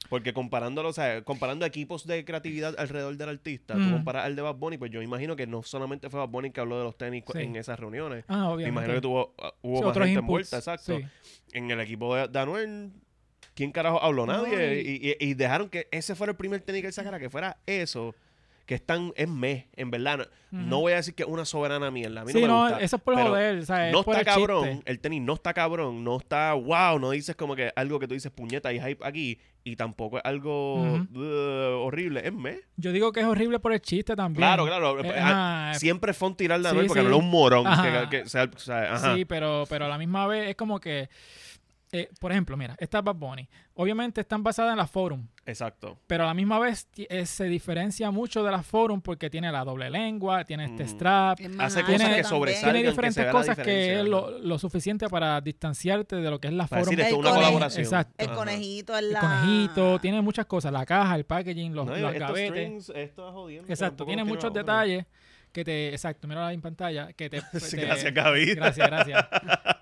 Porque 0.08 0.32
comparándolo, 0.32 0.88
o 0.88 0.92
sea, 0.92 1.22
comparando 1.22 1.64
equipos 1.66 2.06
de 2.06 2.24
creatividad 2.24 2.74
alrededor 2.78 3.16
del 3.16 3.28
artista, 3.28 3.74
tú 3.74 3.80
Mm. 3.80 3.92
comparas 3.92 4.24
al 4.24 4.34
de 4.34 4.42
Bad 4.42 4.56
Bunny, 4.56 4.76
pues 4.78 4.90
yo 4.90 5.02
imagino 5.02 5.36
que 5.36 5.46
no 5.46 5.62
solamente 5.62 6.08
fue 6.10 6.18
Bad 6.18 6.30
Bunny 6.30 6.50
que 6.50 6.60
habló 6.60 6.78
de 6.78 6.84
los 6.84 6.96
tenis 6.98 7.22
Sí. 7.32 7.38
en 7.38 7.54
esas 7.56 7.78
reuniones. 7.78 8.24
Ah, 8.26 8.36
Me 8.38 8.42
obviamente. 8.46 8.68
imagino 8.70 8.94
que 8.94 9.00
tuvo, 9.02 9.34
uh, 9.38 9.68
hubo 9.68 9.78
Sí, 9.78 9.84
más 9.84 9.94
gente 9.98 10.18
envuelta, 10.20 10.56
exacto. 10.56 10.96
sí. 10.96 11.04
En 11.52 11.70
el 11.70 11.80
equipo 11.80 12.16
de, 12.16 12.26
de 12.28 12.38
Anuel, 12.38 12.90
¿quién 13.54 13.70
carajo 13.72 14.02
habló? 14.02 14.26
Nadie. 14.26 14.80
y- 14.82 14.88
Y, 14.96 15.10
y- 15.20 15.30
y 15.30 15.34
dejaron 15.34 15.68
que 15.68 15.86
ese 15.92 16.14
fuera 16.14 16.30
el 16.32 16.36
primer 16.36 16.60
tenis 16.62 16.80
que 16.80 16.86
él 16.88 16.92
sacara, 16.92 17.20
que 17.20 17.30
fuera 17.30 17.58
eso. 17.66 18.14
Que 18.70 18.76
es 18.76 18.86
tan, 18.86 19.12
es 19.16 19.26
me, 19.28 19.66
en 19.74 19.90
verdad. 19.90 20.28
No, 20.52 20.62
no 20.62 20.78
voy 20.82 20.92
a 20.92 20.96
decir 20.96 21.12
que 21.16 21.24
es 21.24 21.28
una 21.28 21.44
soberana 21.44 21.90
mierda. 21.90 22.20
A 22.20 22.24
mí 22.24 22.30
Sí, 22.32 22.40
no 22.40 22.46
me 22.46 22.52
no, 22.52 22.62
gusta. 22.62 22.80
eso 22.80 22.94
es 22.96 23.02
por 23.02 23.16
joder, 23.20 23.58
o 23.58 23.62
sea, 23.64 23.90
no 23.90 23.98
está 23.98 24.20
el 24.20 24.24
cabrón, 24.24 24.68
chiste. 24.68 24.90
el 24.92 25.00
tenis 25.00 25.22
no 25.22 25.32
está 25.32 25.52
cabrón, 25.52 26.04
no 26.04 26.18
está 26.18 26.52
wow, 26.54 27.00
no 27.00 27.10
dices 27.10 27.34
como 27.34 27.56
que 27.56 27.72
algo 27.74 27.98
que 27.98 28.06
tú 28.06 28.14
dices 28.14 28.30
puñeta 28.30 28.72
y 28.72 28.78
hype 28.80 29.04
aquí 29.04 29.40
y 29.64 29.74
tampoco 29.74 30.18
es 30.18 30.24
algo 30.24 30.82
uh, 30.84 31.84
horrible, 31.84 32.20
es 32.24 32.32
me. 32.32 32.60
Yo 32.76 32.92
digo 32.92 33.10
que 33.10 33.18
es 33.18 33.26
horrible 33.26 33.58
por 33.58 33.72
el 33.72 33.80
chiste 33.80 34.14
también. 34.14 34.38
Claro, 34.46 34.66
claro. 34.66 35.02
Eh, 35.02 35.14
ah, 35.18 35.70
ajá, 35.70 35.78
Siempre 35.80 36.12
fue 36.14 36.28
un 36.28 36.36
tirar 36.36 36.60
de 36.60 36.70
Sí, 36.70 36.76
porque 36.86 37.00
sí. 37.02 37.08
no 37.08 37.16
es 37.16 37.20
un 37.24 37.28
morón. 37.28 37.66
Ajá. 37.66 38.08
Que, 38.08 38.18
que- 38.18 38.22
o 38.22 38.28
sea, 38.28 38.44
o 38.54 38.58
sea, 38.60 38.94
ajá. 38.94 39.16
Sí, 39.16 39.24
pero, 39.24 39.64
pero 39.68 39.86
a 39.86 39.88
la 39.88 39.98
misma 39.98 40.28
vez 40.28 40.48
es 40.50 40.54
como 40.54 40.78
que, 40.78 41.08
eh, 41.90 42.08
por 42.20 42.30
ejemplo, 42.30 42.56
mira, 42.56 42.76
esta 42.78 43.02
Bad 43.02 43.16
Bunny, 43.16 43.48
obviamente 43.74 44.20
están 44.20 44.44
basadas 44.44 44.70
en 44.70 44.78
la 44.78 44.86
forum, 44.86 45.26
Exacto. 45.50 45.98
pero 46.06 46.24
a 46.24 46.26
la 46.28 46.34
misma 46.34 46.58
vez 46.58 46.88
eh, 46.96 47.26
se 47.26 47.44
diferencia 47.44 48.10
mucho 48.10 48.42
de 48.42 48.50
la 48.50 48.62
forum 48.62 49.00
porque 49.00 49.28
tiene 49.30 49.52
la 49.52 49.64
doble 49.64 49.90
lengua, 49.90 50.44
tiene 50.44 50.64
este 50.64 50.86
strap, 50.88 51.38
Hace 51.58 51.80
alto 51.80 51.92
cosas 51.92 52.08
que 52.16 52.24
sobresalen. 52.24 52.72
tiene 52.74 52.82
que 52.82 52.90
diferentes 52.90 53.24
la 53.26 53.32
cosas 53.32 53.58
que 53.58 54.00
es 54.00 54.04
lo, 54.06 54.38
lo 54.38 54.58
suficiente 54.58 55.08
para 55.08 55.40
distanciarte 55.40 56.16
de 56.16 56.30
lo 56.30 56.38
que 56.40 56.48
es 56.48 56.54
la 56.54 56.66
Para 56.66 56.82
forum. 56.84 56.96
decir 56.96 57.00
esto 57.00 57.08
es 57.08 57.12
El 57.12 57.18
una 57.20 57.28
conejo. 57.30 57.44
colaboración. 57.46 57.84
Exacto. 57.84 58.14
El 58.24 58.30
conejito, 58.30 58.96
el, 58.98 59.04
El 59.06 59.12
la... 59.12 59.20
conejito, 59.20 59.98
tiene 60.00 60.20
muchas 60.22 60.46
cosas, 60.46 60.72
la 60.72 60.86
caja, 60.86 61.14
el 61.16 61.24
packaging, 61.24 61.74
los, 61.74 61.86
No, 61.86 61.96
los 61.96 62.12
estos 62.14 62.28
gavetes. 62.28 62.50
strings, 62.50 62.88
esto 62.94 63.28
es 63.28 63.34
jodiendo, 63.34 63.66
que 63.66 63.72
Exacto, 63.72 64.04
tiene 64.06 64.24
muchos 64.24 64.50
otra. 64.50 64.62
Que 65.52 65.64
te, 65.64 65.88
exacto, 65.90 66.28
mira 66.28 66.46
ahí 66.46 66.54
en 66.54 66.60
pantalla, 66.62 67.12
que 67.12 67.28
te, 67.30 67.40
Sí, 67.60 67.76
te- 67.76 67.84
gracias, 67.86 68.14
Gaby. 68.14 68.54
gracias, 68.54 68.86
gracias. 68.88 69.26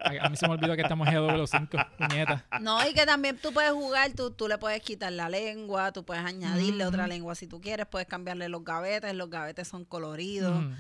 A, 0.09 0.25
a 0.27 0.29
mí 0.31 0.37
se 0.39 0.47
me 0.49 0.55
olvidó 0.55 0.75
que 0.75 0.81
estamos 0.83 1.07
en 1.09 1.15
GW5, 1.15 1.97
puñeta. 1.99 2.47
No, 2.63 2.89
y 2.89 2.95
que 2.95 3.05
también 3.05 3.37
tú 3.37 3.53
puedes 3.53 3.73
jugar, 3.73 4.11
tú, 4.13 4.31
tú 4.31 4.49
le 4.49 4.57
puedes 4.57 4.81
quitar 4.83 5.13
la 5.13 5.29
lengua, 5.29 5.93
tú 5.93 6.03
puedes 6.05 6.25
añadirle 6.25 6.87
otra 6.87 7.07
lengua 7.07 7.35
si 7.35 7.47
tú 7.47 7.61
quieres, 7.61 7.85
puedes 7.87 8.09
cambiarle 8.09 8.49
los 8.49 8.65
gavetes, 8.65 9.13
los 9.15 9.29
gavetes 9.29 9.69
son 9.69 9.85
coloridos. 9.85 10.65
Ujú. 10.65 10.75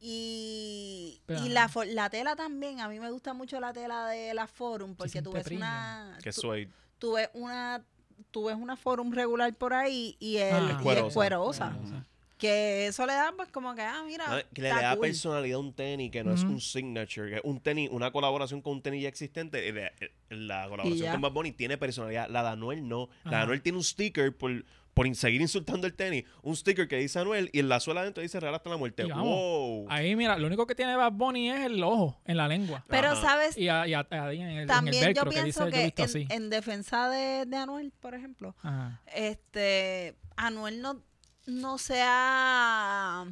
Y, 0.00 1.20
Pero- 1.24 1.44
y 1.44 1.48
la, 1.48 1.70
la 1.86 2.10
tela 2.10 2.36
también, 2.36 2.80
a 2.80 2.88
mí 2.88 3.00
me 3.00 3.10
gusta 3.10 3.32
mucho 3.32 3.58
la 3.58 3.72
tela 3.72 4.06
de 4.08 4.34
la 4.34 4.46
Forum 4.46 4.94
porque 4.94 5.22
tú 5.22 5.32
ves 5.32 5.44
premium. 5.44 5.66
una 5.66 6.18
Que 6.22 6.30
tú, 6.32 6.40
suede. 6.42 6.68
tú 6.98 7.14
ves 7.14 7.30
una 7.32 7.82
tú 8.30 8.44
ves 8.44 8.56
una 8.56 8.76
Forum 8.76 9.12
regular 9.12 9.52
por 9.54 9.72
ahí 9.74 10.16
y, 10.20 10.36
el, 10.36 10.52
Ah. 10.54 10.60
y 10.68 10.70
es 10.72 10.82
Cuerosa. 10.82 11.14
cuerosa. 11.14 11.70
Cuerosa. 11.72 12.06
Que 12.44 12.86
eso 12.88 13.06
le 13.06 13.12
da 13.14 13.32
pues 13.36 13.48
como 13.50 13.74
que, 13.74 13.82
ah, 13.82 14.02
mira, 14.06 14.44
Que 14.52 14.62
le 14.62 14.68
da 14.68 14.92
cool. 14.96 15.00
personalidad 15.00 15.56
a 15.56 15.60
un 15.60 15.72
tenis 15.72 16.10
que 16.10 16.22
no 16.22 16.32
es 16.34 16.42
un 16.42 16.60
signature, 16.60 17.30
que 17.30 17.36
es 17.36 17.42
un 17.44 17.60
tenis, 17.60 17.88
una 17.90 18.10
colaboración 18.10 18.60
con 18.60 18.74
un 18.74 18.82
tenis 18.82 19.02
ya 19.02 19.08
existente. 19.08 19.68
eh, 19.68 19.92
eh, 20.00 20.10
La 20.30 20.68
colaboración 20.68 21.10
con 21.12 21.20
Bad 21.20 21.32
Bunny 21.32 21.52
tiene 21.52 21.78
personalidad. 21.78 22.28
La 22.28 22.42
de 22.42 22.48
Anuel 22.50 22.86
no. 22.88 23.08
La 23.24 23.30
de. 23.38 23.42
Anuel 23.44 23.62
tiene 23.62 23.78
un 23.78 23.84
sticker 23.84 24.36
por, 24.36 24.64
por 24.92 25.12
seguir 25.16 25.40
insultando 25.40 25.86
el 25.86 25.94
tenis. 25.94 26.24
Un 26.42 26.54
sticker 26.54 26.86
que 26.86 26.96
dice 26.98 27.18
Anuel 27.18 27.50
y 27.52 27.60
en 27.60 27.68
la 27.68 27.80
suela 27.80 28.02
adentro 28.02 28.22
dice 28.22 28.38
Real 28.40 28.54
hasta 28.54 28.68
la 28.70 28.76
muerte. 28.76 29.04
Vamos, 29.04 29.24
Wow. 29.26 29.86
Ahí, 29.90 30.14
mira, 30.14 30.36
lo 30.38 30.46
único 30.46 30.66
que 30.66 30.74
tiene 30.74 30.94
Bad 30.96 31.12
Bunny 31.12 31.50
es 31.50 31.60
el 31.66 31.82
ojo 31.82 32.20
en 32.26 32.36
la 32.36 32.46
lengua. 32.46 32.84
Pero 32.88 33.08
Ajá. 33.08 33.20
sabes, 33.22 33.56
Y, 33.56 33.68
a- 33.68 33.86
y 33.88 33.94
a- 33.94 34.06
ahí 34.10 34.40
en 34.40 34.48
el, 34.48 34.52
en 34.52 34.58
el 34.60 34.66
también 34.68 35.14
yo 35.14 35.24
que 35.24 35.30
pienso 35.30 35.64
dice, 35.66 35.92
que 35.92 36.26
en, 36.34 36.50
defensa 36.50 37.08
de, 37.08 37.46
de 37.46 37.56
Anuel, 37.56 37.90
por 38.00 38.14
ejemplo, 38.14 38.54
Ajá. 38.62 39.00
este 39.14 40.14
Anuel 40.36 40.80
no, 40.82 41.00
no 41.46 41.78
se 41.78 42.00
ha 42.02 43.26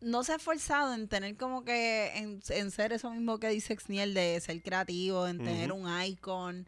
no, 0.00 0.22
se 0.22 0.32
ha 0.32 0.36
esforzado 0.36 0.94
en 0.94 1.08
tener 1.08 1.36
como 1.36 1.64
que 1.64 2.12
en, 2.16 2.42
en 2.50 2.70
ser 2.70 2.92
eso 2.92 3.10
mismo 3.10 3.38
que 3.38 3.48
dice 3.48 3.76
Xniel 3.76 4.14
de 4.14 4.40
ser 4.40 4.62
creativo, 4.62 5.26
en 5.26 5.38
tener 5.38 5.72
un 5.72 5.88
icon 6.02 6.66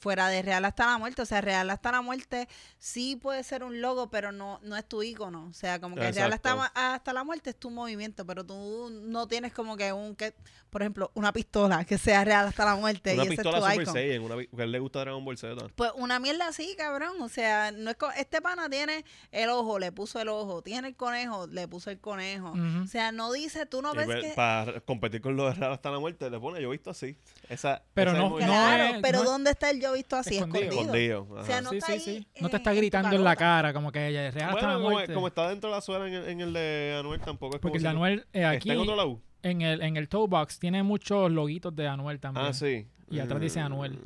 fuera 0.00 0.28
de 0.28 0.40
Real 0.42 0.64
hasta 0.64 0.86
la 0.86 0.98
muerte, 0.98 1.22
o 1.22 1.26
sea, 1.26 1.40
Real 1.42 1.68
hasta 1.70 1.92
la 1.92 2.00
muerte 2.00 2.48
sí 2.78 3.16
puede 3.16 3.44
ser 3.44 3.62
un 3.62 3.80
logo, 3.82 4.10
pero 4.10 4.32
no 4.32 4.58
no 4.62 4.76
es 4.76 4.84
tu 4.88 5.02
icono, 5.02 5.46
o 5.50 5.52
sea, 5.52 5.78
como 5.80 5.94
que 5.94 6.10
Real 6.10 6.32
hasta, 6.32 6.52
Exacto. 6.54 6.72
hasta 6.80 7.12
la 7.12 7.22
muerte 7.22 7.50
es 7.50 7.56
tu 7.56 7.70
movimiento, 7.70 8.24
pero 8.26 8.44
tú 8.44 8.88
no 8.90 9.28
tienes 9.28 9.52
como 9.52 9.76
que 9.76 9.92
un 9.92 10.16
que 10.16 10.34
por 10.70 10.82
ejemplo, 10.82 11.10
una 11.14 11.32
pistola 11.32 11.84
que 11.84 11.98
sea 11.98 12.24
Real 12.24 12.46
hasta 12.46 12.64
la 12.64 12.76
muerte 12.76 13.14
Una 13.14 13.24
y 13.24 13.26
ese 13.26 13.36
pistola 13.36 13.58
es 13.58 13.64
tu 13.64 13.70
Super 13.70 13.82
icon. 13.82 13.92
Saiyan, 13.94 14.22
una, 14.22 14.36
que 14.36 14.48
a 14.62 14.64
él 14.64 14.70
le 14.70 14.78
gusta 14.78 15.00
Dragon 15.00 15.24
Ball 15.24 15.36
Z. 15.36 15.66
Pues 15.74 15.90
una 15.96 16.20
mierda 16.20 16.46
así, 16.46 16.76
cabrón. 16.78 17.20
O 17.20 17.28
sea, 17.28 17.72
no 17.72 17.90
es 17.90 17.96
co- 17.96 18.12
este 18.12 18.40
pana 18.40 18.70
tiene 18.70 19.04
el 19.32 19.50
ojo, 19.50 19.80
le 19.80 19.90
puso 19.90 20.20
el 20.20 20.28
ojo. 20.28 20.62
Tiene 20.62 20.86
el 20.86 20.94
conejo, 20.94 21.48
le 21.48 21.66
puso 21.66 21.90
el 21.90 21.98
conejo. 21.98 22.50
Ujú. 22.52 22.84
O 22.84 22.86
sea, 22.86 23.10
no 23.10 23.32
dice, 23.32 23.66
tú 23.66 23.82
no 23.82 23.92
Y 23.94 23.96
ves 23.96 24.06
ve- 24.06 24.20
que... 24.22 24.28
Para 24.34 24.80
competir 24.82 25.20
con 25.20 25.34
los 25.34 25.52
de 25.52 25.58
Real 25.60 25.72
hasta 25.72 25.90
la 25.90 25.98
muerte, 25.98 26.30
le 26.30 26.38
pone, 26.38 26.62
yo 26.62 26.68
he 26.68 26.70
visto 26.70 26.90
así. 26.90 27.16
Esa, 27.48 27.82
Pero 27.92 28.12
esa 28.12 28.20
no- 28.20 28.26
es 28.26 28.30
muy- 28.30 28.42
no 28.42 28.46
Claro, 28.46 28.84
es- 28.94 29.02
pero 29.02 29.18
no 29.18 29.24
es- 29.24 29.30
¿dónde 29.30 29.50
está 29.50 29.70
el 29.70 29.80
yo 29.80 29.89
visto 29.92 30.16
así? 30.16 30.36
Escondido. 30.36 30.64
Escondido. 30.70 31.22
escondido. 31.22 31.40
O 31.40 31.44
sea, 31.44 31.54
ajá. 31.58 31.62
no 31.62 31.70
sí, 31.70 31.76
está 31.76 31.86
sí, 31.86 31.92
ahí 31.92 32.00
sí. 32.00 32.26
No 32.40 32.46
en- 32.46 32.50
te 32.50 32.56
está 32.56 32.72
gritando 32.74 33.16
en 33.16 33.24
la 33.24 33.36
cara 33.36 33.72
como 33.72 33.90
que 33.92 34.06
ella 34.08 34.28
es 34.28 34.34
real 34.34 34.50
hasta 34.50 34.60
Bueno, 34.60 34.68
la 34.68 34.74
como, 34.82 34.90
muerte. 34.90 35.14
como 35.14 35.28
está 35.28 35.48
dentro 35.48 35.70
de 35.70 35.76
la 35.76 35.80
suela 35.82 36.06
en 36.08 36.14
el, 36.14 36.28
en 36.28 36.40
el 36.40 36.52
de 36.52 36.96
Anuel, 36.98 37.20
tampoco 37.20 37.56
es 37.56 37.60
como 37.60 37.72
Porque 37.72 37.78
el 37.78 37.82
de 37.82 37.88
Anuel 37.88 38.26
eh, 38.32 38.44
aquí 38.44 38.68
¿Está 38.68 38.72
en 38.74 38.78
otro 38.80 38.96
lado? 38.96 39.20
en 39.42 39.62
el 39.62 39.82
en 39.82 39.96
el 39.96 40.08
toe 40.08 40.26
box 40.28 40.58
tiene 40.58 40.82
muchos 40.82 41.30
loguitos 41.30 41.74
de 41.74 41.88
Anuel 41.88 42.20
también. 42.20 42.46
Ah, 42.46 42.52
sí. 42.52 42.86
Y 43.10 43.18
atrás 43.18 43.40
dice 43.40 43.60
Mm, 43.60 43.64
Anuel. 43.66 43.92
ok. 43.94 43.98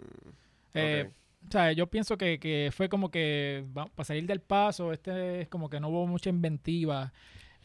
Eh, 0.74 1.10
O 1.46 1.50
sea, 1.52 1.72
yo 1.72 1.86
pienso 1.88 2.16
que, 2.16 2.38
que 2.40 2.70
fue 2.74 2.88
como 2.88 3.10
que 3.10 3.64
va- 3.76 3.84
para 3.86 4.04
salir 4.06 4.24
del 4.26 4.40
paso, 4.40 4.92
este 4.94 5.42
es 5.42 5.48
como 5.48 5.68
que 5.68 5.78
no 5.78 5.88
hubo 5.90 6.06
mucha 6.06 6.30
inventiva 6.30 7.12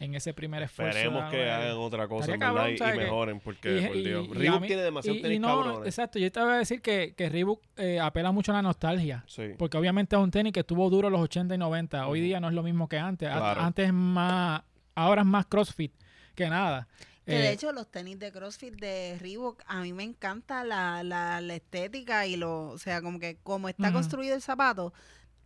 en 0.00 0.14
ese 0.16 0.34
primer 0.34 0.62
esfuerzo. 0.64 0.98
Esperemos 0.98 1.30
que 1.30 1.48
hagan 1.50 1.76
otra 1.76 2.08
cosa, 2.08 2.36
cabrón, 2.38 2.70
y- 2.70 2.74
y, 2.74 2.96
mejoren, 2.96 3.38
porque, 3.38 3.82
por 3.86 3.96
Dios. 4.02 4.26
y 4.28 4.30
a 4.32 4.34
Reebok 4.38 4.60
mí- 4.62 4.66
tiene 4.66 4.82
demasiados 4.82 5.16
y- 5.16 5.20
y 5.20 5.22
tenis 5.22 5.40
no, 5.40 5.46
cabrones. 5.48 5.86
Exacto, 5.86 6.18
yo 6.18 6.32
te 6.32 6.40
voy 6.40 6.52
a 6.52 6.56
decir 6.56 6.80
que, 6.82 7.14
que 7.16 7.28
Reebok 7.28 7.62
eh, 7.76 8.00
apela 8.00 8.32
mucho 8.32 8.50
a 8.50 8.56
la 8.56 8.62
nostalgia. 8.62 9.22
Sí. 9.28 9.50
Porque 9.58 9.76
obviamente 9.78 10.16
es 10.16 10.22
un 10.22 10.30
tenis 10.30 10.52
que 10.52 10.60
estuvo 10.60 10.88
duro 10.90 11.10
los 11.10 11.20
80 11.20 11.54
y 11.54 11.58
90. 11.58 12.08
Hoy 12.08 12.20
día 12.20 12.40
no 12.40 12.48
es 12.48 12.54
lo 12.54 12.62
mismo 12.62 12.88
que 12.88 12.98
antes. 12.98 13.28
Claro. 13.30 13.60
Antes 13.60 13.86
es 13.86 13.92
más, 13.92 14.62
ahora 14.94 15.20
es 15.22 15.26
más 15.26 15.46
CrossFit 15.46 15.92
que 16.34 16.48
nada. 16.48 16.88
Que 17.26 17.32
de 17.32 17.48
Eh, 17.48 17.52
hecho 17.52 17.70
los 17.72 17.88
tenis 17.90 18.18
de 18.18 18.32
CrossFit 18.32 18.74
de 18.80 19.16
Reebok, 19.20 19.62
a 19.66 19.82
mí 19.82 19.92
me 19.92 20.02
encanta 20.02 20.64
la, 20.64 21.02
la, 21.04 21.40
la 21.42 21.54
estética 21.54 22.26
y 22.26 22.36
lo, 22.36 22.68
o 22.70 22.78
sea, 22.78 23.02
como 23.02 23.20
que 23.20 23.36
como 23.42 23.68
está 23.68 23.92
construido 23.92 24.34
el 24.34 24.40
zapato, 24.42 24.92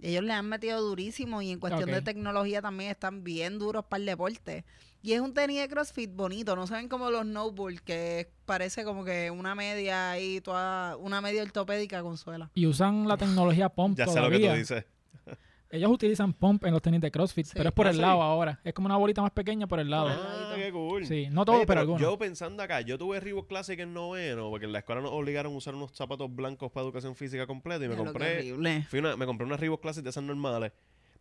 ellos 0.04 0.22
le 0.22 0.34
han 0.34 0.46
metido 0.46 0.80
durísimo 0.82 1.40
y 1.40 1.50
en 1.50 1.58
cuestión 1.58 1.90
de 1.90 2.02
tecnología 2.02 2.60
también 2.60 2.90
están 2.90 3.24
bien 3.24 3.58
duros 3.58 3.86
para 3.86 4.00
el 4.00 4.06
deporte. 4.06 4.64
Y 5.02 5.12
es 5.12 5.20
un 5.20 5.34
tenis 5.34 5.60
de 5.60 5.68
CrossFit 5.68 6.14
bonito, 6.14 6.56
no 6.56 6.66
se 6.66 6.74
ven 6.74 6.88
como 6.88 7.10
los 7.10 7.26
Noble, 7.26 7.78
que 7.84 8.30
parece 8.46 8.84
como 8.84 9.04
que 9.04 9.30
una 9.30 9.54
media 9.54 10.12
ahí, 10.12 10.40
toda, 10.40 10.96
una 10.96 11.20
media 11.20 11.42
ortopédica 11.42 12.02
con 12.02 12.16
suela. 12.16 12.50
y 12.54 12.66
usan 12.66 13.06
la 13.08 13.16
tecnología 13.16 13.68
POM 13.68 13.94
Ya 13.96 14.06
sé 14.06 14.20
lo 14.20 14.30
que 14.30 14.38
tú 14.38 14.52
dices. 14.54 14.84
Ellos 15.74 15.90
utilizan 15.90 16.32
pump 16.32 16.64
en 16.64 16.72
los 16.72 16.80
tenis 16.82 17.00
de 17.00 17.10
CrossFit, 17.10 17.46
Sí. 17.46 17.52
pero 17.56 17.68
es 17.70 17.74
por 17.74 17.86
Ah, 17.86 17.90
el 17.90 17.96
sí. 17.96 18.02
lado 18.02 18.22
ahora. 18.22 18.60
Es 18.64 18.72
como 18.74 18.86
una 18.86 18.96
bolita 18.96 19.22
más 19.22 19.30
pequeña 19.32 19.66
por 19.66 19.80
el 19.80 19.90
lado. 19.90 20.08
Ah, 20.10 20.52
qué 20.56 20.70
cool. 20.72 21.06
Sí, 21.06 21.28
no 21.30 21.44
todo, 21.44 21.56
Oye, 21.56 21.66
pero 21.66 21.80
algunos. 21.80 22.00
Yo 22.00 22.16
pensando 22.18 22.62
acá, 22.62 22.80
yo 22.80 22.96
tuve 22.98 23.20
Reebok 23.20 23.48
Classic 23.48 23.78
en 23.78 23.92
noveno, 23.94 24.50
porque 24.50 24.66
en 24.66 24.72
la 24.72 24.78
escuela 24.80 25.00
nos 25.00 25.12
obligaron 25.12 25.52
a 25.52 25.56
usar 25.56 25.74
unos 25.74 25.92
zapatos 25.92 26.34
blancos 26.34 26.70
para 26.72 26.84
educación 26.84 27.14
física 27.16 27.46
completa 27.46 27.84
y 27.84 27.88
me 27.88 27.96
compré 27.96 28.54
fui 28.88 28.98
una- 29.00 29.16
me 29.16 29.26
compré 29.26 29.46
unas 29.46 29.60
Reebok 29.60 29.80
Classic 29.82 30.02
de 30.04 30.10
esas 30.10 30.22
normales. 30.24 30.72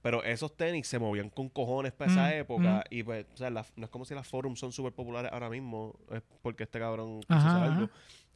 Pero 0.02 0.22
esos 0.26 0.54
tenis 0.58 0.86
se 0.86 1.00
movían 1.00 1.30
con 1.30 1.48
cojones 1.48 1.94
para 1.94 2.12
esa 2.12 2.28
Mm, 2.28 2.34
época. 2.34 2.84
Y 2.90 3.04
pues, 3.04 3.26
o 3.34 3.38
sea, 3.38 3.50
la- 3.50 3.66
no 3.78 3.86
es 3.86 3.90
como 3.90 4.04
si 4.04 4.14
las 4.14 4.28
forums 4.28 4.60
son 4.60 4.74
súper 4.74 4.92
populares 4.92 5.32
ahora 5.32 5.50
mismo. 5.50 5.96
Es 6.12 6.22
porque 6.42 6.64
este 6.64 6.78
cabrón 6.78 7.22
Ajá, 7.30 7.50
ajá. 7.58 7.74
algo. 7.74 7.90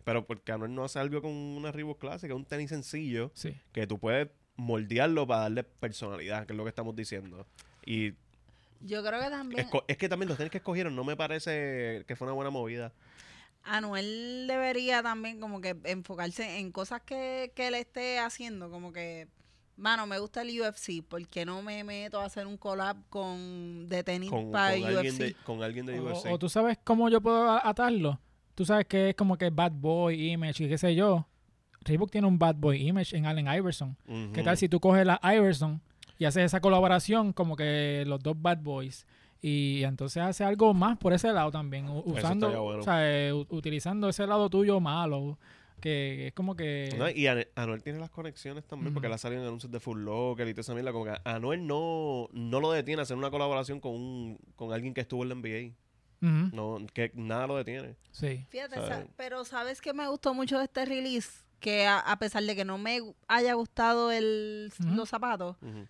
Pero 0.06 0.26
porque 0.26 0.54
Anuel 0.54 0.74
no 0.74 0.86
hace 0.86 1.00
algo 1.00 1.22
con 1.22 1.32
una 1.34 1.74
Reebok 1.74 2.00
Classic, 2.00 2.30
es 2.30 2.36
un 2.38 2.46
tenis 2.46 2.70
sencillo 2.70 3.32
Sí. 3.34 3.54
que 3.74 3.86
tú 3.86 4.00
puedes 4.00 4.30
moldearlo 4.58 5.26
para 5.26 5.42
darle 5.42 5.64
personalidad, 5.64 6.46
que 6.46 6.54
es 6.54 6.58
lo 6.58 6.64
que 6.64 6.70
estamos 6.70 6.96
diciendo. 6.96 7.46
Y 7.86 8.12
Yo 8.82 9.04
creo 9.04 9.22
que 9.22 9.30
también 9.30 9.68
es 9.88 9.98
que 9.98 10.10
también 10.10 10.28
los 10.30 10.38
tenis 10.38 10.52
que 10.52 10.58
escogieron 10.58 10.96
no 10.96 11.04
me 11.04 11.16
parece 11.16 12.04
que 12.08 12.16
fue 12.16 12.26
una 12.28 12.34
buena 12.34 12.50
movida. 12.50 12.92
Anuel 13.64 14.46
debería 14.48 15.04
también 15.04 15.40
como 15.40 15.60
que 15.62 15.76
enfocarse 15.84 16.60
en 16.60 16.72
cosas 16.72 17.02
que, 17.02 17.52
que 17.56 17.68
él 17.68 17.76
esté 17.76 18.18
haciendo, 18.20 18.70
como 18.70 18.94
que, 18.94 19.28
mano, 19.76 20.08
me 20.08 20.20
gusta 20.20 20.42
el 20.42 20.62
UFC, 20.62 21.04
¿por 21.06 21.26
qué 21.28 21.46
no 21.46 21.62
me 21.62 21.84
meto 21.84 22.22
a 22.22 22.26
hacer 22.26 22.48
un 22.48 22.56
collab 22.58 22.96
con 23.10 23.88
de 23.90 24.04
tenis 24.04 24.30
Con, 24.30 24.44
con 24.44 24.52
para 24.54 24.70
alguien 24.70 24.96
UFC? 24.98 25.18
de, 25.20 25.34
con 25.44 25.64
alguien 25.64 25.86
de 25.86 26.00
O, 26.00 26.04
UFC. 26.14 26.28
o 26.32 26.40
tú 26.40 26.48
sabes 26.48 26.78
cómo 26.84 27.10
yo 27.10 27.20
puedo 27.20 27.50
atarlo. 27.52 28.20
Tú 28.56 28.64
sabes 28.66 28.86
que 28.88 29.10
es 29.10 29.16
como 29.16 29.38
que 29.38 29.50
Bad 29.50 29.74
Boy 29.74 30.32
Image 30.32 30.64
y 30.64 30.70
qué 30.70 30.78
sé 30.78 30.96
yo. 30.96 31.28
Reebok 31.88 32.12
tiene 32.12 32.28
un 32.28 32.38
Bad 32.38 32.56
Boy 32.56 32.88
Image 32.88 33.16
en 33.16 33.26
Allen 33.26 33.48
Iverson. 33.48 33.96
¿Qué 34.34 34.44
tal 34.44 34.58
si 34.58 34.70
tú 34.70 34.80
coges 34.80 35.06
la 35.06 35.20
Iverson 35.24 35.82
y 36.20 36.26
haces 36.26 36.44
esa 36.44 36.60
colaboración 36.60 37.34
como 37.34 37.56
que 37.56 38.04
los 38.06 38.22
dos 38.22 38.40
Bad 38.40 38.60
Boys? 38.62 39.06
Y 39.42 39.84
entonces 39.84 40.22
hace 40.24 40.44
algo 40.44 40.74
más 40.74 40.98
por 40.98 41.14
ese 41.14 41.32
lado 41.32 41.52
también, 41.52 41.88
usando, 42.06 42.48
bueno. 42.64 42.82
o 42.82 42.84
sea, 42.84 42.98
eh, 43.02 43.34
utilizando 43.34 44.10
ese 44.10 44.26
lado 44.26 44.50
tuyo 44.50 44.80
malo, 44.80 45.38
que 45.80 46.28
es 46.28 46.34
como 46.34 46.56
que... 46.56 46.94
No, 46.98 47.08
y 47.10 47.28
Anuel 47.28 47.84
tiene 47.84 48.00
las 48.00 48.10
conexiones 48.10 48.66
también, 48.66 48.94
porque 48.94 49.08
él 49.08 49.14
ha 49.14 49.18
salido 49.18 49.42
en 49.42 49.48
anuncios 49.48 49.72
de 49.72 49.80
Full 49.80 50.04
Locker 50.04 50.48
y 50.48 50.54
toda 50.54 50.62
esa 50.62 50.74
mierda. 50.74 50.92
Como 50.92 51.06
que 51.06 51.16
Anuel 51.24 51.68
no, 51.68 52.30
no 52.34 52.60
lo 52.60 52.72
detiene 52.72 53.02
a 53.02 53.04
hacer 53.04 53.16
una 53.16 53.30
colaboración 53.30 53.80
con, 53.80 53.94
un, 53.94 54.40
con 54.56 54.74
alguien 54.74 54.94
que 54.94 55.02
estuvo 55.02 55.24
en 55.24 55.30
la 55.30 55.36
NBA. 55.36 55.74
No, 56.20 56.80
que 56.94 57.12
nada 57.14 57.46
lo 57.46 57.58
detiene. 57.58 57.96
sí. 58.12 58.48
Fíjate, 58.50 58.78
pero 59.16 59.46
¿sabes 59.46 59.82
qué 59.82 59.94
me 59.94 60.08
gustó 60.08 60.34
mucho 60.34 60.58
de 60.58 60.64
este 60.64 60.84
release? 60.84 61.47
Que 61.60 61.86
a, 61.88 62.00
a 62.00 62.20
pesar 62.20 62.44
de 62.44 62.56
que 62.56 62.66
no 62.66 62.78
me 62.78 63.02
haya 63.28 63.54
gustado 63.54 64.12
el, 64.12 64.72
Ujú. 64.80 64.90
los 64.96 65.10
zapatos, 65.10 65.58
Ujú. 65.62 65.88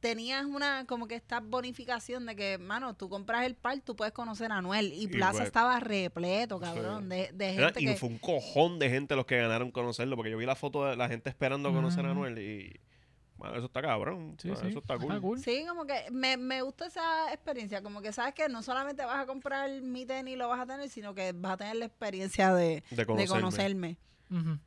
tenías 0.00 0.44
una 0.44 0.84
como 0.86 1.06
que 1.06 1.14
esta 1.14 1.38
bonificación 1.38 2.26
de 2.26 2.34
que, 2.34 2.58
mano, 2.58 2.94
tú 2.94 3.08
compras 3.08 3.46
el 3.46 3.54
par, 3.54 3.78
tú 3.80 3.94
puedes 3.94 4.12
conocer 4.12 4.50
a 4.50 4.56
Anuel. 4.58 4.92
Y 4.92 5.06
Plaza 5.06 5.32
pues- 5.34 5.46
estaba 5.46 5.78
repleto, 5.78 6.58
cabrón, 6.58 7.08
de, 7.08 7.30
de 7.32 7.54
Era- 7.54 7.66
gente 7.66 7.82
y 7.82 7.86
que... 7.86 7.96
fue 7.96 8.08
un 8.08 8.18
cojón 8.18 8.78
de 8.80 8.90
gente 8.90 9.14
los 9.14 9.26
que 9.26 9.36
ganaron 9.40 9.70
conocerlo, 9.70 10.16
porque 10.16 10.30
yo 10.32 10.36
vi 10.38 10.46
la 10.46 10.56
foto 10.56 10.84
de 10.86 10.96
la 10.96 11.08
gente 11.08 11.30
esperando 11.30 11.68
a 11.68 11.72
conocer 11.72 12.04
a. 12.04 12.10
Anuel 12.10 12.38
y... 12.38 12.80
Bueno, 13.36 13.56
eso 13.56 13.66
está 13.66 13.82
cabrón. 13.82 14.36
Sí, 14.40 14.50
Ah, 14.52 14.56
sí. 14.60 14.68
Eso 14.68 14.78
está 14.80 14.96
cool. 14.98 15.06
Está 15.06 15.20
cool. 15.20 15.38
Sí, 15.40 15.64
como 15.68 15.84
que 15.84 15.94
me, 16.12 16.36
me 16.36 16.62
gusta 16.62 16.86
esa 16.86 17.32
experiencia, 17.32 17.82
como 17.82 18.00
que 18.00 18.12
sabes 18.12 18.34
que 18.34 18.48
no 18.48 18.62
solamente 18.62 19.04
vas 19.04 19.20
a 19.20 19.26
comprar 19.26 19.68
mi 19.82 20.06
tenis 20.06 20.34
y 20.34 20.36
lo 20.36 20.48
vas 20.48 20.60
a 20.60 20.66
tener, 20.66 20.88
sino 20.88 21.12
que 21.14 21.32
vas 21.32 21.52
a 21.54 21.56
tener 21.56 21.76
la 21.76 21.86
experiencia 21.86 22.52
de, 22.54 22.84
De 22.90 23.04
de 23.04 23.26
conocerme. 23.26 23.96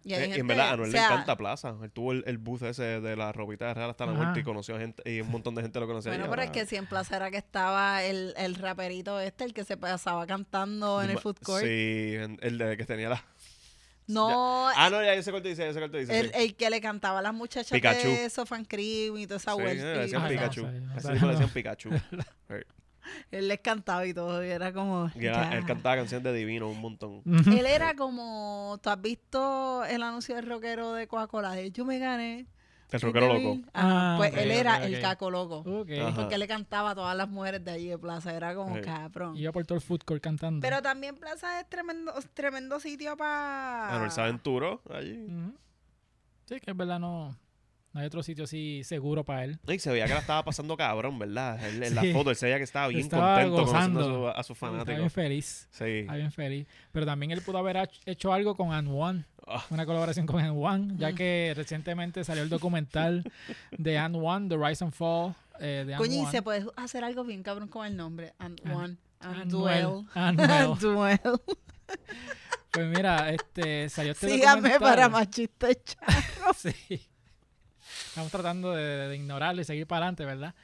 Y, 0.04 0.14
Eh, 0.14 0.20
y 0.20 0.24
en 0.24 0.32
gente- 0.32 0.44
verdad, 0.44 0.70
a 0.70 0.74
Anuel 0.74 0.90
o 0.90 0.92
le 0.92 0.98
sea, 1.00 1.08
encanta 1.08 1.36
Plaza. 1.38 1.76
Él 1.82 1.92
tuvo 1.92 2.12
el, 2.12 2.24
el 2.28 2.38
booth 2.38 2.62
ese 2.64 2.84
de 3.02 3.16
la 3.16 3.32
ropita 3.32 3.68
de 3.68 3.74
Real 3.74 3.90
hasta 3.90 4.06
la 4.06 4.12
Ajá. 4.12 4.22
muerte 4.22 4.40
y 4.42 4.44
conoció 4.44 4.76
a 4.76 4.80
gente, 4.80 5.02
y 5.12 5.22
un 5.22 5.30
montón 5.32 5.56
de 5.56 5.62
gente 5.64 5.80
lo 5.80 5.88
conocía. 5.88 6.12
Bueno, 6.12 6.30
pero 6.30 6.44
es 6.44 6.52
que 6.52 6.66
si 6.66 6.76
en 6.76 6.86
Plaza 6.86 7.16
era 7.16 7.32
que 7.32 7.38
estaba 7.38 8.04
el, 8.04 8.34
el 8.38 8.56
raperito 8.56 9.20
este, 9.20 9.44
el 9.44 9.54
que 9.54 9.64
se 9.64 9.76
pasaba 9.78 10.28
cantando 10.28 11.02
en 11.02 11.10
el 11.10 11.18
food 11.20 11.38
court. 11.44 11.64
Sí, 11.64 12.14
en- 12.16 12.38
el 12.42 12.58
de 12.58 12.78
que 12.78 12.86
tenía 12.86 13.10
la... 13.10 13.24
No, 14.08 14.70
Ah, 14.70 14.92
no, 14.92 15.02
ya 15.04 15.14
ese 15.16 15.32
corto 15.32 15.48
dice, 15.50 15.68
ese 15.68 15.80
corto 15.80 15.98
dice. 15.98 16.20
el, 16.20 16.28
sí. 16.28 16.32
el 16.36 16.56
que 16.56 16.70
le 16.70 16.80
cantaba 16.80 17.18
a 17.20 17.22
las 17.24 17.34
muchachas 17.34 17.72
Pikachu. 17.72 18.08
de 18.08 18.30
Sofan 18.30 18.64
Cream 18.64 19.18
y 19.18 19.26
toda 19.26 19.38
esa 19.38 19.56
Sí, 19.56 19.62
vuelta. 19.64 19.84
le 19.84 19.98
decían 19.98 20.22
Ah, 20.24 20.28
Pikachu. 20.28 20.62
sé, 20.62 20.84
Así 20.96 21.20
sé, 21.20 21.26
le 21.26 21.32
decían 21.32 21.50
Pikachu. 21.50 21.90
Él 23.32 23.48
les 23.48 23.60
cantaba 23.60 24.06
y 24.06 24.14
todo, 24.14 24.44
y 24.46 24.50
era 24.50 24.74
como... 24.74 25.10
Y 25.16 25.26
era- 25.26 25.56
él 25.58 25.66
cantaba 25.66 25.96
canciones 25.98 26.24
de 26.24 26.34
Divino 26.34 26.70
un 26.70 26.82
montón. 26.82 27.22
Él 27.26 27.66
era 27.66 27.96
como, 27.96 28.80
¿tú 28.82 28.90
has 28.90 29.02
visto 29.02 29.84
el 29.86 30.02
anuncio 30.04 30.36
del 30.36 30.46
rockero 30.48 30.94
de 30.94 31.08
Coca-Cola? 31.08 31.52
De 31.52 31.72
yo 31.72 31.86
me 31.86 32.00
gané. 32.00 32.48
El 32.92 33.02
rockero 33.02 33.28
loco. 33.34 33.40
mil". 33.56 33.66
Ajá, 33.74 34.14
Ah, 34.14 34.18
pues 34.18 34.34
él 34.38 34.52
era 34.52 34.86
el 34.86 35.02
caco 35.02 35.30
loco. 35.32 35.64
Porque 35.64 36.38
le 36.38 36.48
cantaba 36.48 36.92
a 36.92 36.96
todas 36.96 37.18
las 37.18 37.28
mujeres 37.28 37.64
de 37.66 37.72
allí 37.72 37.88
de 37.88 37.98
Plaza. 37.98 38.34
Era 38.34 38.54
como 38.56 38.76
Sí. 38.76 38.82
cabrón. 38.82 39.36
Iba 39.36 39.52
por 39.52 39.66
todo 39.66 39.76
el 39.78 39.82
food 39.84 40.02
court 40.06 40.22
cantando. 40.24 40.62
Pero 40.62 40.82
también 40.82 41.16
Plaza 41.18 41.60
es 41.60 41.68
tremendo, 41.70 42.14
tremendo 42.34 42.80
sitio 42.80 43.18
para... 43.18 43.96
Anuel 43.96 44.12
se 44.12 44.22
aventuró 44.22 44.82
allí. 44.94 45.28
Sí, 46.46 46.60
que 46.60 46.72
es 46.72 46.78
verdad, 46.78 47.00
no, 47.00 47.36
no 47.96 48.02
hay 48.02 48.08
otro 48.08 48.22
sitio 48.22 48.44
así 48.44 48.84
seguro 48.84 49.24
para 49.24 49.46
él. 49.46 49.58
Y 49.68 49.80
se 49.80 49.90
veía 49.90 50.06
que 50.06 50.14
la 50.14 50.20
estaba 50.20 50.44
pasando 50.44 50.76
cabrón, 50.76 51.18
¿verdad? 51.18 51.66
Él- 51.66 51.82
en 51.82 51.90
Sí. 51.90 51.96
la 52.08 52.14
foto 52.14 52.30
él 52.30 52.36
se 52.36 52.46
veía 52.46 52.58
que 52.58 52.64
estaba 52.66 52.90
bien 52.90 53.00
Estaba 53.02 53.36
contento 53.42 53.56
conociendo 53.66 54.00
gozando. 54.02 54.28
a, 54.28 54.34
su- 54.34 54.40
a 54.40 54.44
sus 54.44 54.56
Está 54.58 54.70
bien 54.70 54.80
fanáticos. 54.86 55.14
feliz. 55.14 55.68
Sí. 55.72 55.84
Está 56.02 56.16
bien 56.16 56.32
feliz. 56.34 56.68
Pero 56.92 57.06
también 57.06 57.32
él 57.32 57.42
pudo 57.42 57.58
haber 57.58 57.90
hecho 58.06 58.34
algo 58.34 58.56
con 58.56 58.74
And 58.74 58.90
One. 58.92 59.24
Ah. 59.48 59.64
Una 59.70 59.86
colaboración 59.86 60.26
con 60.26 60.42
And 60.44 60.58
One, 60.62 60.94
ya 60.98 61.12
Mm. 61.12 61.16
que 61.16 61.54
recientemente 61.56 62.24
salió 62.26 62.44
el 62.44 62.50
documental 62.50 63.24
de 63.72 63.98
And 63.98 64.18
One, 64.18 64.50
The 64.50 64.58
Rise 64.58 64.84
and 64.84 64.94
Fall 64.94 65.34
eh, 65.62 65.84
de 65.88 65.94
And 65.94 66.04
Coño, 66.04 66.24
y 66.24 66.26
se 66.32 66.42
puede 66.42 66.66
hacer 66.76 67.04
algo 67.06 67.24
bien 67.24 67.44
cabrón 67.44 67.70
con 67.70 67.86
el 67.88 67.96
nombre. 67.96 68.34
And 68.40 68.60
An- 68.66 68.72
one. 68.74 68.98
And 69.22 69.36
Anuel. 69.44 69.50
duel. 69.50 70.06
And 70.16 70.80
duel. 70.80 71.20
Pues 72.72 72.88
mira, 72.88 73.32
este 73.32 73.88
salió 73.90 74.12
este 74.12 74.28
Síganme 74.30 74.70
documental. 74.70 74.80
para 74.82 75.10
más 75.10 75.30
chistes. 75.30 75.78
Sí. 76.58 77.02
Estamos 78.16 78.32
tratando 78.32 78.72
de, 78.72 79.10
de 79.10 79.16
ignorarlo 79.18 79.62
y 79.62 79.66
seguir 79.66 79.86
para 79.88 80.06
adelante, 80.06 80.24
¿verdad? 80.24 80.56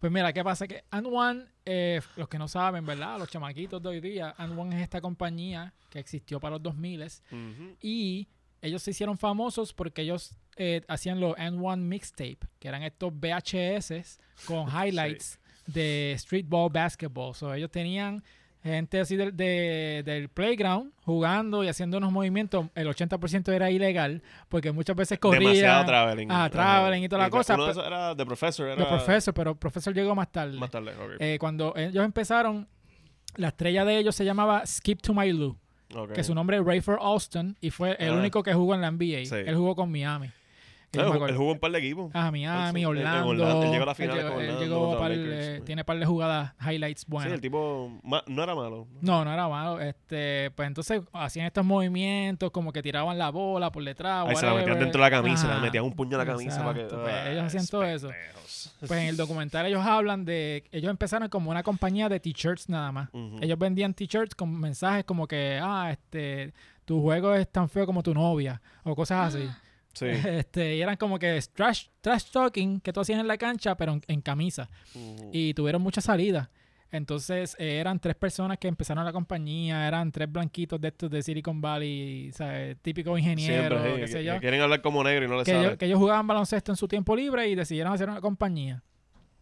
Pues 0.00 0.10
mira, 0.10 0.32
¿qué 0.32 0.42
pasa? 0.42 0.66
Que 0.66 0.82
And 0.90 1.06
One, 1.06 1.44
eh, 1.64 2.00
los 2.16 2.28
que 2.28 2.36
no 2.36 2.48
saben, 2.48 2.84
¿verdad? 2.84 3.16
Los 3.16 3.30
chamaquitos 3.30 3.80
de 3.80 3.88
hoy 3.88 4.00
día, 4.00 4.34
And 4.36 4.58
One 4.58 4.74
es 4.74 4.82
esta 4.82 5.00
compañía 5.00 5.72
que 5.88 6.00
existió 6.00 6.40
para 6.40 6.56
los 6.56 6.64
2000 6.64 7.02
Ujú. 7.04 7.76
y 7.80 8.26
ellos 8.60 8.82
se 8.82 8.90
hicieron 8.90 9.16
famosos 9.16 9.72
porque 9.72 10.02
ellos 10.02 10.34
eh, 10.56 10.82
hacían 10.88 11.20
los 11.20 11.38
And 11.38 11.64
One 11.64 11.84
Mixtape, 11.84 12.38
que 12.58 12.66
eran 12.66 12.82
estos 12.82 13.12
VHS 13.14 14.18
con 14.44 14.66
highlights 14.68 15.38
de 15.64 16.16
streetball 16.18 16.70
basketball. 16.72 17.36
So, 17.36 17.54
ellos 17.54 17.70
tenían 17.70 18.24
gente 18.66 19.00
así 19.00 19.16
del, 19.16 19.36
de- 19.36 20.02
del 20.04 20.28
playground 20.28 20.92
jugando 21.04 21.64
y 21.64 21.68
haciendo 21.68 21.98
unos 21.98 22.12
movimientos. 22.12 22.66
El 22.74 22.88
80% 22.88 23.52
era 23.52 23.70
ilegal 23.70 24.22
porque 24.48 24.72
muchas 24.72 24.96
veces 24.96 25.18
corrían. 25.18 25.42
Demasiado 25.44 25.84
traveling. 25.86 26.28
Ah, 26.30 26.48
traveling 26.50 27.04
y 27.04 27.08
toda 27.08 27.22
la 27.22 27.30
cosa, 27.30 27.54
Uno 27.54 27.72
de 27.72 27.80
era 27.86 28.14
The 28.16 28.26
Professor. 28.26 28.66
Era 28.68 28.76
Los 28.76 28.88
profesor, 28.88 29.32
pero 29.34 29.54
profesor 29.54 29.94
llegó 29.94 30.14
más 30.14 30.30
tarde. 30.30 30.58
Más 30.58 30.70
tarde, 30.70 30.90
ok. 30.92 31.12
Eh, 31.20 31.36
cuando 31.40 31.72
ellos 31.76 32.04
empezaron, 32.04 32.68
la 33.36 33.48
estrella 33.48 33.84
de 33.84 33.98
ellos 33.98 34.14
se 34.14 34.24
llamaba 34.24 34.64
Skip 34.66 35.00
to 35.02 35.14
My 35.14 35.32
Lou, 35.32 35.56
que 36.14 36.24
su 36.24 36.34
nombre 36.34 36.56
es 36.58 36.64
Rayford 36.64 36.98
Alston 37.00 37.56
y 37.60 37.70
fue 37.70 37.96
el 38.00 38.10
Ah. 38.10 38.16
único 38.16 38.42
que 38.42 38.52
jugó 38.54 38.74
en 38.74 38.80
la 38.80 38.88
NBA. 38.90 39.24
Sí. 39.26 39.34
Él 39.46 39.54
jugó 39.54 39.74
con 39.76 39.90
Miami. 39.92 40.30
Ah, 40.98 41.26
él 41.28 41.36
jugó 41.36 41.52
un 41.52 41.58
par 41.58 41.70
de 41.72 41.78
equipos. 41.78 42.10
Ah, 42.14 42.30
Miami, 42.30 42.80
Él- 42.82 42.86
Orlando. 42.86 43.28
Orlando, 43.28 43.62
él 43.64 43.70
llegó 43.70 43.82
a 43.82 43.86
la 43.86 43.94
final 43.94 44.16
con 44.18 44.26
él 44.26 44.32
Orlando, 44.50 44.60
llegó 44.60 44.92
los 44.92 45.00
par- 45.00 45.10
Lakers, 45.10 45.32
eh, 45.34 45.56
sí. 45.58 45.62
tiene 45.64 45.84
par 45.84 45.98
de 45.98 46.06
jugadas, 46.06 46.52
highlights 46.60 47.00
Sí, 47.02 47.06
buenas. 47.08 47.32
el 47.32 47.40
tipo 47.40 47.92
ma- 48.02 48.22
no 48.26 48.42
era 48.42 48.54
malo. 48.54 48.86
No, 49.00 49.24
no 49.24 49.32
era 49.32 49.48
malo. 49.48 49.80
Este, 49.80 50.50
pues 50.54 50.66
entonces 50.66 51.02
hacían 51.12 51.46
estos 51.46 51.64
movimientos 51.64 52.50
como 52.50 52.72
que 52.72 52.82
tiraban 52.82 53.18
la 53.18 53.30
bola 53.30 53.70
por 53.70 53.84
detrás. 53.84 54.26
Ahí 54.28 54.36
se 54.36 54.46
la 54.46 54.54
metían 54.54 54.78
dentro 54.78 55.02
de 55.02 55.10
la 55.10 55.16
camisa, 55.16 55.46
Ajá. 55.46 55.56
le 55.56 55.62
metían 55.62 55.84
un 55.84 55.92
puño 55.92 56.16
a 56.16 56.18
la 56.18 56.26
camisa 56.26 56.64
para 56.64 56.74
que. 56.74 56.84
Pues, 56.84 57.14
Ah, 57.14 57.30
ellos 57.30 57.44
hacían 57.44 57.66
todo 57.66 57.84
eso. 57.84 58.08
Pues 58.80 58.90
en 58.92 59.08
el 59.08 59.16
documental 59.16 59.66
ellos 59.66 59.84
hablan 59.84 60.24
de. 60.24 60.64
Ellos 60.70 60.90
empezaron 60.90 61.28
como 61.28 61.50
una 61.50 61.62
compañía 61.62 62.08
de 62.08 62.20
t-shirts 62.20 62.68
nada 62.68 62.92
más. 62.92 63.08
Ellos 63.40 63.58
vendían 63.58 63.94
t-shirts 63.94 64.34
con 64.34 64.52
mensajes 64.58 65.04
como 65.04 65.26
que, 65.26 65.58
ah, 65.62 65.90
este, 65.90 66.52
tu 66.84 67.00
juego 67.02 67.34
es 67.34 67.50
tan 67.50 67.68
feo 67.68 67.86
como 67.86 68.02
tu 68.02 68.14
novia, 68.14 68.60
o 68.84 68.94
cosas 68.94 69.34
así. 69.34 69.48
Sí. 69.96 70.06
Este, 70.26 70.76
y 70.76 70.82
eran 70.82 70.96
como 70.96 71.18
que 71.18 71.40
trash, 71.54 71.86
trash 72.02 72.24
talking 72.30 72.80
que 72.80 72.92
tú 72.92 73.00
hacías 73.00 73.18
en 73.18 73.26
la 73.26 73.38
cancha, 73.38 73.76
pero 73.76 73.92
en, 73.94 74.02
en 74.08 74.20
camisa. 74.20 74.68
Y 75.32 75.54
tuvieron 75.54 75.80
muchas 75.80 76.04
salidas. 76.04 76.48
Entonces 76.90 77.56
eh, 77.58 77.78
eran 77.78 77.98
tres 77.98 78.14
personas 78.14 78.58
que 78.58 78.68
empezaron 78.68 79.04
la 79.04 79.12
compañía, 79.12 79.88
eran 79.88 80.12
tres 80.12 80.30
blanquitos 80.30 80.80
de 80.80 80.88
estos 80.88 81.10
de 81.10 81.22
Silicon 81.22 81.60
Valley, 81.60 82.30
¿sabes? 82.32 82.76
típicos 82.80 83.18
ingenieros, 83.18 83.80
Siempre, 83.82 83.90
sí, 83.90 83.94
qué 83.96 84.00
que- 84.02 84.08
sé 84.08 84.18
que 84.18 84.24
yo. 84.24 84.38
quieren 84.38 84.60
hablar 84.60 84.82
como 84.82 85.02
negro 85.02 85.24
y 85.24 85.28
no 85.28 85.36
les 85.36 85.44
Que 85.46 85.50
saben. 85.52 85.66
ellos, 85.66 85.78
que 85.78 85.86
ellos 85.86 85.98
jugaban 85.98 86.26
baloncesto 86.26 86.70
en 86.72 86.76
su 86.76 86.86
tiempo 86.86 87.16
libre 87.16 87.48
y 87.48 87.54
decidieron 87.54 87.92
hacer 87.92 88.08
una 88.08 88.20
compañía 88.20 88.82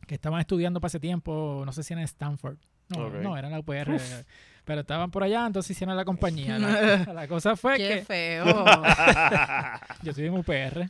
que 0.06 0.14
estaban 0.14 0.40
estudiando 0.40 0.80
para 0.80 0.88
ese 0.88 1.00
tiempo, 1.00 1.62
no 1.66 1.72
sé 1.72 1.82
si 1.82 1.92
en 1.92 1.98
Stanford. 2.00 2.56
No, 2.88 3.06
Ok. 3.06 3.14
no, 3.14 3.36
era 3.36 3.48
la 3.50 3.58
UPR. 3.60 3.98
Pero 4.64 4.80
estaban 4.80 5.10
por 5.10 5.22
allá, 5.22 5.46
entonces 5.46 5.70
hicieron 5.72 5.94
la 5.96 6.04
compañía. 6.04 6.58
La, 6.58 7.04
la 7.14 7.28
cosa 7.28 7.54
fue 7.56 7.76
Qué 7.76 7.88
que 7.88 8.04
feo. 8.04 8.44
yo 10.02 10.10
estoy 10.10 10.26
en 10.26 10.34
UPR. 10.34 10.88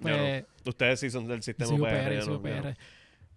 Pues, 0.00 0.44
Ustedes 0.64 1.00
sí 1.00 1.10
son 1.10 1.26
del 1.26 1.42
sistema 1.42 1.72
UPR. 1.72 1.82
UPR, 2.22 2.26
no, 2.28 2.34
UPR. 2.36 2.76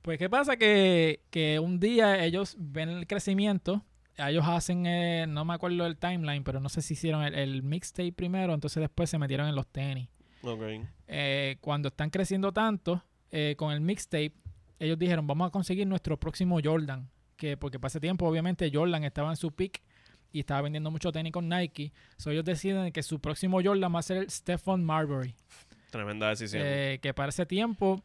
Pues, 0.02 0.18
¿qué 0.20 0.30
pasa? 0.30 0.58
Que, 0.58 1.22
que 1.32 1.60
un 1.60 1.80
día 1.80 2.24
ellos 2.24 2.56
ven 2.60 2.90
el 2.90 3.08
crecimiento. 3.08 3.84
Ellos 4.18 4.46
hacen, 4.48 4.86
eh, 4.86 5.26
no 5.28 5.46
me 5.46 5.54
acuerdo 5.54 5.86
el 5.86 5.98
timeline, 5.98 6.44
pero 6.44 6.60
no 6.60 6.68
sé 6.70 6.82
si 6.82 6.94
hicieron 6.94 7.24
el, 7.24 7.36
el 7.36 7.64
mixtape 7.64 8.12
primero, 8.12 8.54
entonces 8.54 8.82
después 8.82 9.10
se 9.10 9.18
metieron 9.18 9.48
en 9.48 9.56
los 9.56 9.66
tenis. 9.68 10.10
Ok. 10.42 10.62
Eh, 11.08 11.58
cuando 11.62 11.88
están 11.88 12.10
creciendo 12.10 12.52
tanto, 12.52 13.02
eh, 13.32 13.56
con 13.58 13.72
el 13.72 13.80
mixtape, 13.82 14.34
ellos 14.78 15.00
dijeron, 15.00 15.26
vamos 15.26 15.48
a 15.48 15.52
conseguir 15.52 15.88
nuestro 15.88 16.18
próximo 16.18 16.60
Jordan. 16.64 17.10
Que, 17.40 17.56
porque 17.56 17.80
para 17.80 17.88
ese 17.88 18.02
tiempo, 18.02 18.28
obviamente, 18.28 18.70
Jordan 18.72 19.06
estaba 19.06 19.30
en 19.30 19.38
su 19.38 19.52
peak 19.52 19.82
y 20.34 20.42
estaba 20.42 20.62
vendiendo 20.62 20.92
mucho 20.92 21.12
tenis 21.12 21.32
con 21.32 21.48
Nike. 21.48 21.94
So, 22.18 22.32
ellos 22.32 22.44
deciden 22.44 22.92
que 22.92 23.02
su 23.02 23.20
próximo 23.22 23.62
Jordan 23.64 23.96
va 23.96 24.00
a 24.00 24.04
ser 24.04 24.18
el 24.18 24.30
Stephon 24.30 24.84
Marbury. 24.84 25.34
Tremenda 25.90 26.28
decisión. 26.28 26.62
Eh, 26.66 27.00
que 27.02 27.14
para 27.14 27.30
ese 27.30 27.46
tiempo 27.46 28.04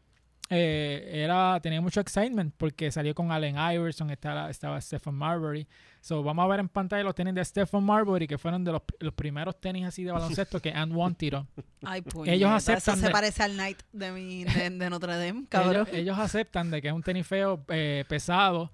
eh, 0.50 1.10
era 1.24 1.58
tenía 1.62 1.80
mucho 1.80 2.00
excitement 2.00 2.54
porque 2.56 2.92
salió 2.92 3.14
con 3.14 3.32
Allen 3.32 3.56
Iverson, 3.56 4.10
estaba, 4.10 4.50
estaba 4.50 4.80
Stephen 4.80 5.14
Marbury. 5.14 5.66
So, 6.00 6.22
vamos 6.22 6.44
a 6.44 6.48
ver 6.48 6.60
en 6.60 6.68
pantalla 6.68 7.02
los 7.02 7.14
tenis 7.14 7.34
de 7.34 7.44
Stephen 7.44 7.82
Marbury, 7.82 8.26
que 8.26 8.36
fueron 8.36 8.62
de 8.62 8.72
los, 8.72 8.82
los 9.00 9.14
primeros 9.14 9.58
tenis 9.58 9.86
así 9.86 10.04
de 10.04 10.12
baloncesto 10.12 10.60
que 10.60 10.70
And 10.70 10.92
One 10.94 11.14
tiró. 11.14 11.46
Ay, 11.82 12.02
pues. 12.02 12.28
Ellos 12.30 12.50
aceptan 12.50 12.98
Eso 12.98 13.06
se 13.06 13.12
parece 13.12 13.42
al 13.42 13.56
Night 13.56 13.80
de, 13.92 14.12
mi, 14.12 14.44
de, 14.44 14.70
de 14.70 14.90
Notre 14.90 15.16
Dame, 15.16 15.46
cabrón. 15.48 15.74
ellos, 15.74 15.88
ellos 15.92 16.18
aceptan 16.18 16.70
de 16.70 16.82
que 16.82 16.88
es 16.88 16.94
un 16.94 17.02
tenis 17.02 17.26
feo, 17.26 17.64
eh, 17.68 18.04
pesado 18.06 18.70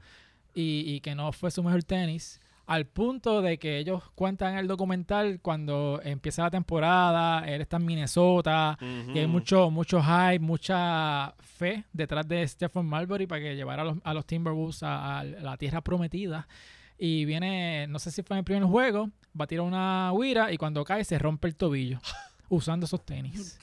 y, 0.54 0.84
y 0.86 1.00
que 1.00 1.14
no 1.14 1.32
fue 1.32 1.50
su 1.50 1.62
mejor 1.62 1.82
tenis. 1.82 2.40
Al 2.66 2.86
punto 2.86 3.42
de 3.42 3.58
que 3.58 3.78
ellos 3.78 4.02
cuentan 4.14 4.52
en 4.52 4.58
el 4.60 4.68
documental 4.68 5.40
cuando 5.42 6.00
empieza 6.04 6.42
la 6.44 6.50
temporada, 6.52 7.40
él 7.48 7.60
está 7.62 7.78
en 7.78 7.84
Minnesota, 7.84 8.78
y 9.12 9.18
hay 9.18 9.26
mucho, 9.26 9.70
mucho 9.72 10.00
hype, 10.00 10.38
mucha 10.38 11.34
fe 11.40 11.84
detrás 11.92 12.28
de 12.28 12.46
Stephen 12.46 12.86
Marbury 12.86 13.26
para 13.26 13.40
que 13.42 13.56
llevara 13.56 13.82
a 13.82 13.86
los, 13.86 13.96
a 14.04 14.14
los 14.14 14.24
Timberwolves 14.24 14.84
a, 14.84 15.18
a 15.18 15.24
la 15.24 15.56
tierra 15.56 15.80
prometida. 15.80 16.46
Y 16.96 17.24
viene, 17.24 17.86
no 17.88 17.98
sé 17.98 18.12
si 18.12 18.22
fue 18.22 18.36
en 18.36 18.38
el 18.38 18.44
primer 18.44 18.62
juego, 18.64 19.10
va 19.38 19.44
a 19.44 19.48
tirar 19.48 19.64
una 19.66 20.12
huira 20.12 20.52
y 20.52 20.56
cuando 20.56 20.84
cae 20.84 21.02
se 21.02 21.18
rompe 21.18 21.48
el 21.48 21.56
tobillo 21.56 21.98
usando 22.48 22.86
esos 22.86 23.04
tenis. 23.04 23.58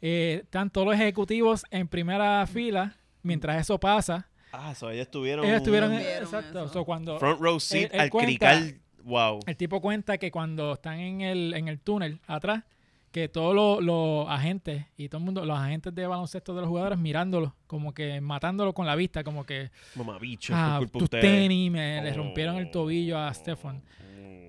Eh, 0.00 0.40
están 0.44 0.70
todos 0.70 0.86
los 0.86 0.94
ejecutivos 0.94 1.64
en 1.70 1.88
primera 1.88 2.46
fila 2.46 2.94
mientras 3.22 3.60
eso 3.60 3.80
pasa. 3.80 4.28
Ah, 4.60 4.74
so 4.74 4.90
ellos 4.90 5.02
estuvieron. 5.06 5.44
Ellos 5.44 5.58
estuvieron, 5.58 5.90
vieron 5.90 6.22
exacto, 6.24 6.64
eso. 6.64 6.72
so, 6.72 6.84
cuando 6.84 7.18
Front 7.18 7.40
row 7.40 7.58
seat 7.60 7.84
Él- 7.84 7.90
él 7.94 8.00
al 8.00 8.10
cuenta- 8.10 8.26
crical. 8.28 8.80
Wow. 9.04 9.40
el 9.46 9.56
tipo 9.56 9.80
cuenta 9.82 10.16
que 10.16 10.30
cuando 10.30 10.72
están 10.74 10.98
en 10.98 11.20
el, 11.20 11.52
en 11.54 11.68
el 11.68 11.78
túnel 11.78 12.20
atrás, 12.26 12.64
que 13.12 13.28
todos 13.28 13.54
los, 13.54 13.84
los 13.84 14.28
agentes 14.28 14.86
y 14.96 15.08
todo 15.08 15.18
el 15.18 15.24
mundo, 15.26 15.44
los 15.44 15.58
agentes 15.58 15.94
de 15.94 16.06
baloncesto 16.06 16.54
de 16.54 16.62
los 16.62 16.68
jugadores 16.70 16.98
mirándolos, 16.98 17.52
como 17.66 17.92
que 17.92 18.20
matándolo 18.20 18.72
con 18.72 18.86
la 18.86 18.96
vista, 18.96 19.22
como 19.22 19.44
que, 19.44 19.70
Mamabicho, 19.94 20.52
ah, 20.56 20.80
tus 20.90 21.10
tenis, 21.10 21.70
me 21.70 22.02
le 22.02 22.12
rompieron 22.14 22.56
el 22.56 22.70
tobillo 22.70 23.18
a 23.18 23.32
Stefan. 23.34 23.82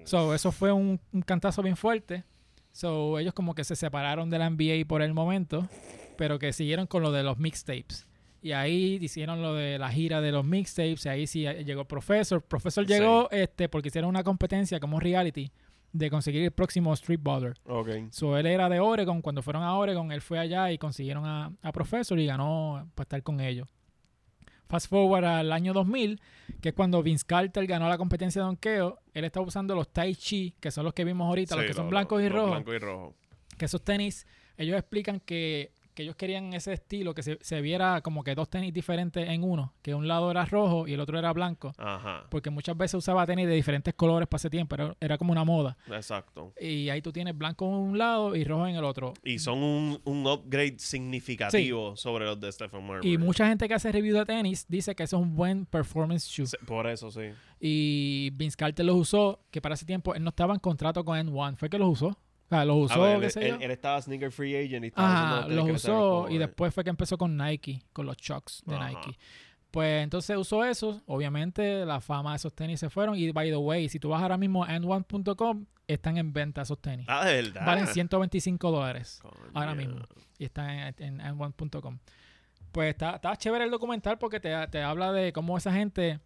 So, 0.06 0.34
eso 0.34 0.52
fue 0.52 0.72
un, 0.72 1.00
un 1.12 1.22
cantazo 1.22 1.62
bien 1.62 1.76
fuerte. 1.76 2.24
So, 2.72 3.20
ellos 3.20 3.34
como 3.34 3.56
que 3.56 3.64
se 3.64 3.76
separaron 3.76 4.30
de 4.30 4.40
la 4.40 4.50
NBA 4.50 4.86
por 4.88 5.02
el 5.02 5.14
momento, 5.14 5.68
pero 6.18 6.40
que 6.40 6.54
siguieron 6.54 6.88
con 6.88 7.04
lo 7.04 7.12
de 7.12 7.24
los 7.24 7.38
mixtapes. 7.38 8.08
Y 8.46 8.52
ahí 8.52 9.00
hicieron 9.02 9.42
lo 9.42 9.56
de 9.56 9.80
la 9.80 9.90
gira 9.90 10.22
de 10.22 10.32
los 10.32 10.46
mixtapes, 10.46 11.04
y 11.08 11.10
ahí 11.10 11.26
sí 11.26 11.42
llegó 11.66 11.82
el 11.82 11.88
profesor. 11.88 12.44
Profesor 12.44 12.86
Sí. 12.86 12.94
llegó 12.94 13.28
este 13.32 13.68
porque 13.70 13.88
hicieron 13.88 14.08
una 14.08 14.24
competencia 14.24 14.80
como 14.80 15.00
reality 15.00 15.50
de 15.92 16.12
conseguir 16.12 16.44
el 16.44 16.52
próximo 16.52 16.94
Street 16.94 17.20
Baller. 17.24 17.56
Ok. 17.66 17.90
So, 18.12 18.38
él 18.38 18.46
era 18.46 18.70
de 18.70 18.80
Oregon. 18.80 19.24
Cuando 19.24 19.42
fueron 19.42 19.64
a 19.64 19.74
Oregon, 19.76 20.12
él 20.12 20.22
fue 20.22 20.38
allá 20.38 20.72
y 20.72 20.78
consiguieron 20.78 21.26
a, 21.26 21.52
a 21.64 21.72
Professor 21.72 22.20
y 22.20 22.28
ganó 22.28 22.88
para 22.94 23.06
estar 23.06 23.24
con 23.24 23.40
ellos. 23.42 23.68
Fast 24.68 24.90
forward 24.90 25.26
al 25.26 25.52
año 25.52 25.74
2000, 25.74 26.22
que 26.62 26.70
es 26.70 26.76
cuando 26.76 27.02
Vince 27.02 27.26
Carter 27.26 27.66
ganó 27.66 27.90
la 27.90 27.98
competencia 27.98 28.42
de 28.42 28.46
donkeo. 28.46 29.00
Él 29.16 29.26
estaba 29.26 29.46
usando 29.48 29.74
los 29.74 29.92
Tai 29.92 30.14
Chi, 30.16 30.54
que 30.60 30.70
son 30.70 30.84
los 30.86 30.94
que 30.94 31.04
vimos 31.04 31.28
ahorita, 31.28 31.56
los 31.56 31.66
que 31.66 31.74
son 31.74 31.86
los- 31.86 31.90
blancos 31.92 32.22
y 32.22 32.30
rojos. 32.30 32.52
Blancos 32.52 32.76
y 32.76 32.78
rojos. 32.78 33.16
Que 33.58 33.66
esos 33.66 33.84
tenis, 33.84 34.28
ellos 34.58 34.78
explican 34.78 35.20
que, 35.20 35.72
que 35.96 36.04
ellos 36.04 36.16
querían 36.16 36.54
ese 36.54 36.74
estilo, 36.74 37.16
que 37.16 37.24
se, 37.24 37.40
se 37.42 37.62
viera 37.62 38.02
como 38.02 38.24
que 38.24 38.36
dos 38.36 38.50
tenis 38.50 38.74
diferentes 38.74 39.28
en 39.28 39.44
uno, 39.44 39.74
que 39.82 39.96
un 39.96 40.08
lado 40.08 40.30
era 40.30 40.46
rojo 40.46 40.88
y 40.88 40.94
el 40.94 41.00
otro 41.00 41.18
era 41.18 41.34
blanco. 41.34 41.74
Ajá. 41.78 42.28
Porque 42.30 42.50
muchas 42.50 42.78
veces 42.78 42.96
usaba 42.96 43.26
tenis 43.26 43.48
de 43.48 43.54
diferentes 43.54 43.94
colores 43.94 44.28
para 44.28 44.38
ese 44.38 44.50
tiempo, 44.50 44.76
era, 44.76 44.96
era 45.00 45.18
como 45.18 45.32
una 45.32 45.44
moda. 45.44 45.78
Exacto. 45.88 46.54
Y 46.60 46.90
ahí 46.90 47.02
tú 47.02 47.12
tienes 47.12 47.36
blanco 47.38 47.66
en 47.66 47.74
un 47.74 47.98
lado 47.98 48.36
y 48.36 48.44
rojo 48.44 48.68
en 48.68 48.76
el 48.76 48.84
otro. 48.84 49.14
Y 49.24 49.40
son 49.40 49.64
un, 49.64 50.02
un 50.04 50.28
upgrade 50.28 50.76
significativo 50.78 51.96
sobre 51.96 52.26
los 52.26 52.40
de 52.40 52.52
Stephen 52.52 52.86
Marbury. 52.86 53.14
Y 53.14 53.18
mucha 53.18 53.48
gente 53.48 53.68
que 53.68 53.74
hace 53.74 53.92
review 53.92 54.18
de 54.18 54.26
tenis 54.26 54.66
dice 54.68 54.94
que 54.96 55.04
eso 55.04 55.18
es 55.18 55.24
un 55.24 55.36
buen 55.36 55.66
performance 55.66 56.28
shoe. 56.28 56.46
Sí, 56.46 56.58
Por 56.66 56.88
eso, 56.88 57.10
sí. 57.10 57.32
Y 57.60 58.32
Vince 58.34 58.58
Carter 58.58 58.86
los 58.86 58.98
usó, 58.98 59.40
que 59.50 59.62
para 59.62 59.76
ese 59.76 59.86
tiempo 59.86 60.14
él 60.14 60.24
no 60.24 60.30
estaba 60.30 60.54
en 60.54 60.60
contrato 60.60 61.04
con 61.06 61.18
N1. 61.18 61.56
¿Fue 61.58 61.70
que 61.70 61.80
los 61.80 61.90
usó? 61.90 62.18
Sea, 62.50 62.64
los 62.66 62.92
usó, 62.92 63.02
ver, 63.02 63.20
qué 63.20 63.26
él, 63.26 63.32
sé 63.32 63.48
yo. 63.50 63.56
él- 63.56 63.62
él 63.64 63.72
estaba 63.72 64.02
sneaker 64.02 64.32
free 64.32 64.56
agent 64.56 64.84
y 64.86 64.88
estaba 64.88 65.40
Ajá, 65.40 65.48
los 65.48 65.70
usó 65.70 66.28
y 66.30 66.38
después 66.38 66.74
fue 66.74 66.84
que 66.84 66.90
empezó 66.92 67.18
con 67.18 67.36
Nike, 67.38 67.82
con 67.92 68.06
los 68.06 68.16
Chucks 68.18 68.62
de 68.66 68.76
Ajá. 68.76 68.90
Nike. 68.90 69.18
Pues 69.72 70.04
entonces 70.04 70.38
usó 70.38 70.64
eso. 70.64 71.02
Obviamente 71.06 71.86
la 71.86 72.00
fama 72.00 72.30
de 72.32 72.36
esos 72.38 72.54
tenis 72.54 72.80
se 72.80 72.90
fueron. 72.90 73.18
Y 73.18 73.30
by 73.32 73.50
the 73.50 73.58
way, 73.58 73.90
si 73.90 74.00
tú 74.00 74.10
vas 74.10 74.22
ahora 74.22 74.38
mismo 74.38 74.64
a 74.64 74.70
n1.com, 74.70 75.66
están 75.88 76.18
en 76.18 76.32
venta 76.32 76.62
esos 76.62 76.80
tenis. 76.82 77.06
Ah, 77.10 77.26
de 77.26 77.42
verdad. 77.42 77.66
Valen 77.66 77.88
125 77.88 78.72
dólares. 78.72 79.22
Ahora 79.54 79.76
mismo. 79.76 79.98
y 80.38 80.46
está 80.46 80.88
en, 80.90 80.96
en 81.00 81.20
n1.com. 81.20 82.00
Pues 82.72 82.90
está, 82.92 83.16
está 83.16 83.36
chévere 83.36 83.66
el 83.66 83.72
documental 83.72 84.18
porque 84.18 84.40
te, 84.40 84.50
te 84.68 84.82
habla 84.82 85.12
de 85.12 85.34
cómo 85.34 85.58
esa 85.58 85.74
gente 85.74 86.20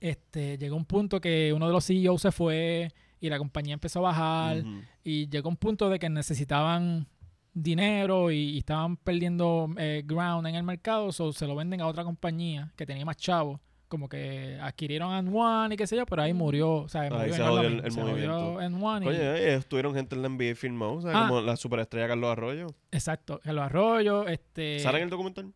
este, 0.00 0.58
llegó 0.58 0.74
a 0.74 0.78
un 0.78 0.84
punto 0.86 1.20
que 1.20 1.52
uno 1.54 1.66
de 1.66 1.72
los 1.72 1.86
CEOs 1.86 2.20
se 2.22 2.32
fue 2.32 2.92
y 3.20 3.28
la 3.30 3.38
compañía 3.38 3.74
empezó 3.74 4.00
a 4.00 4.02
bajar 4.02 4.62
y 5.04 5.28
llegó 5.28 5.48
un 5.48 5.56
punto 5.56 5.88
de 5.90 5.98
que 5.98 6.08
necesitaban 6.10 7.06
dinero 7.54 8.30
y, 8.30 8.36
y 8.36 8.58
estaban 8.58 8.96
perdiendo 8.96 9.68
eh, 9.78 10.02
ground 10.04 10.46
en 10.46 10.54
el 10.56 10.62
mercado, 10.62 11.10
so 11.12 11.32
se 11.32 11.46
lo 11.46 11.54
venden 11.56 11.80
a 11.80 11.86
otra 11.86 12.04
compañía 12.04 12.72
que 12.76 12.84
tenía 12.86 13.04
más 13.04 13.16
chavos. 13.16 13.60
Como 13.88 14.08
que 14.08 14.58
adquirieron 14.60 15.12
a 15.12 15.22
N1 15.22 15.72
y 15.72 15.76
qué 15.76 15.86
sé 15.86 15.94
yo, 15.96 16.04
pero 16.06 16.20
ahí 16.20 16.34
murió, 16.34 16.72
o 16.72 16.88
sea, 16.88 17.02
Ahí 17.02 17.10
murió 17.10 17.34
se 17.34 17.42
jodió 17.44 17.62
la 17.62 17.68
el- 17.68 17.84
el 17.84 17.92
se 17.92 18.00
movimiento. 18.00 18.40
jodió 18.54 18.60
N1 18.68 19.04
y- 19.04 19.06
Oye, 19.06 19.18
eh, 19.22 19.50
ellos 19.52 19.66
tuvieron 19.66 19.94
gente 19.94 20.16
en 20.16 20.22
la 20.22 20.28
NBA 20.28 20.56
firmado, 20.56 20.94
o 20.94 21.00
sea, 21.02 21.12
Ah. 21.14 21.28
como 21.28 21.40
la 21.40 21.56
superestrella 21.56 22.08
Carlos 22.08 22.32
Arroyo. 22.32 22.66
Exacto, 22.90 23.40
Carlos 23.44 23.64
Arroyo, 23.64 24.26
este... 24.26 24.80
¿Sale 24.80 24.98
en 24.98 25.04
el 25.04 25.10
documental? 25.10 25.52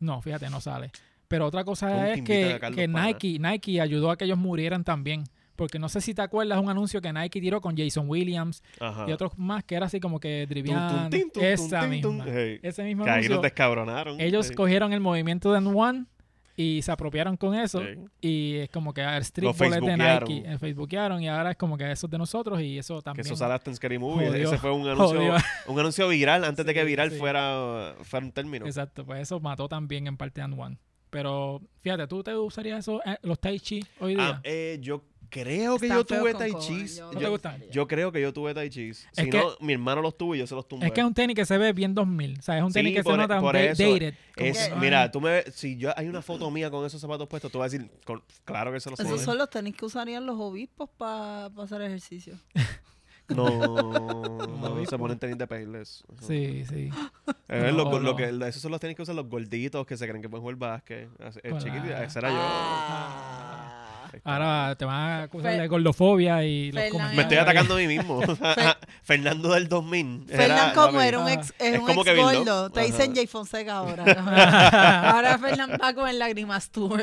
No, 0.00 0.20
fíjate, 0.20 0.50
no 0.50 0.60
sale. 0.60 0.90
Pero 1.28 1.46
otra 1.46 1.62
cosa 1.62 2.10
es 2.12 2.22
que, 2.22 2.58
que 2.74 2.88
Nike, 2.88 3.38
Nike 3.38 3.80
ayudó 3.80 4.10
a 4.10 4.16
que 4.16 4.24
ellos 4.24 4.38
murieran 4.38 4.82
también. 4.82 5.22
Porque 5.58 5.78
no 5.80 5.88
sé 5.88 6.00
si 6.00 6.14
te 6.14 6.22
acuerdas 6.22 6.60
un 6.60 6.70
anuncio 6.70 7.00
que 7.02 7.12
Nike 7.12 7.40
tiró 7.40 7.60
con 7.60 7.76
Jason 7.76 8.08
Williams 8.08 8.62
Ajá. 8.78 9.06
y 9.08 9.12
otros 9.12 9.36
más 9.36 9.64
que 9.64 9.74
era 9.74 9.86
así 9.86 9.98
como 9.98 10.20
que 10.20 10.46
driviando. 10.48 11.08
Esa 11.40 11.80
tum. 11.80 11.90
misma. 11.90 12.24
Hey. 12.28 12.60
Ese 12.62 12.84
mismo 12.84 13.02
Que 13.04 13.10
ahí 13.10 13.14
anuncio. 13.16 13.34
los 13.34 13.42
descabronaron. 13.42 14.20
Ellos 14.20 14.46
Sí. 14.46 14.54
cogieron 14.54 14.92
el 14.92 15.00
movimiento 15.00 15.52
de 15.52 15.58
N1 15.58 16.06
y 16.56 16.80
se 16.82 16.92
apropiaron 16.92 17.36
con 17.36 17.56
eso. 17.56 17.80
Sí. 17.80 17.86
Y 18.20 18.54
es 18.58 18.70
como 18.70 18.94
que 18.94 19.00
el 19.02 19.22
street 19.22 19.52
bullet 19.58 19.80
de. 19.80 19.96
Nike. 19.96 20.42
eh, 20.48 20.58
facebookearon 20.58 21.20
y 21.22 21.28
ahora 21.28 21.50
es 21.50 21.56
como 21.56 21.76
que 21.76 21.90
eso 21.90 22.06
es 22.06 22.10
de 22.12 22.18
nosotros 22.18 22.60
y 22.60 22.78
eso 22.78 22.96
Que 22.98 23.02
también. 23.02 23.26
eso 23.26 23.34
sale 23.36 23.54
hasta 23.54 23.68
en 23.70 23.76
Scary 23.76 23.98
Movie. 23.98 24.28
Jodió. 24.28 24.44
Ese 24.48 24.58
fue 24.58 24.70
un 24.72 24.86
anuncio, 24.88 25.18
Jodió. 25.18 25.34
un 25.66 25.78
anuncio 25.80 26.06
viral 26.08 26.44
antes 26.44 26.64
de 26.64 26.72
que 26.72 26.80
Sí, 26.82 26.86
viral 26.86 27.10
sí. 27.10 27.18
fuera, 27.18 27.96
fuera 28.02 28.24
un 28.26 28.30
término. 28.30 28.64
Exacto, 28.64 29.04
pues 29.04 29.22
eso 29.22 29.40
mató 29.40 29.68
también 29.68 30.06
en 30.06 30.16
parte 30.16 30.40
a 30.40 30.46
N1. 30.46 30.78
Pero 31.10 31.62
fíjate, 31.80 32.06
¿tú 32.06 32.22
te 32.22 32.36
usarías 32.36 32.80
eso, 32.80 33.00
eh, 33.04 33.16
los 33.22 33.40
Tai 33.40 33.58
Chi 33.58 33.82
hoy 33.98 34.14
día? 34.14 34.28
Ah, 34.36 34.40
eh, 34.44 34.78
yo 34.80 35.02
creo 35.30 35.78
que 35.78 35.86
Está 35.86 35.96
yo 35.96 36.04
tuve 36.04 36.34
Tai 36.34 36.50
yo- 36.50 37.12
¿No 37.12 37.38
te 37.38 37.68
Yo, 37.70 37.86
creo 37.86 38.12
que 38.12 38.20
yo 38.20 38.32
tuve 38.32 38.54
Tai 38.54 38.68
Chis. 38.70 39.06
Si 39.12 39.22
Es 39.22 39.28
que- 39.28 39.38
no, 39.38 39.50
mi 39.60 39.72
hermano 39.74 40.02
los 40.02 40.16
tuvo 40.16 40.34
y 40.34 40.38
yo 40.38 40.46
se 40.46 40.54
los 40.54 40.66
tumbé. 40.66 40.86
Es 40.86 40.92
que 40.92 41.00
es 41.00 41.06
un 41.06 41.14
tenis 41.14 41.34
que 41.36 41.44
se 41.44 41.56
ve 41.58 41.72
bien 41.72 41.94
2000. 41.94 42.38
O 42.38 42.42
sea, 42.42 42.56
es 42.58 42.62
un 42.64 42.70
Sí, 42.70 42.74
tenis 42.80 42.94
que 42.96 43.02
por- 43.02 43.12
se 43.14 43.18
nota 43.18 43.40
por 43.40 43.56
eso. 43.56 43.82
dated. 43.82 44.14
como 44.34 44.46
Es- 44.48 44.68
que, 44.68 44.74
mira, 44.76 45.10
tú 45.10 45.20
me 45.20 45.30
ves- 45.30 45.54
si 45.54 45.76
yo 45.76 45.90
hay 45.96 46.08
una 46.08 46.22
foto 46.22 46.50
mía 46.50 46.70
con 46.70 46.84
esos 46.86 47.00
zapatos 47.00 47.26
puestos, 47.28 47.50
tú 47.52 47.58
vas 47.58 47.72
a 47.72 47.76
decir, 47.76 47.90
con- 48.04 48.22
claro 48.44 48.72
que 48.72 48.80
se 48.80 48.90
los 48.90 48.98
Esos 49.00 49.12
tuve. 49.12 49.24
son 49.24 49.38
los 49.38 49.50
tenis 49.50 49.74
que 49.76 49.84
usarían 49.84 50.26
los 50.26 50.38
obispos 50.38 50.88
para 50.96 51.46
hacer 51.46 51.82
ejercicio. 51.82 52.34
No, 53.28 53.44
no, 53.50 54.86
se 54.86 54.96
ponen 54.96 55.18
tenis 55.18 55.36
de 55.36 55.46
payless. 55.46 56.02
Sí, 56.26 56.64
sí. 56.66 56.88
Eh, 57.48 57.70
lo- 57.72 57.84
No, 57.84 57.98
lo 57.98 58.00
no. 58.12 58.16
que, 58.16 58.24
esos 58.48 58.62
son 58.62 58.70
los 58.70 58.80
tenis 58.80 58.96
que 58.96 59.02
usan 59.02 59.16
los 59.16 59.28
gorditos 59.28 59.86
que 59.86 59.98
se 59.98 60.06
creen 60.08 60.22
que 60.22 60.30
pueden 60.30 60.40
jugar 60.40 60.56
básquet. 60.56 61.10
El 61.42 61.52
la- 61.52 62.04
ese 62.04 62.18
era 62.20 62.30
yo. 62.30 62.36
Ah. 62.40 63.47
Ahora 64.24 64.74
te 64.76 64.84
van 64.84 64.96
a 64.96 65.22
acusar 65.24 65.52
de 65.58 65.68
gordofobia 65.68 66.44
y 66.44 66.72
los. 66.72 66.82
Me 67.14 67.22
estoy 67.22 67.36
atacando 67.38 67.74
a 67.74 67.78
mí 67.78 67.86
mismo. 67.86 68.20
Fernando 69.02 69.52
del 69.52 69.68
2000. 69.68 70.26
era- 70.28 70.36
Fernán, 70.38 70.74
como 70.74 71.00
era 71.00 71.18
un 71.18 71.28
ex, 71.28 71.54
Es 71.58 71.74
es 71.74 71.78
un 71.80 71.86
como 71.86 72.02
ex 72.06 72.16
gordo, 72.16 72.70
te 72.70 72.80
dicen 72.82 73.14
Jay 73.14 73.26
Fonseca 73.26 73.78
ahora. 73.78 74.04
ahora 75.12 75.38
Fernán 75.38 75.72
va 75.82 75.94
con 75.94 76.08
el 76.08 76.18
Lágrimas 76.18 76.70
Tour 76.70 77.02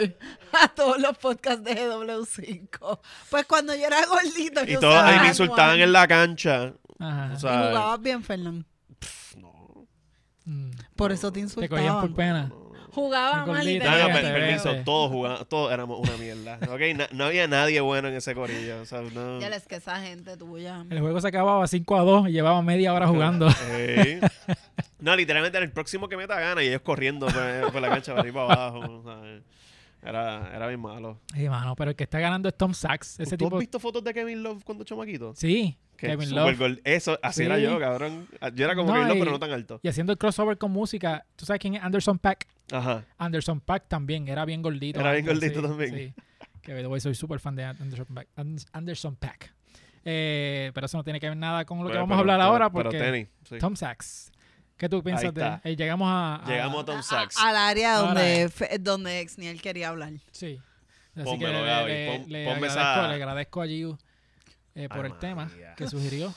a 0.54 0.68
todos 0.70 1.00
los 1.00 1.18
podcasts 1.18 1.64
de 1.64 1.76
GW5. 1.76 3.00
Pues 3.30 3.46
cuando 3.46 3.76
yo 3.76 3.86
era 3.88 4.06
gordito, 4.06 4.64
Y 4.66 4.74
yo 4.74 4.80
todos 4.80 4.96
ahí 4.96 5.20
me 5.20 5.28
insultaban 5.28 5.80
en 5.80 5.92
la 5.92 6.08
cancha. 6.08 6.74
Ajá. 7.00 7.32
O 7.34 7.36
Y 7.36 7.40
jugabas 7.70 8.02
bien, 8.02 8.24
Fernán. 8.24 8.66
no. 9.38 9.88
Mm. 10.46 10.72
Por 10.96 11.12
eso 11.12 11.32
te 11.32 11.42
Te 11.46 11.48
cogían 11.70 11.86
insultaban. 11.86 12.02
por 12.08 12.16
pena. 12.16 12.48
No. 12.50 12.65
Jugaba 12.96 13.46
mal 13.46 13.68
y 13.70 13.78
te 13.78 13.84
No, 13.86 13.98
no, 14.08 14.14
per- 14.14 14.34
permiso, 14.34 14.74
todos 14.86 15.12
jugaban, 15.12 15.46
todos 15.50 15.72
éramos 15.74 16.00
una 16.00 16.16
mierda. 16.18 16.58
Ok, 16.72 16.80
na- 16.96 17.10
no 17.12 17.26
había 17.26 17.46
nadie 17.48 17.82
bueno 17.82 18.08
en 18.08 18.16
ese 18.16 18.34
corillo. 18.34 18.82
O 18.82 18.86
sea, 18.86 19.02
no. 19.02 19.40
Ya 19.42 19.50
es 19.50 19.68
que 19.68 19.76
esa 19.76 20.00
gente 20.00 20.38
tuya. 20.38 20.86
El 20.90 21.02
juego 21.02 21.20
se 21.20 21.28
acababa 21.28 21.68
5 21.68 21.96
a 21.98 22.02
2 22.04 22.30
y 22.30 22.32
llevaba 22.32 22.62
media 22.62 22.94
hora 22.94 23.08
jugando. 23.08 23.48
Ey. 23.78 24.20
No, 25.00 25.14
literalmente 25.16 25.58
era 25.58 25.66
el 25.66 25.72
próximo 25.74 26.08
que 26.08 26.16
meta 26.18 26.40
gana 26.40 26.64
y 26.64 26.68
ellos 26.68 26.82
corriendo 26.82 27.28
por, 27.28 27.72
por 27.74 27.82
la 27.82 27.90
cancha 27.90 28.14
para 28.14 28.22
arriba 28.22 28.48
para 28.48 28.66
abajo. 28.68 29.04
¿sabes? 29.06 29.44
Era, 30.06 30.52
era 30.56 30.68
bien 30.68 30.80
malo. 30.80 31.20
Sí, 31.34 31.50
mano, 31.50 31.76
pero 31.76 31.90
el 31.92 31.96
que 31.96 32.04
está 32.04 32.20
ganando 32.20 32.48
es 32.48 32.56
Tom 32.56 32.74
Sachs. 32.74 33.20
Ese 33.20 33.38
¿Tú 33.38 33.46
tipo. 33.46 33.56
has 33.58 33.60
visto 33.62 33.80
fotos 33.80 34.04
de 34.04 34.14
Kevin 34.14 34.44
Love 34.44 34.64
cuando 34.64 34.84
chamaquito? 34.84 35.34
Sí, 35.36 35.78
Que 35.98 36.08
Kevin 36.08 36.36
Love. 36.36 36.80
Eso, 36.84 37.18
así 37.24 37.40
Sí. 37.42 37.46
era 37.46 37.58
yo, 37.58 37.80
cabrón. 37.80 38.28
Yo 38.54 38.66
era 38.66 38.76
como 38.76 38.88
No, 38.90 38.94
Kevin 38.94 39.08
Love, 39.08 39.18
y- 39.18 39.20
pero 39.20 39.32
no 39.32 39.40
tan 39.40 39.52
alto. 39.52 39.80
Y 39.82 39.88
haciendo 39.88 40.12
el 40.14 40.18
crossover 40.20 40.58
con 40.58 40.72
música. 40.72 41.26
¿Tú 41.36 41.46
sabes 41.46 41.60
quién 41.60 41.76
es 41.76 41.82
Anderson 41.84 42.20
Pack? 42.20 42.48
Ajá. 42.72 43.04
Anderson 43.18 43.60
Pack 43.62 43.88
también 43.88 44.28
era 44.28 44.46
bien 44.46 44.62
gordito. 44.62 45.00
Era 45.00 45.14
bien 45.14 45.26
gordito 45.26 45.62
sí, 45.62 45.68
también. 45.68 45.96
Sí. 45.96 46.14
Que 46.62 47.00
soy 47.00 47.16
súper 47.16 47.40
fan 47.40 47.56
de 47.56 47.64
Anderson 47.64 48.06
Pack. 48.14 48.28
Anderson 48.74 49.16
Pack. 49.16 49.54
Eh, 50.04 50.72
pero 50.76 50.86
eso 50.86 50.98
no 50.98 51.04
tiene 51.04 51.20
que 51.20 51.28
ver 51.28 51.38
nada 51.38 51.66
con 51.66 51.80
lo 51.80 51.86
que 51.86 51.94
Pero- 51.94 52.02
vamos 52.02 52.18
a 52.18 52.20
hablar 52.20 52.38
pero- 52.40 52.48
ahora 52.50 52.70
pero 52.70 52.84
porque 52.84 53.00
tenis, 53.00 53.28
sí. 53.50 53.58
Tom 53.58 53.76
Sachs. 53.76 54.32
¿Qué 54.78 54.90
tú 54.90 55.02
piensas 55.04 55.34
de 55.34 55.42
está. 55.42 55.62
eh, 55.64 55.76
Llegamos 55.76 56.08
a, 56.10 56.36
a- 56.44 56.48
Llegamos 56.48 56.82
a 56.84 56.86
Tom 56.86 56.98
A- 57.00 57.04
Sachs. 57.04 57.38
al 57.40 57.56
área 57.56 57.96
donde, 57.98 58.50
fe- 58.50 58.78
donde 58.80 59.20
Exniel 59.22 59.62
quería 59.62 59.90
hablar. 59.90 60.12
Sí. 60.32 60.60
Así 61.16 61.24
Pónmelo, 61.24 61.52
que 61.54 61.58
le- 61.62 61.66
Gaby, 61.66 61.92
le, 61.92 62.08
pon- 62.20 62.32
le 62.32 62.46
ponme 62.46 62.68
agradezco, 62.68 62.80
esa- 62.82 63.08
le 63.08 63.14
agradezco 63.16 63.62
a 63.62 63.68
Giu 63.68 63.98
eh, 64.76 64.90
por 64.90 65.06
Ay, 65.06 65.12
el 65.14 65.18
tema 65.20 65.50
que 65.78 65.88
sugirió. 65.88 66.34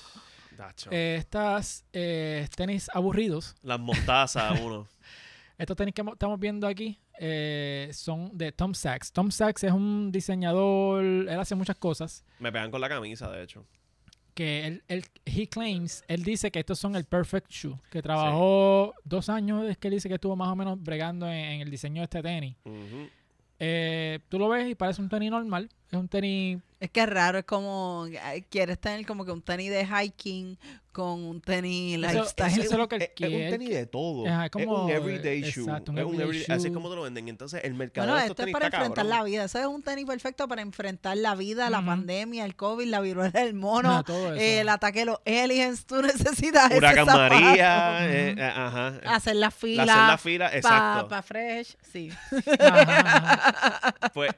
Eh, 0.91 1.17
estas 1.19 1.85
eh, 1.93 2.49
tenis 2.57 2.89
aburridos, 2.93 3.55
Las 3.63 3.79
mostazas, 3.81 4.61
uno. 4.61 4.89
estos 5.59 5.77
tenis 5.77 5.95
que 5.95 6.03
mo- 6.03 6.13
estamos 6.13 6.39
viendo 6.39 6.67
aquí 6.67 6.99
eh, 7.21 7.91
son 7.93 8.37
de 8.37 8.53
Tom 8.53 8.75
Sachs. 8.75 9.11
Tom 9.13 9.31
Sachs 9.33 9.65
es 9.65 9.73
un 9.73 10.11
diseñador, 10.13 11.05
él 11.05 11.29
hace 11.41 11.55
muchas 11.57 11.77
cosas 11.77 12.25
Me 12.39 12.51
pegan 12.53 12.71
con 12.71 12.81
la 12.81 12.89
camisa, 12.89 13.29
de 13.31 13.43
hecho. 13.43 13.65
Que 14.39 14.67
él, 14.69 14.85
él 14.87 15.05
he 15.25 15.49
claims, 15.49 16.05
él 16.07 16.23
dice 16.23 16.53
que 16.53 16.61
estos 16.61 16.79
son 16.79 16.95
el 16.95 17.05
perfect 17.05 17.51
shoe, 17.51 17.75
que 17.91 18.01
trabajó 18.01 18.95
dos 19.03 19.29
años, 19.29 19.69
es 19.69 19.77
que 19.79 19.89
él 19.89 19.95
dice 19.95 20.09
que 20.09 20.15
estuvo 20.15 20.37
más 20.37 20.47
o 20.47 20.55
menos 20.55 20.81
bregando 20.81 21.27
en, 21.27 21.35
en 21.35 21.61
el 21.63 21.69
diseño 21.73 22.03
de 22.03 22.05
este 22.05 22.23
tenis. 22.23 22.55
Eh, 23.59 24.21
tú 24.29 24.39
lo 24.39 24.49
ves 24.49 24.71
y 24.71 24.77
parece 24.77 25.03
un 25.03 25.09
tenis 25.09 25.33
normal, 25.33 25.69
es 25.91 25.99
un 25.99 26.09
tenis 26.09 26.59
Es 26.81 26.91
que 26.91 27.01
es 27.01 27.09
raro, 27.09 27.39
es 27.39 27.45
como, 27.45 28.07
quieres 28.51 28.79
tener 28.79 29.05
como 29.07 29.25
que 29.25 29.33
un 29.33 29.43
tenis 29.43 29.71
de 29.71 29.85
hiking 29.87 30.57
con 30.93 31.23
un 31.25 31.41
tenis 31.41 31.97
Eso- 31.99 32.07
lifestyle. 32.13 32.53
eso 32.61 32.73
es 32.73 32.79
lo 32.79 32.89
que 32.89 32.97
él 32.97 33.03
es, 33.03 33.11
es 33.17 33.29
un 33.29 33.51
tenis 33.51 33.71
de 33.71 33.87
todo. 33.87 34.27
Ajá, 34.29 34.45
es 34.47 34.51
como, 34.51 34.85
un 34.85 34.91
everyday 34.91 35.43
shoe. 35.43 35.65
exacto, 35.65 35.93
un 35.93 35.99
es 35.99 36.05
un 36.05 36.15
everyday 36.15 36.43
everyday- 36.43 36.53
Así 36.55 36.55
es 36.55 36.63
shoe. 36.65 36.73
como 36.75 36.91
te 36.91 36.97
lo 36.97 37.03
venden. 37.03 37.29
Entonces, 37.29 37.63
el 37.65 37.75
mercado 37.75 38.07
Bueno, 38.09 38.17
de 38.21 38.27
estos 38.27 38.39
esto 38.39 38.47
es 38.49 38.53
para 38.53 38.67
está 38.67 38.77
enfrentar 38.79 39.05
cabrón. 39.07 39.19
la 39.19 39.25
vida. 39.25 39.45
Eso 39.45 39.59
es 39.61 39.67
un 39.67 39.83
tenis 39.83 40.05
perfecto 40.07 40.47
para 40.49 40.63
enfrentar 40.63 41.17
la 41.17 41.35
vida, 41.37 41.71
la 41.71 41.85
pandemia, 41.85 42.45
el 42.45 42.55
COVID, 42.57 42.87
la 42.87 43.01
viruela 43.01 43.31
del 43.41 43.55
mono, 43.55 43.91
Ajá, 43.91 44.03
todo 44.05 44.35
eso. 44.35 44.43
eh, 44.43 44.61
el 44.61 44.69
ataque 44.69 45.01
de 45.01 45.05
los 45.07 45.19
aliens. 45.27 45.85
Tú 45.87 46.03
necesitas 46.03 46.71
Huracán 46.77 47.09
ese. 47.09 47.17
María. 47.17 48.09
Eh, 48.09 48.35
eh, 48.37 48.43
ajá. 48.43 48.89
Hacer 49.07 49.37
la 49.37 49.47
La 49.47 49.51
fila. 49.51 49.83
hacer 49.83 49.97
la 49.97 50.19
fila, 50.19 50.47
Para 50.47 50.57
exacto. 50.59 51.23
fresh, 51.23 51.77
sí. 51.93 52.11
Ajá, 52.61 53.91
ajá. 53.91 53.95
Pues 54.15 54.31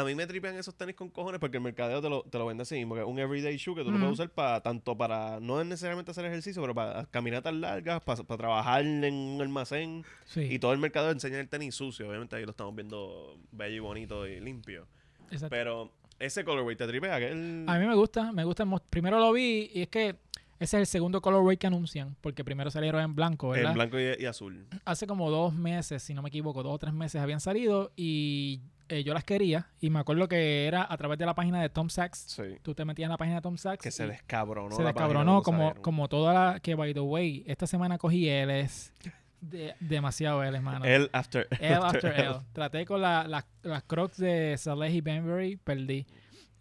a 0.00 0.04
mí 0.04 0.14
me 0.14 0.26
tripean 0.26 0.56
esos 0.56 0.74
tenis 0.74 0.94
con 0.94 1.08
cojones 1.08 1.40
porque 1.40 1.56
el 1.56 1.62
mercadeo 1.62 2.02
te 2.02 2.08
lo, 2.10 2.22
te 2.22 2.36
lo 2.38 2.46
vende 2.46 2.62
así 2.62 2.74
mismo, 2.74 2.94
que 2.94 3.00
es 3.00 3.06
un 3.06 3.18
everyday 3.18 3.56
shoe 3.56 3.74
que 3.74 3.82
tú 3.82 3.90
lo 3.90 3.98
puedes 3.98 4.12
usar 4.12 4.28
para 4.28 4.60
tanto 4.60 4.96
para, 4.96 5.40
no 5.40 5.60
es 5.60 5.66
necesariamente 5.66 6.10
hacer 6.10 6.26
ejercicio, 6.26 6.60
pero 6.60 6.74
para 6.74 7.06
caminatas 7.06 7.54
largas, 7.54 8.02
para, 8.02 8.22
para 8.22 8.38
trabajar 8.38 8.84
en 8.84 9.14
un 9.14 9.40
almacén. 9.40 10.04
Sí, 10.26 10.48
Y 10.50 10.58
todo 10.58 10.72
el 10.72 10.78
mercado 10.78 11.10
enseña 11.10 11.40
el 11.40 11.48
tenis 11.48 11.74
sucio. 11.74 12.08
Obviamente 12.08 12.36
ahí 12.36 12.44
lo 12.44 12.50
estamos 12.50 12.74
viendo 12.74 13.38
bello 13.52 13.76
y 13.76 13.78
bonito 13.78 14.26
y 14.26 14.38
limpio. 14.40 14.86
exacto. 15.30 15.48
Pero 15.48 15.92
ese 16.18 16.44
colorway 16.44 16.76
te 16.76 16.86
tripea, 16.86 17.18
que 17.18 17.28
el... 17.28 17.64
A 17.66 17.78
mí 17.78 17.86
me 17.86 17.94
gusta, 17.94 18.32
me 18.32 18.44
gusta. 18.44 18.66
Primero 18.90 19.18
lo 19.18 19.32
vi 19.32 19.70
y 19.72 19.82
es 19.82 19.88
que 19.88 20.16
ese 20.58 20.76
es 20.78 20.80
el 20.80 20.86
segundo 20.86 21.20
colorway 21.20 21.56
que 21.56 21.66
anuncian, 21.66 22.16
porque 22.20 22.44
primero 22.44 22.70
salieron 22.70 23.02
en 23.02 23.14
blanco, 23.14 23.50
¿verdad? 23.50 23.70
en 23.70 23.74
blanco 23.74 23.98
y, 24.00 24.22
y 24.22 24.26
azul. 24.26 24.66
Hace 24.84 25.06
como 25.06 25.30
dos 25.30 25.54
meses, 25.54 26.02
si 26.02 26.14
no 26.14 26.22
me 26.22 26.28
equivoco, 26.28 26.62
dos 26.62 26.74
o 26.74 26.78
tres 26.78 26.94
meses 26.94 27.20
habían 27.20 27.40
salido 27.40 27.92
y 27.96 28.60
eh, 28.88 29.02
yo 29.04 29.14
las 29.14 29.24
quería 29.24 29.68
y 29.80 29.90
me 29.90 29.98
acuerdo 29.98 30.28
que 30.28 30.66
era 30.66 30.86
a 30.88 30.96
través 30.96 31.18
de 31.18 31.26
la 31.26 31.34
página 31.34 31.60
de 31.60 31.68
Tom 31.68 31.88
Sachs. 31.90 32.18
Sí. 32.28 32.42
Tú 32.62 32.74
te 32.74 32.84
metías 32.84 33.06
en 33.06 33.12
la 33.12 33.16
página 33.16 33.36
de 33.36 33.42
Tom 33.42 33.56
Sachs 33.56 33.82
Que 33.82 33.90
se 33.90 34.04
y 34.04 34.08
descabronó. 34.08 34.74
se 34.76 34.82
descabronó 34.82 35.42
como, 35.42 35.74
como 35.76 36.08
toda 36.08 36.32
la... 36.52 36.60
Que, 36.60 36.74
by 36.74 36.94
the 36.94 37.00
way, 37.00 37.44
esta 37.46 37.66
semana 37.66 37.98
cogí 37.98 38.28
L's. 38.30 38.92
De, 39.40 39.74
demasiado 39.80 40.42
L's, 40.44 40.62
mano. 40.62 40.84
El 40.84 41.10
after. 41.12 41.46
L 41.60 41.74
after 41.76 42.18
L. 42.18 42.36
Traté 42.52 42.84
con 42.86 43.00
la- 43.02 43.26
la- 43.28 43.46
las 43.62 43.82
crocs 43.84 44.16
de 44.16 44.56
Salehi 44.58 45.00
Benbury, 45.00 45.56
perdí. 45.56 46.06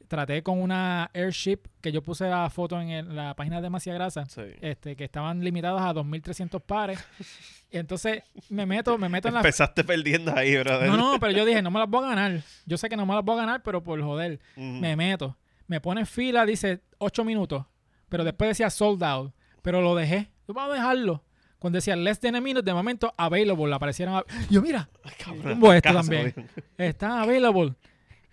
Traté 0.08 0.44
con 0.44 0.62
una 0.62 1.10
Airship 1.14 1.60
que 1.82 1.92
yo 1.92 2.02
puse 2.04 2.28
la 2.30 2.50
foto 2.50 2.80
en 2.80 2.90
el- 2.90 3.16
la 3.16 3.34
página 3.36 3.58
de 3.58 3.64
Demasiada 3.64 3.98
Grasa, 3.98 4.26
Sí. 4.28 4.42
este, 4.62 4.96
que 4.96 5.04
estaban 5.06 5.44
limitadas 5.44 5.82
a 5.82 5.94
2.300 5.94 6.62
pares. 6.62 7.00
Y 7.72 7.78
entonces 7.78 8.24
me 8.50 8.66
meto, 8.66 8.98
me 8.98 9.10
meto 9.10 9.28
en 9.28 9.34
la... 9.34 9.42
Empezaste 9.42 9.84
perdiendo 9.84 10.34
ahí, 10.34 10.56
brother. 10.56 10.88
No, 10.88 10.96
no, 10.96 11.20
pero 11.20 11.34
yo 11.34 11.44
dije, 11.44 11.62
no 11.64 11.72
me 11.72 11.80
las 11.80 11.90
voy 11.90 12.06
a 12.06 12.10
ganar. 12.10 12.42
Yo 12.66 12.78
sé 12.78 12.88
que 12.88 12.96
no 12.96 13.06
me 13.06 13.14
las 13.14 13.24
voy 13.26 13.36
a 13.38 13.42
ganar, 13.42 13.64
pero 13.64 13.84
por 13.84 14.02
joder, 14.02 14.40
Ujú. 14.56 14.62
me 14.66 14.96
meto. 14.96 15.36
Me 15.68 15.82
pone 15.82 16.02
en 16.02 16.08
fila, 16.08 16.46
dice 16.46 16.82
8 17.00 17.26
minutos, 17.26 17.66
pero 18.08 18.24
después 18.24 18.50
decía 18.52 18.70
sold 18.70 19.04
out. 19.04 19.34
Pero 19.62 19.82
lo 19.82 19.94
dejé. 19.96 20.30
Yo 20.48 20.54
vamos 20.54 20.72
a 20.72 20.76
dejarlo. 20.76 21.24
Cuando 21.60 21.78
decía 21.78 21.96
less 21.98 22.20
than 22.20 22.36
a 22.36 22.40
minute, 22.42 22.64
de 22.64 22.74
momento 22.74 23.14
available, 23.18 23.74
aparecieron. 23.74 24.24
Yo, 24.50 24.62
mira, 24.62 24.88
Cabrón, 25.26 25.60
esto 25.76 25.92
también. 25.94 26.32
jodido. 26.32 26.50
Están 26.78 27.12
available. 27.14 27.74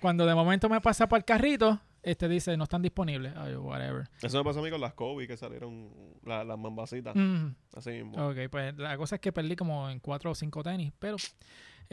Cuando 0.02 0.26
de 0.26 0.34
momento 0.34 0.68
me 0.68 0.80
pasa 0.80 1.08
para 1.08 1.18
el 1.18 1.24
carrito, 1.24 1.80
este 2.02 2.28
dice, 2.28 2.56
no 2.56 2.64
están 2.64 2.82
disponibles. 2.82 3.32
Ay, 3.36 3.54
whatever. 3.54 4.08
Eso 4.20 4.36
me 4.38 4.44
pasó 4.44 4.58
a 4.58 4.62
mí 4.64 4.70
con 4.70 4.80
las 4.80 4.92
Kobe 4.94 5.26
que 5.28 5.36
salieron 5.36 5.90
la- 6.24 6.42
las 6.44 6.58
mambasitas. 6.58 7.14
Mm, 7.14 7.54
Así 7.76 7.90
mismo. 8.02 8.28
ok, 8.28 8.36
pues 8.50 8.76
la 8.76 8.96
cosa 8.96 9.14
es 9.14 9.20
que 9.20 9.32
perdí 9.32 9.54
como 9.56 9.88
en 9.88 10.00
cuatro 10.00 10.32
o 10.32 10.34
cinco 10.34 10.62
tenis. 10.64 10.92
Pero 10.98 11.16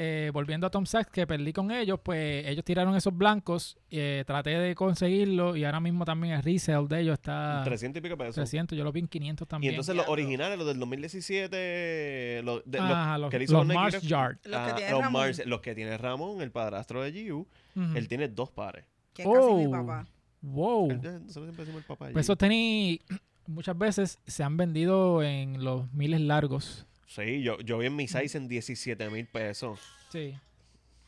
eh, 0.02 0.32
volviendo 0.34 0.66
a 0.66 0.70
Tom 0.70 0.86
Sachs, 0.86 1.12
que 1.12 1.28
perdí 1.28 1.52
con 1.52 1.72
ellos, 1.72 2.00
pues 2.02 2.46
ellos 2.48 2.64
tiraron 2.64 2.96
esos 2.96 3.14
blancos. 3.14 3.78
eh, 3.92 4.24
traté 4.26 4.52
de 4.52 4.74
conseguirlo 4.74 5.58
y 5.58 5.66
ahora 5.66 5.82
mismo 5.82 6.06
también 6.06 6.36
el 6.36 6.42
resale 6.44 6.88
de 6.88 7.02
ellos 7.02 7.14
está 7.16 7.64
300 7.66 8.00
y 8.00 8.02
pico 8.04 8.16
pesos. 8.18 8.36
300. 8.36 8.78
Yo 8.78 8.86
lo 8.86 8.94
vi 8.94 9.02
en 9.02 9.08
500 9.10 9.46
Y 9.46 9.50
también. 9.50 9.74
entonces 9.74 9.96
los 9.96 10.08
originales, 10.08 10.58
los 10.58 10.66
del 10.68 10.80
2017, 10.80 12.42
los, 12.44 12.62
de, 12.66 12.78
los 12.80 12.88
Ah, 12.92 13.18
los, 13.20 13.30
que 13.30 13.38
le 13.40 13.44
hizo 13.46 13.54
los 13.64 13.66
Mars 13.68 14.02
Yard. 14.02 14.38
Los 14.44 14.62
que 14.66 14.72
ah, 14.72 14.76
tiene 14.76 14.92
los 14.92 15.02
Ramón. 15.02 15.22
Mars- 15.22 15.46
los 15.46 15.62
que 15.62 15.76
tiene 15.76 15.98
Ramón, 15.98 16.42
el 16.42 16.52
padrastro 16.52 17.02
de 17.04 17.12
Giu, 17.12 17.48
él 17.96 18.08
tiene 18.08 18.28
dos 18.28 18.52
pares. 18.52 18.86
Que 19.14 19.24
es 19.24 19.28
casi 19.28 19.52
mi 19.54 19.66
Oh. 19.66 19.72
papá. 19.72 20.08
Wow. 20.42 20.92
Él- 20.92 21.02
nosotros 21.02 21.34
siempre 21.34 21.66
decimos 21.66 21.82
el 21.82 21.88
papá 21.88 22.10
Pues 22.14 22.26
esos 22.26 22.38
tenis 22.38 23.00
muchas 23.48 23.78
veces 23.78 24.20
se 24.26 24.44
han 24.44 24.56
vendido 24.58 25.22
en 25.24 25.64
los 25.64 25.92
miles 25.94 26.22
largos. 26.22 26.86
Sí, 27.10 27.41
yo, 27.41 27.60
yo 27.62 27.80
vi 27.80 27.88
en 27.88 27.95
mi 27.95 28.08
size 28.08 28.38
en 28.38 28.48
17 28.48 29.10
mil 29.10 29.26
pesos. 29.26 29.80
Sí, 30.12 30.36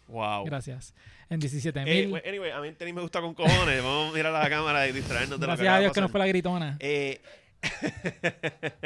Wow. 0.07 0.43
gracias. 0.45 0.93
En 1.29 1.39
17 1.39 1.79
Eh, 1.79 1.85
mil. 1.85 2.11
well, 2.13 2.23
anyway, 2.27 2.51
a 2.51 2.59
mí 2.59 2.67
el 2.69 2.75
tenis 2.75 2.93
me 2.93 3.01
gusta 3.01 3.21
con 3.21 3.33
cojones. 3.35 3.81
Vamos 3.83 4.11
a 4.11 4.15
mirar 4.17 4.35
a 4.35 4.39
la 4.43 4.49
cámara 4.49 4.87
y 4.87 4.91
distraernos 4.91 5.39
de 5.39 5.45
lo 5.47 5.55
que 5.55 5.63
gracias 5.63 5.73
a 5.75 5.79
Dios 5.79 5.93
que 5.93 6.01
no 6.01 6.09
fue 6.09 6.19
la 6.19 6.27
gritona. 6.27 6.75
Eh, 6.79 7.21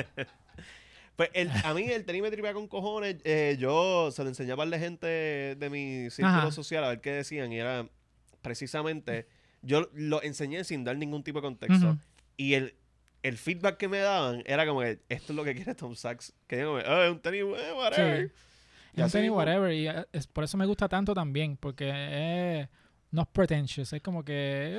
pues 1.16 1.30
el- 1.34 1.50
a 1.64 1.74
mí 1.74 1.84
el 1.84 2.04
tenis 2.06 2.22
me 2.22 2.30
tripea 2.32 2.54
con 2.54 2.68
cojones. 2.68 3.16
Eh, 3.24 3.56
yo 3.60 4.12
se 4.12 4.22
lo 4.24 4.30
enseñaba 4.30 4.64
a 4.64 4.68
de 4.68 4.78
gente 4.80 5.08
de 5.08 5.70
mi 5.70 6.10
círculo 6.12 6.38
Ajá. 6.40 6.52
social 6.52 6.84
a 6.84 6.90
ver 6.90 7.02
qué 7.02 7.12
decían. 7.12 7.52
Y 7.54 7.60
era 7.60 7.88
precisamente, 8.42 9.26
yo 9.62 9.90
lo 9.94 10.22
enseñé 10.22 10.64
sin 10.66 10.84
dar 10.84 10.98
ningún 10.98 11.24
tipo 11.24 11.40
de 11.40 11.44
contexto. 11.44 11.98
Y 12.38 12.54
el, 12.56 12.76
el 13.28 13.38
feedback 13.38 13.78
que 13.78 13.88
me 13.88 14.00
daban 14.00 14.44
era 14.46 14.66
como 14.66 14.82
que 14.82 15.00
esto 15.10 15.34
es 15.34 15.36
lo 15.36 15.44
que 15.44 15.56
quiere 15.56 15.76
Tom 15.76 15.96
Sachs. 15.96 16.34
Que 16.48 16.58
digo, 16.58 16.78
ah, 16.86 17.06
es 17.06 17.12
un 17.12 17.20
tenis, 17.20 17.42
eh, 17.42 17.74
whatever. 17.76 18.28
Sí. 18.28 18.34
Y 18.94 19.02
Es 19.02 19.06
un 19.08 19.12
tenis 19.12 19.32
whatever. 19.32 19.74
Y 19.74 19.88
es, 20.12 20.28
por 20.28 20.44
eso 20.44 20.58
me 20.58 20.66
gusta 20.66 20.88
tanto 20.88 21.14
también. 21.14 21.58
Porque 21.58 21.90
es, 22.62 22.70
no 23.12 23.24
es 23.24 23.28
pretentious. 23.30 23.92
Es 23.94 24.02
como 24.02 24.24
que. 24.24 24.34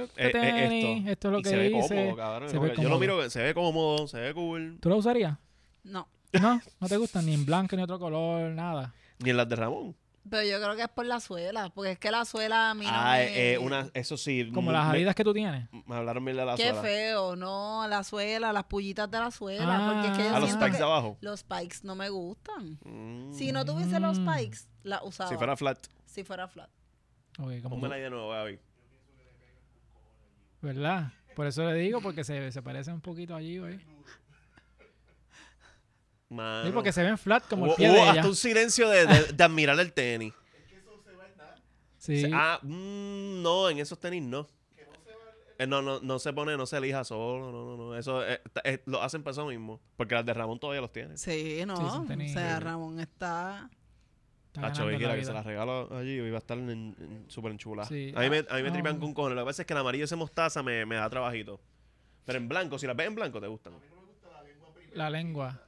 eh, 0.05 0.09
Eh, 0.17 0.27
eh, 0.29 0.33
tenis, 0.33 1.09
esto. 1.09 1.29
es 1.29 1.33
lo 1.33 1.39
y 1.39 1.43
que 1.43 1.49
se 1.51 1.57
ve 1.57 1.69
dice. 1.71 1.95
cómodo, 1.97 2.17
cabrón. 2.17 2.49
se 2.51 2.59
ve 2.59 2.71
que 2.71 2.77
Yo 2.77 2.83
lo 2.85 2.89
cómodo. 2.97 3.01
miro, 3.01 3.31
se 3.31 3.43
ve 3.43 3.55
cómodo, 3.55 4.07
se 4.09 4.21
ve 4.21 4.35
cool. 4.35 4.79
¿Tú 4.81 4.89
lo 4.89 4.97
usarías? 4.97 5.37
No. 5.85 6.09
No, 6.33 6.61
no 6.81 6.89
te 6.89 6.97
gustan 6.99 7.25
ni 7.27 7.35
en 7.35 7.47
blanco 7.47 7.77
ni 7.77 7.83
otro 7.83 7.99
color, 7.99 8.51
nada. 8.51 8.93
Ni 9.21 9.31
en 9.31 9.37
las 9.39 9.49
de 9.49 9.57
Ramón. 9.57 9.97
Pero 10.29 10.43
yo 10.43 10.61
creo 10.61 10.75
que 10.77 10.83
es 10.83 10.89
por 10.89 11.07
la 11.07 11.21
suela. 11.21 11.71
Porque 11.71 11.93
es 11.93 11.99
que 11.99 12.11
la 12.11 12.25
suela 12.25 12.71
a 12.71 12.75
mí 12.75 12.85
no 12.85 12.91
Ah, 12.93 13.15
me... 13.17 13.53
eh, 13.53 13.59
una, 13.59 13.89
eso 13.95 14.17
sí. 14.17 14.51
Como 14.53 14.73
las 14.73 14.87
me- 14.91 14.97
adidas 14.97 15.15
que 15.15 15.23
tú 15.25 15.33
tienes. 15.33 15.69
Me 15.87 15.95
hablaron 15.95 16.25
bien 16.25 16.37
de 16.37 16.45
la 16.45 16.57
Qué 16.57 16.65
suela. 16.71 16.83
feo, 16.83 17.37
no, 17.37 17.87
la 17.89 18.03
suela, 18.03 18.53
las 18.53 18.65
pullitas 18.65 19.11
de 19.11 19.19
la 19.21 19.31
suela. 19.31 19.65
Ah. 19.69 19.93
porque 19.93 20.13
es 20.13 20.19
que 20.19 20.25
yo 20.25 20.37
A 20.37 20.41
los 20.41 20.49
siento 20.49 20.65
spikes 20.67 20.79
de 20.79 20.85
abajo. 20.85 21.19
los 21.21 21.41
spikes 21.41 21.77
no 21.85 21.95
me 21.95 22.09
gustan. 22.09 22.79
Mm. 22.85 23.33
Si 23.33 23.53
no 23.53 23.65
tuviese 23.65 24.01
los 24.01 24.19
Mm. 24.19 24.29
spikes, 24.29 24.59
la 24.83 25.03
usaba. 25.05 25.31
Si 25.31 25.37
fuera 25.37 25.57
flat, 25.57 25.79
Si 26.07 26.25
fuera 26.25 26.49
flat. 26.49 26.71
Ok, 27.39 27.61
como 27.63 27.77
ponme 27.77 27.89
la 27.89 27.97
de 27.97 28.11
nuevo, 28.11 28.31
Gaby. 28.31 28.59
¿Verdad? 30.63 31.13
Por 31.35 31.47
eso 31.47 31.65
le 31.71 31.75
digo, 31.75 32.01
porque 32.01 32.25
se, 32.25 32.51
se 32.51 32.63
parece 32.63 32.91
un 32.93 33.01
poquito 33.01 33.35
allí, 33.35 33.59
güey. 33.59 33.79
Mano. 36.29 36.67
Sí, 36.67 36.73
porque 36.73 36.93
se 36.93 37.03
ven 37.05 37.17
flat 37.19 37.47
como 37.49 37.67
el 37.67 37.71
Hubo- 37.73 37.77
pie 37.77 37.89
de 37.89 37.95
ella. 38.01 38.11
hasta 38.13 38.27
un 38.29 38.35
silencio 38.37 38.89
de, 38.89 39.07
de- 39.07 39.33
de 39.33 39.45
admirar 39.45 39.79
el 39.81 39.93
tenis. 39.93 40.33
Sí. 41.99 42.31
Ah, 42.33 42.61
mm, 42.63 43.43
no, 43.43 43.69
en 43.69 43.79
esos 43.79 43.99
tenis 43.99 44.23
no. 44.23 44.47
Eh, 45.59 45.67
no, 45.67 45.81
no, 45.83 45.99
no 46.01 46.19
se 46.21 46.33
pone, 46.33 46.57
no 46.57 46.65
se 46.67 46.77
elija 46.77 47.03
solo, 47.03 47.51
no, 47.51 47.65
no, 47.65 47.77
no. 47.77 47.97
Eso 47.97 48.25
eh, 48.25 48.41
eh, 48.63 48.81
lo 48.87 49.03
hacen 49.03 49.23
para 49.25 49.33
eso 49.33 49.47
mismo. 49.47 49.81
Porque 49.97 50.15
las 50.15 50.25
de 50.25 50.33
Ramón 50.35 50.61
todavía 50.61 50.83
los 50.83 50.93
tiene. 50.93 51.17
Sí, 51.17 51.65
no. 51.67 51.77
son 51.77 52.09
o 52.13 52.29
sea, 52.29 52.61
Ramón 52.61 53.01
está. 53.01 53.69
La 54.55 54.69
la 54.69 55.17
que 55.17 55.25
se 55.25 55.33
la 55.33 55.43
regalo 55.43 55.89
allí 55.97 56.13
y 56.13 56.31
va 56.31 56.37
a 56.37 56.39
estar 56.39 56.57
en- 56.59 56.71
en- 56.71 57.25
súper 57.29 57.53
enchulada. 57.53 57.89
Sí. 57.89 58.13
A 58.15 58.21
mí 58.21 58.31
me, 58.31 58.39
a 58.49 58.55
mí 58.57 58.63
me 58.63 58.69
Ah, 58.69 58.73
tripan 58.73 58.95
no. 58.95 59.01
con 59.01 59.13
cojones. 59.15 59.35
Lo 59.37 59.43
que 59.43 59.47
pasa 59.47 59.63
es 59.63 59.67
que 59.67 59.73
el 59.75 59.79
amarillo 59.81 60.05
ese 60.05 60.17
mostaza 60.17 60.63
me, 60.63 60.87
me 60.87 60.95
da 60.97 61.11
trabajito. 61.11 61.61
Pero 62.25 62.39
en 62.39 62.49
blanco, 62.49 62.79
si 62.79 62.87
las 62.87 62.95
ves 62.97 63.09
en 63.09 63.15
blanco, 63.17 63.41
te 63.41 63.47
gustan. 63.49 63.73
La 64.95 65.11
lengua. 65.11 65.61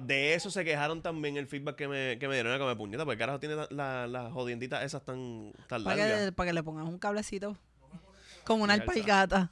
De 0.00 0.34
eso 0.34 0.50
se 0.50 0.64
quejaron 0.64 1.02
también 1.02 1.36
el 1.36 1.46
feedback 1.46 1.76
que 1.76 1.88
me, 1.88 2.18
que 2.18 2.28
me 2.28 2.34
dieron. 2.34 2.52
Era 2.52 2.58
como 2.62 2.76
puñeta, 2.76 3.04
porque 3.04 3.18
carajo 3.18 3.40
tiene 3.40 3.56
las 3.56 3.70
la, 3.70 4.06
las 4.06 4.32
jodienditas 4.32 4.82
esas 4.84 5.04
tan, 5.04 5.52
tan 5.68 5.82
Para 5.84 5.96
largas. 5.96 6.24
que, 6.26 6.32
para 6.32 6.48
que 6.50 6.54
le 6.54 6.62
pongas 6.62 6.86
un 6.86 6.98
cablecito. 6.98 7.56
Como 8.44 8.64
una 8.64 8.74
alpargata. 8.74 9.50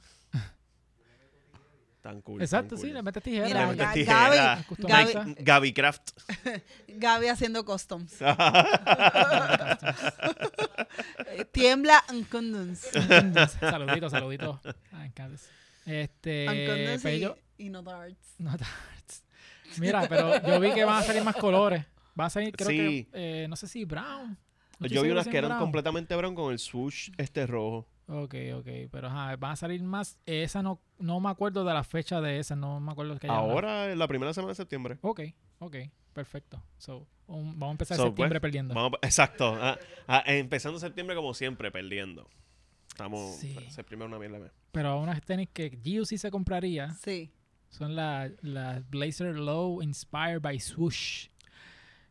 Tan 2.01 2.21
cool. 2.21 2.41
Exacto, 2.41 2.75
tan 2.75 2.83
sí, 2.85 2.91
le 2.93 3.03
metes 3.03 3.25
Le 3.25 3.31
Mira, 3.31 3.45
tijera. 3.45 3.67
metes 3.67 3.93
tijera. 3.93 4.65
Gaby. 4.77 5.13
Gaby, 5.13 5.35
Gaby 5.39 5.73
Craft. 5.73 6.11
Gaby 6.87 7.27
haciendo 7.27 7.65
customs. 7.65 8.15
Tiembla 11.51 12.03
Uncondons. 12.09 12.79
saludito, 13.59 14.09
saludito. 14.09 14.59
Ah. 14.93 15.07
Este, 15.85 16.97
pues 17.01 17.05
y, 17.05 17.27
y 17.65 17.69
no 17.69 17.81
darts. 17.81 18.35
no 18.37 18.51
tarts. 18.57 19.23
Mira, 19.77 20.07
pero 20.09 20.41
yo 20.45 20.59
vi 20.59 20.71
que 20.73 20.83
van 20.85 20.97
a 20.97 21.03
salir 21.03 21.23
más 21.23 21.35
colores. 21.35 21.85
Va 22.19 22.25
a 22.25 22.29
salir, 22.29 22.51
creo 22.55 22.69
Sí. 22.69 22.77
que, 22.77 23.43
eh, 23.43 23.47
no 23.47 23.55
sé 23.55 23.67
si 23.67 23.85
brown. 23.85 24.37
No 24.79 24.87
Yo 24.87 25.01
vi 25.03 25.09
unas 25.11 25.27
que 25.27 25.37
eran 25.37 25.49
brown. 25.49 25.61
completamente 25.63 26.15
brown 26.15 26.33
con 26.35 26.51
el 26.51 26.59
swoosh 26.59 27.11
este 27.17 27.45
rojo. 27.45 27.87
Ok, 28.07 28.33
ok, 28.55 28.67
pero 28.91 29.07
ajá, 29.07 29.35
van 29.35 29.51
a 29.51 29.55
salir 29.55 29.83
más. 29.83 30.17
Esa 30.25 30.63
no, 30.63 30.81
no 30.97 31.19
me 31.19 31.29
acuerdo 31.29 31.63
de 31.63 31.73
la 31.73 31.83
fecha 31.83 32.19
de 32.21 32.39
esa, 32.39 32.55
no 32.55 32.79
me 32.79 32.91
acuerdo 32.91 33.19
que 33.19 33.27
haya 33.27 33.39
una- 33.41 33.51
Ahora, 33.53 33.91
en 33.91 33.99
la 33.99 34.07
primera 34.07 34.33
semana 34.33 34.49
de 34.51 34.55
septiembre. 34.55 34.97
Ok, 35.01 35.21
ok, 35.59 35.75
perfecto. 36.13 36.63
So, 36.77 37.05
um, 37.27 37.51
vamos 37.59 37.67
a 37.67 37.71
empezar 37.71 37.97
So, 37.97 38.03
septiembre 38.05 38.39
pues, 38.39 38.47
perdiendo. 38.49 38.73
Vamos, 38.73 38.97
exacto. 39.03 39.55
Ah, 39.61 39.77
ah, 40.07 40.23
empezando 40.25 40.79
septiembre 40.79 41.15
como 41.15 41.33
siempre, 41.33 41.71
perdiendo. 41.71 42.27
Estamos... 42.87 43.35
Sí. 43.37 43.55
Septiembre 43.69 44.07
una 44.07 44.17
mierda. 44.17 44.51
Pero 44.71 44.99
unas 44.99 45.21
tenis 45.21 45.47
que 45.53 45.69
Gio 45.83 46.03
sí 46.05 46.17
se 46.17 46.31
compraría 46.31 46.91
Sí. 46.95 47.31
Son 47.69 47.95
las 47.95 48.31
las 48.41 48.87
Blazer 48.89 49.35
Low 49.35 49.81
Inspired 49.81 50.41
by 50.41 50.59
Swoosh. 50.59 51.27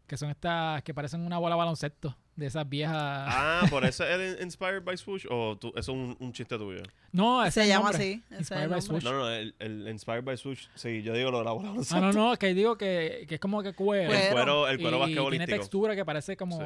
Que 0.07 0.17
son 0.17 0.31
estas 0.31 0.83
que 0.85 0.95
parecen 0.95 1.21
una 1.21 1.37
bola 1.39 1.55
de 1.55 1.59
baloncesto. 1.59 2.17
De 2.35 2.47
esas 2.47 2.69
viejas. 2.69 2.95
Ah, 2.97 3.67
¿por 3.69 3.85
eso 3.85 4.05
es 4.07 4.39
el 4.39 4.43
Inspired 4.45 4.83
by 4.85 4.97
Swoosh? 4.97 5.27
¿O 5.29 5.57
tú- 5.59 5.69
eso 5.71 5.79
es 5.81 5.89
un, 5.89 6.17
un 6.21 6.33
chiste 6.33 6.57
tuyo? 6.57 6.83
no, 7.11 7.43
ese 7.45 7.51
Se 7.51 7.63
es 7.63 7.69
llama 7.69 7.91
nombre. 7.91 7.99
así. 8.13 8.23
es 8.31 8.39
Inspired 8.39 8.69
by. 8.71 8.81
Swoosh. 8.81 9.03
No, 9.05 9.13
no, 9.13 9.29
el, 9.31 9.55
el 9.59 9.89
Inspired 9.89 10.23
by 10.23 10.37
Swoosh. 10.39 10.67
Sí, 10.77 11.03
yo 11.03 11.13
digo 11.15 11.33
lo 11.33 11.39
de 11.41 11.45
la 11.45 11.51
bola. 11.51 11.75
Ah, 11.91 12.01
no, 12.01 12.13
no, 12.13 12.37
que 12.37 12.55
digo 12.55 12.79
que, 12.79 13.27
que 13.29 13.35
es 13.35 13.41
como 13.41 13.61
que 13.63 13.73
cuero. 13.75 14.13
El 14.15 14.33
Cuero. 14.33 14.69
el 14.69 14.79
cuero 14.79 14.79
y 14.79 14.79
tiene 14.79 14.99
basquetbolístico. 15.01 15.59
textura 15.59 15.97
que 15.97 16.05
parece 16.05 16.37
como 16.37 16.59
Sí. 16.59 16.65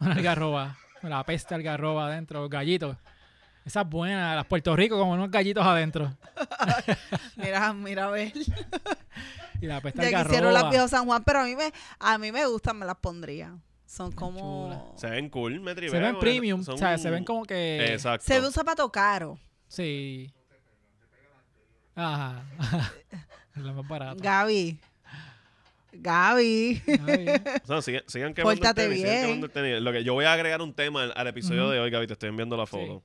una 0.00 0.14
algarroba. 0.14 0.78
La 1.02 1.24
peste 1.24 1.54
algarroba 1.54 2.06
adentro, 2.06 2.48
gallitos. 2.48 2.96
Esa 3.66 3.80
es 3.80 3.88
buena, 3.88 4.36
las 4.36 4.46
Puerto 4.46 4.76
Rico 4.76 4.96
como 4.96 5.12
unos 5.12 5.28
gallitos 5.30 5.66
adentro. 5.66 6.16
Mira, 7.36 7.72
mira 7.74 8.04
a 8.06 8.10
ver. 8.10 8.32
Y 9.60 9.66
la 9.66 9.80
peste 9.80 10.10
Ya 10.10 10.22
quisieron 10.22 10.52
las 10.52 10.68
viejas 10.68 10.90
San 10.90 11.06
Juan, 11.06 11.24
pero 11.24 11.40
a 11.40 11.44
mí 11.44 11.56
me, 11.56 11.72
a 11.98 12.18
mí 12.18 12.30
me 12.30 12.44
gustan, 12.46 12.78
me 12.78 12.84
las 12.84 12.96
pondría. 12.96 13.56
Son 13.86 14.12
como. 14.12 14.94
Se 14.98 15.08
ven 15.08 15.30
cool, 15.30 15.60
me 15.60 15.74
tripeo, 15.74 15.92
se 15.92 15.98
ven 15.98 16.18
premium, 16.18 16.62
son- 16.62 16.74
o 16.74 16.78
sea, 16.78 16.98
se 16.98 17.08
ven 17.08 17.24
como 17.24 17.42
que... 17.44 17.92
Exacto. 17.94 18.26
Se 18.26 18.38
ve 18.38 18.46
un 18.46 18.52
zapato 18.52 18.90
caro. 18.92 19.38
Sí. 19.66 20.30
Ajá. 21.94 22.44
es 23.56 23.62
lo 23.62 23.72
más 23.72 23.88
barato. 23.88 24.22
Gaby. 24.22 24.78
Gaby. 25.92 26.82
Ay, 27.08 27.26
O 27.64 27.66
sea, 27.66 27.80
sigan, 27.82 28.02
sigan 28.06 28.34
quemando 28.34 28.52
el 28.52 28.58
Pórtate 28.58 28.82
tenis, 28.82 28.98
sigan 28.98 29.10
bien. 29.12 29.24
quemando 29.24 29.46
el 29.46 29.52
tenis. 29.52 29.80
Lo 29.80 29.92
que 29.92 30.04
yo 30.04 30.12
voy 30.12 30.26
a 30.26 30.34
agregar 30.34 30.60
un 30.60 30.74
tema 30.74 31.04
al, 31.04 31.12
al 31.16 31.26
episodio 31.28 31.70
de 31.70 31.80
hoy, 31.80 31.90
Gaby, 31.90 32.06
te 32.06 32.12
estoy 32.12 32.28
enviando 32.28 32.56
la 32.58 32.66
foto. 32.66 33.02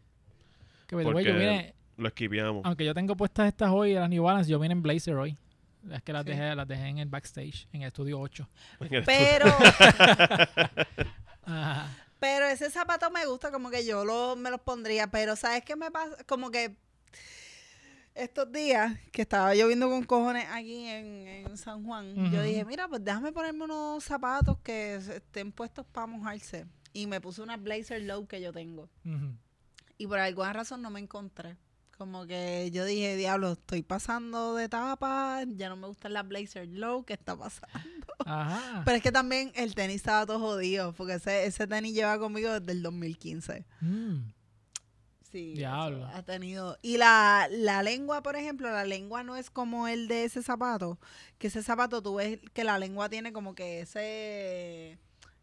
Que 0.92 0.96
by 0.98 1.06
the 1.06 1.12
way, 1.12 1.24
Porque 1.26 1.34
yo 1.34 1.40
vine, 1.40 1.74
lo 1.98 2.08
esquipeamos. 2.08 2.66
aunque 2.66 2.86
yo 2.86 2.94
tengo 2.94 3.16
puestas 3.16 3.48
estas 3.48 3.70
hoy, 3.72 3.94
las 3.96 4.10
New 4.10 4.24
Balance, 4.24 4.50
yo 4.52 4.60
vine 4.60 4.74
en 4.74 4.82
Blazer 4.84 5.16
hoy. 5.16 5.38
Es 5.92 6.04
que 6.04 6.14
las 6.14 6.24
Sí. 6.24 6.30
dejé, 6.32 6.54
las 6.56 6.68
dejé 6.68 6.88
en 6.88 7.00
el 7.00 7.10
backstage, 7.10 7.68
en 7.74 7.82
el 7.82 7.88
estudio 7.88 8.20
8. 8.20 8.48
Pero, 9.06 9.46
Ajá. 11.44 11.88
pero 12.20 12.46
ese 12.46 12.70
zapato 12.70 13.10
me 13.10 13.26
gusta, 13.26 13.52
como 13.52 13.70
que 13.72 13.84
yo 13.86 14.06
lo, 14.06 14.36
me 14.36 14.50
los 14.52 14.62
pondría. 14.62 15.08
Pero, 15.08 15.36
¿sabes 15.36 15.64
qué 15.64 15.76
me 15.76 15.90
pasa? 15.90 16.18
Como 16.26 16.52
que 16.52 16.76
estos 18.14 18.52
días 18.52 18.98
que 19.12 19.22
estaba 19.24 19.56
lloviendo 19.56 19.90
con 19.90 20.04
cojones 20.04 20.46
aquí 20.52 20.86
en, 20.88 21.28
en 21.48 21.58
San 21.58 21.84
Juan, 21.84 22.32
yo 22.32 22.44
dije, 22.44 22.64
mira, 22.66 22.88
pues 22.88 23.04
déjame 23.04 23.32
ponerme 23.32 23.64
unos 23.64 24.04
zapatos 24.04 24.58
que 24.64 24.96
estén 24.96 25.52
puestos 25.52 25.86
para 25.92 26.08
mojarse. 26.08 26.66
Y 26.94 27.08
me 27.08 27.22
puse 27.22 27.42
una 27.42 27.56
blazer 27.58 28.02
low 28.02 28.28
que 28.28 28.42
yo 28.42 28.52
tengo. 28.52 28.90
Ujú. 29.06 29.34
Y 30.02 30.08
por 30.08 30.18
alguna 30.18 30.52
razón 30.52 30.82
no 30.82 30.90
me 30.90 31.00
encontré. 31.00 31.58
Como 31.96 32.26
que 32.26 32.72
yo 32.74 32.86
dije, 32.86 33.16
diablo, 33.16 33.52
estoy 33.52 33.84
pasando 33.84 34.56
de 34.56 34.64
etapa, 34.64 35.44
ya 35.46 35.70
no 35.70 35.76
me 35.76 35.86
gustan 35.86 36.14
las 36.14 36.28
blazer 36.28 36.68
low, 36.68 37.04
¿qué 37.04 37.14
está 37.14 37.38
pasando? 37.38 38.08
Ajá. 38.26 38.82
Pero 38.84 38.98
es 38.98 39.04
que 39.04 39.12
también 39.12 39.52
el 39.54 39.76
tenis 39.76 39.98
estaba 39.98 40.26
todo 40.26 40.40
jodido, 40.40 40.94
porque 40.94 41.14
ese, 41.14 41.46
ese 41.46 41.68
tenis 41.68 41.94
lleva 41.94 42.18
conmigo 42.18 42.60
desde 42.60 42.72
el 42.72 42.82
2015. 42.82 43.64
Mm. 43.82 44.32
Sí, 45.32 45.54
Diablo. 45.54 46.08
ha 46.08 46.24
tenido. 46.24 46.80
Y 46.82 46.98
la, 46.98 47.48
la 47.52 47.84
lengua, 47.84 48.24
por 48.24 48.36
ejemplo, 48.36 48.72
la 48.72 48.86
lengua 48.86 49.22
no 49.22 49.38
es 49.38 49.52
como 49.52 49.88
el 49.88 50.08
de 50.08 50.24
ese 50.24 50.42
zapato, 50.42 51.00
que 51.38 51.46
ese 51.46 51.62
zapato 51.62 52.02
tú 52.02 52.16
ves 52.16 52.40
que 52.54 52.64
la 52.64 52.80
lengua 52.80 53.08
tiene 53.08 53.32
como 53.32 53.54
que 53.54 53.82
ese, 53.82 54.98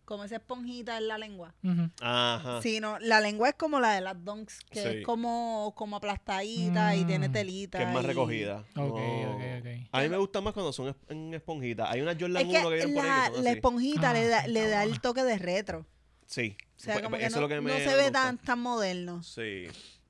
como 0.09 0.25
esa 0.25 0.37
esponjita 0.37 0.97
en 0.97 1.07
la 1.07 1.19
lengua. 1.19 1.55
Ujú. 1.63 1.91
Ajá. 2.01 2.63
Sí, 2.63 2.81
no, 2.81 2.99
la 2.99 3.21
lengua 3.21 3.51
es 3.51 3.55
como 3.57 3.79
la 3.79 3.93
de 3.93 4.01
las 4.01 4.25
donks, 4.25 4.61
que 4.71 4.81
Sí. 4.83 4.89
es 4.89 5.05
como, 5.05 5.75
como 5.77 5.97
aplastadita 5.97 6.97
y 6.97 7.05
tiene 7.05 7.29
Mm. 7.29 7.33
telita. 7.33 7.77
Que 7.79 7.85
es 7.85 7.91
más 7.93 8.05
y- 8.05 8.07
recogida. 8.07 8.61
Ok, 8.75 8.75
No. 8.77 8.85
ok, 8.87 9.43
ok. 9.61 9.67
A 9.93 10.01
mí 10.01 10.09
me 10.09 10.17
gusta 10.17 10.41
más 10.41 10.55
cuando 10.55 10.73
son 10.73 10.97
en 11.11 11.35
esponjita. 11.35 11.91
Hay 11.91 12.01
una 12.01 12.13
Jordan 12.19 12.37
Es 12.39 12.45
1 12.49 12.53
que 12.71 12.79
que 12.79 12.87
vienen 12.87 12.95
por 12.95 13.05
ahí 13.05 13.09
la, 13.11 13.29
que 13.29 13.35
son 13.35 13.45
la 13.45 13.51
así. 13.51 13.59
esponjita 13.59 14.11
Ah, 14.11 14.15
le 14.15 14.29
da, 14.29 14.43
sí, 14.45 14.51
le 14.51 14.69
da 14.69 14.83
el 14.85 15.01
toque 15.03 15.23
de 15.25 15.39
retro. 15.39 15.87
Sí. 16.25 16.57
O 16.59 16.81
sea, 16.81 16.95
Pues- 16.95 17.03
como 17.05 17.11
pues 17.11 17.21
que 17.21 17.27
eso 17.27 17.37
no, 17.41 17.47
es 17.47 17.51
lo 17.51 17.55
que 17.57 17.61
me 17.61 17.71
no 17.73 17.79
se 17.79 17.87
me 17.87 17.95
ve 17.97 18.03
gusta. 18.05 18.23
tan, 18.23 18.39
tan 18.39 18.61
moderno. 18.61 19.23
Sí. 19.23 19.67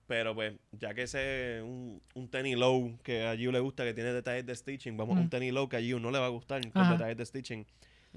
Pero 0.07 0.33
pues, 0.35 0.55
ya 0.73 0.95
que 0.95 1.03
ese 1.03 1.61
un, 1.63 2.01
un 2.15 2.29
tenis 2.31 2.57
low 2.57 2.97
que 3.03 3.27
a 3.27 3.35
Giu 3.37 3.51
le 3.51 3.59
gusta, 3.61 3.83
que 3.85 3.93
tiene 3.95 4.13
detalles 4.13 4.47
de 4.47 4.55
stitching, 4.55 4.97
vamos 4.97 5.17
a 5.17 5.21
Mm. 5.21 5.23
un 5.25 5.31
tenis 5.31 5.53
low 5.53 5.69
que 5.69 5.77
a 5.77 5.81
Giu 5.81 5.99
no 5.99 6.11
le 6.13 6.19
va 6.21 6.27
a 6.27 6.31
gustar 6.31 6.63
con 6.71 6.81
Ajá. 6.83 6.93
detalles 6.93 7.17
de 7.19 7.27
stitching. 7.27 7.67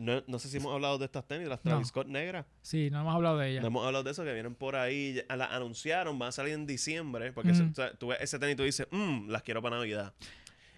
No, 0.01 0.23
no 0.27 0.39
sé 0.39 0.49
si 0.49 0.57
hemos 0.57 0.73
hablado 0.73 0.97
de 0.97 1.05
estas 1.05 1.27
tenis, 1.27 1.43
de 1.45 1.49
las 1.49 1.63
No. 1.63 1.71
Travis 1.71 1.87
Scott 1.89 2.07
negras. 2.07 2.45
Sí, 2.61 2.89
no 2.89 3.01
hemos 3.01 3.13
hablado 3.15 3.37
de 3.37 3.51
ella. 3.51 3.61
No 3.61 3.67
hemos 3.67 3.85
hablado 3.85 4.03
de 4.03 4.11
eso, 4.11 4.23
que 4.23 4.33
vienen 4.33 4.55
por 4.55 4.75
ahí. 4.75 5.13
ya- 5.27 5.35
Las 5.35 5.51
anunciaron, 5.51 6.17
van 6.17 6.29
a 6.29 6.31
salir 6.31 6.53
en 6.53 6.65
diciembre. 6.65 7.31
Porque 7.31 7.51
o 7.51 7.73
sea, 7.75 7.93
tú 7.93 8.07
ves 8.07 8.17
ese 8.21 8.39
tenis 8.39 8.53
y 8.53 8.57
tú 8.57 8.63
dices, 8.63 8.87
mmm, 8.91 9.29
las 9.29 9.43
quiero 9.43 9.61
para 9.61 9.77
Navidad. 9.77 10.13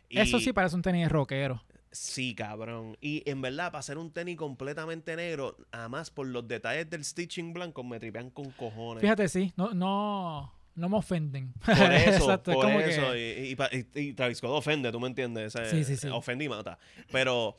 Y- 0.10 0.20
Eso 0.20 0.40
sí 0.40 0.52
parece 0.54 0.76
un 0.76 0.82
tenis 0.82 1.10
rockero. 1.10 1.64
Sí, 1.92 2.34
cabrón. 2.34 2.98
Y 3.02 3.22
en 3.30 3.42
verdad, 3.42 3.68
para 3.68 3.80
hacer 3.80 3.98
un 4.00 4.12
tenis 4.12 4.36
completamente 4.36 5.16
negro, 5.16 5.56
además 5.72 6.10
por 6.10 6.26
los 6.28 6.48
detalles 6.48 6.90
del 6.90 7.06
stitching 7.06 7.54
blanco, 7.54 7.84
me 7.84 8.00
tripean 8.00 8.30
con 8.32 8.50
cojones. 8.52 9.02
Fíjate, 9.02 9.28
sí, 9.30 9.54
no, 9.56 9.76
no, 9.76 10.52
no 10.74 10.90
me 10.90 10.98
ofenden. 10.98 11.54
Por 11.64 11.70
eso, 11.94 12.24
Exacto, 12.24 12.50
es 12.52 12.56
por 12.58 12.66
como 12.66 12.80
eso. 12.80 13.12
que- 13.12 13.56
Y, 13.94 14.00
y 14.02 14.14
Travis 14.14 14.40
Scott 14.40 14.52
ofende, 14.52 14.92
tú 14.92 15.00
me 15.00 15.08
entiendes. 15.08 15.54
Sí, 15.70 15.84
sí, 15.84 15.96
sí. 15.96 16.08
Ofende 16.08 16.46
y 16.46 16.50
mata. 16.50 16.80
Pero, 17.12 17.56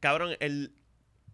cabrón, 0.00 0.32
el. 0.40 0.72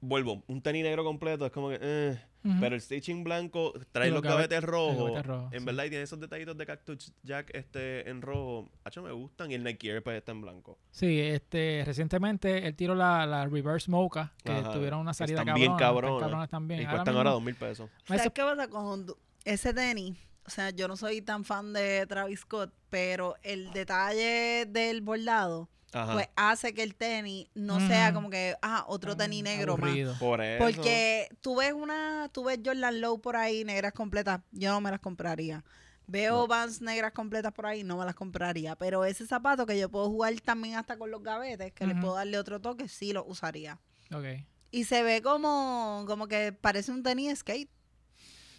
Vuelvo, 0.05 0.42
un 0.48 0.61
tenis 0.61 0.82
negro 0.82 1.05
completo 1.05 1.46
es 1.46 1.53
como 1.53 1.68
que. 1.70 1.78
eh, 1.80 2.20
Ujú. 2.44 2.57
Pero 2.59 2.74
el 2.74 2.80
stitching 2.80 3.22
blanco 3.22 3.72
trae 3.92 4.11
los 4.11 4.16
los 4.16 4.24
gavet- 4.24 4.34
gavetes 4.48 4.64
rojos. 4.64 4.96
gavete 5.12 5.22
rojo, 5.22 5.48
en 5.53 5.61
sí. 5.61 5.64
verdad, 5.64 5.84
y 5.84 5.88
tiene 5.90 6.03
esos 6.03 6.18
detallitos 6.18 6.59
de 6.59 6.66
Cactus 6.66 7.12
Jack 7.22 7.50
este, 7.55 8.11
en 8.11 8.20
rojo. 8.20 8.68
Hacho, 8.82 9.00
me 9.00 9.12
gustan. 9.12 9.53
Y 9.53 9.55
el 9.55 9.62
Nike 9.62 9.88
Air 9.90 10.03
pues 10.03 10.16
está 10.18 10.32
en 10.32 10.40
blanco. 10.40 10.76
Sí, 10.90 11.20
este, 11.20 11.84
recientemente 11.86 12.66
él 12.66 12.74
tiró 12.74 12.96
la, 12.96 13.26
la 13.26 13.46
Reverse 13.46 13.88
Mocha, 13.88 14.32
que 14.42 14.50
Ajá, 14.50 14.72
tuvieron 14.72 14.98
una 14.98 15.14
salida 15.14 15.36
están 15.42 15.46
cabrona. 15.55 15.61
bien 15.61 15.72
están 15.72 16.18
cabronas. 16.18 16.48
también. 16.50 16.80
y 16.80 16.84
Ahora 16.84 16.96
cuestan 16.96 17.16
ahora 17.16 17.30
dos 17.30 17.42
mil 17.44 17.55
pesos. 17.55 17.88
¿Sabes 18.07 18.22
qué 18.34 18.42
pasa 18.42 18.66
con 18.68 19.07
ese 19.44 19.72
tenis? 19.72 20.18
O 20.44 20.50
sea, 20.50 20.70
yo 20.70 20.88
no 20.88 20.96
soy 20.96 21.22
tan 21.22 21.44
fan 21.44 21.72
de 21.72 22.05
Travis 22.09 22.40
Scott, 22.40 22.74
pero 22.90 23.36
el 23.44 23.72
detalle 23.72 24.66
del 24.68 25.00
bordado, 25.00 25.68
Ajá. 25.93 26.12
pues 26.14 26.28
hace 26.36 26.72
que 26.74 26.82
el 26.82 26.95
tenis 26.95 27.49
no 27.55 27.78
Mm. 27.80 27.88
sea 27.88 28.12
como 28.14 28.30
que, 28.30 28.57
ah, 28.62 28.84
otro 28.88 29.16
tenis 29.16 29.43
negro 29.43 29.76
más. 29.76 29.90
Por 30.18 30.40
eso. 30.43 30.64
Porque 30.64 31.28
tú 31.40 31.57
ves 31.57 31.72
una, 31.72 32.30
tú 32.32 32.45
ves 32.45 32.59
Jordan 32.64 33.01
Low 33.01 33.20
por 33.20 33.36
ahí, 33.36 33.64
negras 33.64 33.93
completas, 33.93 34.40
yo 34.53 34.70
no 34.72 34.80
me 34.80 34.90
las 34.90 35.01
compraría. 35.01 35.62
Veo 36.07 36.32
No. 36.40 36.47
Vans 36.49 36.80
negras 36.82 37.12
completas 37.12 37.53
por 37.53 37.64
ahí, 37.66 37.84
no 37.84 37.97
me 37.97 38.05
las 38.05 38.14
compraría. 38.14 38.74
Pero 38.76 39.05
ese 39.05 39.26
zapato 39.26 39.66
que 39.66 39.78
yo 39.78 39.88
puedo 39.88 40.09
jugar 40.11 40.34
también 40.40 40.74
hasta 40.76 40.97
con 40.99 41.11
los 41.11 41.22
gavetes, 41.22 41.72
que 41.72 41.86
le 41.86 41.95
puedo 41.95 42.14
darle 42.16 42.38
otro 42.38 42.61
toque, 42.61 42.88
sí 42.88 43.12
lo 43.12 43.24
usaría. 43.24 43.78
Ok. 44.12 44.24
Y 44.70 44.84
se 44.84 45.03
ve 45.03 45.22
como, 45.22 46.05
como 46.09 46.26
que 46.26 46.53
parece 46.53 46.90
un 46.90 47.03
tenis 47.03 47.38
skate. 47.38 47.70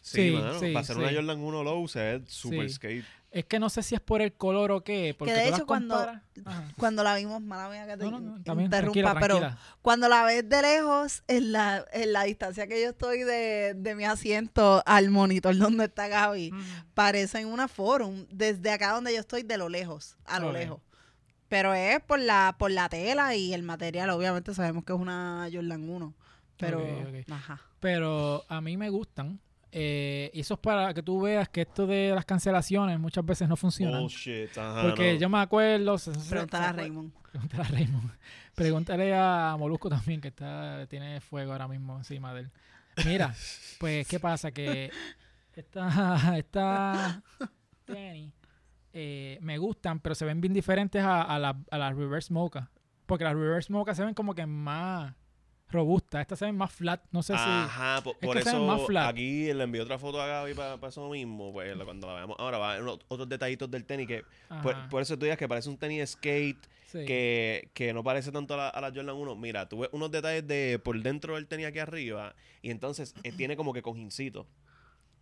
Sí, 0.01 0.29
Sí, 0.29 0.31
mano. 0.31 0.59
sí, 0.59 0.67
para 0.73 0.79
hacer 0.81 0.97
una. 0.97 1.11
Jordan 1.13 1.39
1 1.39 1.63
low 1.63 1.87
se 1.87 1.99
ve 1.99 2.23
super 2.27 2.67
Sí. 2.69 2.75
skate. 2.75 3.05
Es 3.33 3.45
que 3.45 3.57
no 3.59 3.69
sé 3.69 3.81
si 3.81 3.95
es 3.95 3.99
por 4.01 4.21
el 4.21 4.31
color 4.33 4.71
o 4.71 4.83
qué. 4.83 5.15
Porque 5.17 5.33
de 5.33 5.45
tú 5.45 5.49
las 5.49 5.59
hecho, 5.59 5.65
cuando- 5.65 5.95
Ajá. 5.95 6.71
Cuando 6.77 7.03
la 7.03 7.15
vimos, 7.15 7.41
mala 7.41 7.67
mía 7.67 7.87
que 7.87 7.97
te 7.97 8.03
No, 8.05 8.11
no, 8.11 8.19
no, 8.19 8.43
también, 8.43 8.65
interrumpa, 8.67 8.93
tranquila, 8.93 9.19
pero 9.19 9.57
cuando 9.81 10.07
la 10.07 10.23
ves 10.23 10.47
de 10.47 10.61
lejos, 10.61 11.23
en 11.27 11.51
la, 11.51 11.83
en 11.93 12.13
la 12.13 12.23
distancia 12.23 12.67
que 12.67 12.79
yo 12.81 12.89
estoy 12.89 13.23
de, 13.23 13.73
de 13.75 13.95
mi 13.95 14.05
asiento 14.05 14.83
al 14.85 15.09
monitor 15.09 15.57
donde 15.57 15.85
está 15.85 16.07
Gaby, 16.07 16.51
Ujú. 16.53 16.61
parecen 16.93 17.47
una 17.47 17.67
forum 17.67 18.25
desde 18.29 18.69
acá 18.71 18.91
donde 18.91 19.13
yo 19.13 19.19
estoy 19.21 19.41
de 19.41 19.57
lo 19.57 19.67
lejos, 19.67 20.15
a 20.25 20.39
lo 20.39 20.51
lejos. 20.51 20.79
Pero 21.49 21.73
es 21.73 21.99
por 22.01 22.19
la, 22.19 22.55
por 22.59 22.69
la 22.71 22.87
tela 22.89 23.35
y 23.35 23.53
el 23.53 23.63
material, 23.63 24.09
obviamente 24.11 24.53
sabemos 24.53 24.83
que 24.85 24.93
es 24.93 24.99
una 24.99 25.47
Jordan 25.51 25.89
1. 25.89 26.13
Pero, 26.57 26.83
ajá. 27.31 27.61
Pero 27.79 28.43
a 28.47 28.61
mí 28.61 28.77
me 28.77 28.89
gustan. 28.89 29.39
Eh, 29.75 30.29
y 30.35 30.41
eso 30.41 30.53
es 30.53 30.59
para 30.59 30.93
que 30.93 31.01
tú 31.01 31.19
veas 31.21 31.49
que 31.49 31.61
esto 31.61 31.87
de 31.87 32.11
las 32.13 32.25
cancelaciones 32.25 32.99
muchas 32.99 33.25
veces 33.25 33.49
no 33.49 33.55
funcionan. 33.55 34.01
Bullshit. 34.01 34.55
Ajá, 34.55 34.83
porque 34.83 35.13
no. 35.15 35.19
yo 35.19 35.29
me 35.29 35.39
acuerdo. 35.39 35.95
Pregúntale 36.29 36.65
a 36.65 36.71
Raymond. 36.73 37.11
Pregúntale 37.31 37.63
a 37.63 37.67
Raymond. 37.71 38.11
Pregúntale 38.53 39.15
a 39.15 39.55
Molusco 39.57 39.89
también, 39.89 40.21
que 40.21 40.27
está 40.27 40.85
tiene 40.87 41.19
fuego 41.21 41.53
ahora 41.53 41.67
mismo 41.67 41.97
encima 41.97 42.33
de 42.35 42.41
él. 42.41 42.51
Mira, 43.05 43.33
pues, 43.79 44.07
¿qué 44.07 44.19
pasa? 44.19 44.51
Que 44.51 44.91
esta, 45.55 46.37
esta 46.37 47.23
tenis 47.85 48.31
eh, 48.93 49.39
me 49.41 49.57
gustan, 49.57 49.99
pero 49.99 50.13
se 50.13 50.23
ven 50.25 50.39
bien 50.39 50.53
diferentes 50.53 51.03
a, 51.03 51.23
a 51.23 51.39
la- 51.39 51.57
a 51.71 51.77
las 51.79 51.95
Reverse 51.95 52.31
Mocha. 52.31 52.69
Porque 53.07 53.23
las 53.23 53.33
Reverse 53.33 53.73
Mocha 53.73 53.95
se 53.95 54.05
ven 54.05 54.13
como 54.13 54.35
que 54.35 54.45
más 54.45 55.15
robustas. 55.73 56.21
Estas 56.21 56.39
se 56.39 56.45
ven 56.45 56.55
más 56.55 56.71
flat. 56.71 57.01
No 57.11 57.21
sé 57.21 57.33
si... 57.33 57.39
Ajá, 57.43 58.01
po- 58.03 58.15
por, 58.19 58.37
eso 58.37 58.49
aquí 58.99 59.51
le 59.51 59.63
envié 59.63 59.81
otra 59.81 59.97
foto 59.99 60.21
a 60.21 60.27
Gaby 60.27 60.53
para 60.53 60.87
eso 60.87 61.09
mismo. 61.09 61.51
Pues 61.51 61.75
cuando 61.83 62.07
la 62.07 62.13
veamos 62.13 62.37
ahora, 62.39 62.57
va 62.57 62.71
a 62.71 62.75
haber 62.75 62.87
otros 62.87 63.27
detallitos 63.27 63.69
del 63.69 63.83
tenis 63.83 64.07
que. 64.07 64.23
Por, 64.61 64.73
Ajá, 64.75 64.87
por 64.89 65.01
eso 65.01 65.17
tú 65.17 65.25
digas 65.25 65.37
que 65.37 65.47
parece 65.49 65.69
un 65.69 65.77
tenis 65.77 66.11
skate 66.11 66.65
sí. 66.91 67.03
que, 67.05 67.69
que 67.73 67.93
no 67.93 68.03
parece 68.03 68.31
tanto 68.31 68.53
a 68.53 68.57
la, 68.57 68.69
a 68.69 68.79
la 68.81 68.87
Jordan 68.89 69.15
1. 69.15 69.35
Mira, 69.35 69.67
tú 69.67 69.79
ves 69.79 69.89
unos 69.91 70.09
detalles 70.11 70.47
de 70.47 70.79
por 70.81 70.97
dentro 71.01 71.35
del 71.35 71.47
tenis 71.47 71.65
aquí 71.65 71.79
arriba 71.79 72.35
y 72.61 72.71
entonces 72.71 73.13
eh, 73.23 73.31
tiene 73.33 73.57
como 73.57 73.73
que 73.73 73.81
cojincito. 73.81 74.47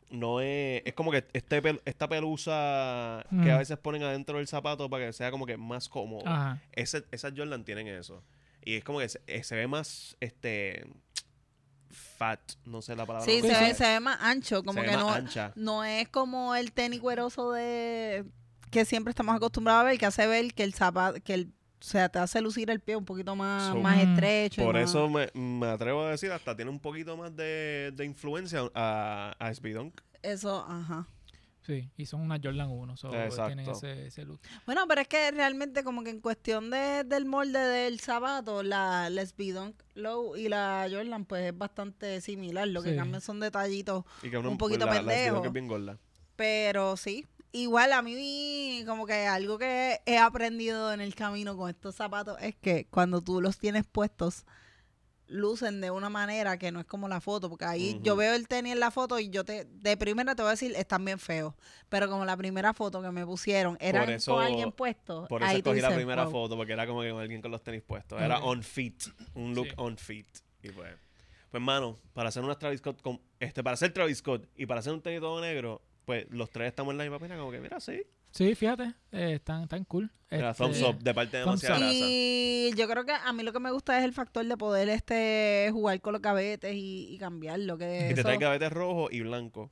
No 0.10 0.42
es. 0.42 0.82
Es 0.86 0.94
como 0.94 1.10
que 1.10 1.24
este 1.32 1.64
pel- 1.64 1.82
esta 1.86 2.10
pelusa 2.10 3.26
que 3.30 3.36
Mm. 3.36 3.50
a 3.52 3.58
veces 3.60 3.78
ponen 3.78 4.04
adentro 4.04 4.38
del 4.40 4.48
zapato 4.48 4.90
para 4.90 5.06
que 5.06 5.14
sea 5.14 5.32
como 5.32 5.46
que 5.46 5.56
más 5.56 5.88
cómodo. 5.88 6.24
Ese, 6.74 7.06
esas 7.12 7.32
Jordan 7.36 7.64
tienen 7.64 7.88
eso. 7.88 8.22
Y 8.64 8.76
es 8.76 8.84
como 8.84 9.00
que 9.00 9.10
se, 9.10 9.22
eh, 9.28 9.44
se 9.44 9.56
ve 9.56 9.68
más, 9.68 10.16
este, 10.20 10.86
fat, 11.90 12.40
no 12.66 12.82
sé 12.82 12.96
la 12.96 13.06
palabra. 13.06 13.26
Sí, 13.26 13.42
no 13.42 13.48
se 13.48 13.60
ve, 13.64 13.74
se 13.74 13.84
ve 13.86 14.00
más 14.00 14.18
ancho, 14.22 14.64
como 14.64 14.74
Se 14.74 14.82
ve 14.82 14.88
que 14.92 14.96
más 14.96 15.06
no, 15.06 15.12
ancha. 15.14 15.52
no 15.56 15.84
es 15.84 16.08
como 16.10 16.56
el 16.56 16.72
tenis 16.72 17.00
cueroso 17.02 17.52
de 17.52 18.26
que 18.70 18.86
siempre 18.86 19.12
estamos 19.12 19.36
acostumbrados 19.36 19.82
a 19.82 19.84
ver, 19.86 19.98
que 19.98 20.06
hace 20.06 20.28
ver 20.28 20.54
que 20.54 20.64
el 20.64 20.74
zapato, 20.74 21.20
que 21.22 21.34
el, 21.34 21.48
o 21.82 21.84
sea, 21.84 22.08
te 22.10 22.20
hace 22.20 22.40
lucir 22.42 22.70
el 22.70 22.80
pie 22.80 22.96
un 22.96 23.04
poquito 23.06 23.36
más, 23.36 23.74
So- 23.74 23.80
más 23.80 23.98
Mm. 23.98 24.12
estrecho. 24.14 24.62
y 24.62 24.66
Por 24.66 24.76
más- 24.76 24.90
eso 24.90 25.10
me, 25.10 25.30
me 25.34 25.68
atrevo 25.68 26.04
a 26.04 26.12
decir, 26.12 26.32
hasta 26.32 26.56
tiene 26.56 26.72
un 26.72 26.80
poquito 26.80 27.18
más 27.18 27.36
de, 27.36 27.92
de 27.94 28.06
influencia 28.06 28.62
a, 28.74 29.36
a 29.40 29.50
SB 29.54 29.74
Dunk. 29.74 30.00
Eso, 30.22 30.66
ajá. 30.70 31.08
Sí, 31.72 31.90
y 31.96 32.06
son 32.06 32.22
una 32.22 32.38
Jordan 32.44 32.70
1. 32.70 32.98
So 32.98 33.14
Exacto. 33.14 33.48
tienen 33.56 33.70
ese, 33.70 34.08
ese 34.08 34.26
look. 34.26 34.42
Bueno, 34.66 34.86
pero 34.90 35.02
es 35.02 35.08
que 35.08 35.32
realmente 35.32 35.84
como 35.86 36.04
que 36.04 36.10
en 36.10 36.20
cuestión 36.20 36.70
de, 36.70 37.04
del 37.06 37.24
molde 37.26 37.60
del 37.60 38.00
zapato, 38.02 38.62
la, 38.64 39.08
Speed 39.10 39.56
Dunk 39.56 39.76
Low 39.96 40.36
y 40.36 40.50
la 40.50 40.88
Jordan 40.92 41.24
pues 41.26 41.46
es 41.46 41.58
bastante 41.58 42.20
similar. 42.20 42.68
Lo 42.68 42.84
que 42.84 42.90
Sí. 42.92 42.96
cambian 42.98 43.22
son 43.22 43.40
detallitos, 43.40 44.04
Y 44.22 44.30
que 44.30 44.38
uno- 44.38 44.52
Un 44.52 44.58
poquito 44.58 44.86
la, 44.86 44.96
la 44.96 45.00
SB 45.02 45.06
Dunk 45.06 45.16
pendejo. 45.16 45.46
es 45.46 45.54
bien 45.54 45.68
gorda. 45.68 45.98
pero 46.36 46.98
sí. 46.98 47.26
Igual 47.54 47.92
a 47.94 48.02
mí 48.02 48.84
como 48.88 49.06
que 49.06 49.28
algo 49.28 49.58
que 49.58 50.00
he 50.06 50.18
aprendido 50.18 50.94
en 50.94 51.02
el 51.02 51.16
camino 51.16 51.56
con 51.58 51.70
estos 51.70 51.96
zapatos 51.96 52.38
es 52.42 52.56
que 52.56 52.86
cuando 52.90 53.22
tú 53.22 53.42
los 53.42 53.58
tienes 53.58 53.86
puestos 53.86 54.46
lucen 55.32 55.82
de 55.82 55.90
una 55.92 56.10
manera 56.10 56.58
que 56.58 56.72
no 56.72 56.80
es 56.80 56.86
como 56.86 57.08
la 57.08 57.22
foto, 57.22 57.50
porque 57.50 57.66
ahí 57.66 58.00
yo 58.02 58.16
veo 58.16 58.34
el 58.36 58.48
tenis 58.48 58.74
en 58.74 58.80
la 58.80 58.92
foto 58.92 59.18
y 59.18 59.30
yo 59.30 59.44
te 59.46 59.66
de 59.66 59.98
primera 59.98 60.36
te 60.36 60.42
voy 60.42 60.50
a 60.50 60.52
decir 60.52 60.74
están 60.76 61.04
bien 61.06 61.18
feos, 61.20 61.54
pero 61.90 62.10
como 62.10 62.26
la 62.26 62.36
primera 62.38 62.74
foto 62.74 63.02
que 63.02 63.10
me 63.12 63.26
pusieron 63.26 63.78
era 63.80 64.06
con 64.26 64.42
alguien 64.44 64.72
puesto, 64.72 65.28
Por 65.28 65.42
eso 65.42 65.50
ahí 65.50 65.58
escogí 65.58 65.80
la 65.82 65.88
dices, 65.88 65.96
primera 65.98 66.24
"Wow". 66.26 66.32
foto, 66.32 66.58
porque 66.58 66.74
era 66.74 66.86
como 66.86 67.02
que 67.02 67.10
con 67.12 67.22
alguien 67.22 67.42
con 67.42 67.52
los 67.52 67.64
tenis 67.64 67.82
puestos. 67.82 68.22
Era 68.22 68.40
on 68.40 68.62
feet, 68.62 68.96
un 69.34 69.56
look 69.56 69.68
Sí. 69.68 69.74
on 69.78 69.98
feet. 69.98 70.28
Y 70.64 70.70
pues, 70.70 70.94
pues 71.50 71.64
mano, 71.64 71.98
para 72.14 72.30
hacer 72.30 72.44
una 72.44 72.58
Travis 72.60 72.80
Scott, 72.80 73.02
con, 73.02 73.20
este, 73.40 73.64
para 73.64 73.74
hacer 73.76 73.94
Travis 73.94 74.18
Scott 74.20 74.48
y 74.56 74.66
para 74.66 74.82
hacer 74.82 74.94
un 74.94 75.02
tenis 75.02 75.22
todo 75.22 75.40
negro, 75.42 75.82
pues 76.06 76.26
los 76.30 76.50
tres 76.50 76.68
estamos 76.68 76.92
en 76.92 76.98
la 76.98 77.04
misma 77.06 77.20
pena, 77.20 77.38
como 77.38 77.52
que 77.52 77.60
mira, 77.60 77.80
sí. 77.80 78.04
Sí, 78.32 78.56
fíjate, 78.56 78.94
eh, 79.12 79.34
están, 79.36 79.64
están 79.64 79.84
cool. 79.86 80.12
Este, 80.30 80.54
thumbs 80.54 80.82
up 80.84 80.98
de 81.04 81.14
parte 81.14 81.36
de 81.38 81.44
demasiada 81.44 81.78
grasa. 81.78 81.94
Y 81.94 82.72
yo 82.78 82.88
creo 82.88 83.04
que 83.06 83.12
a 83.12 83.34
mí 83.34 83.44
lo 83.44 83.52
que 83.52 83.60
me 83.60 83.70
gusta 83.72 83.98
es 84.00 84.06
el 84.06 84.14
factor 84.14 84.46
de 84.46 84.56
poder 84.56 84.88
este 84.88 85.70
jugar 85.74 86.00
con 86.00 86.14
los 86.14 86.22
gavetes 86.22 86.74
y, 86.74 87.14
y 87.14 87.18
cambiarlo. 87.18 87.78
Que 87.78 88.06
Y 88.10 88.14
te 88.14 88.22
eso, 88.22 88.24
trae 88.24 88.38
gavetes 88.38 88.72
rojo 88.72 89.10
y 89.12 89.20
blanco. 89.22 89.70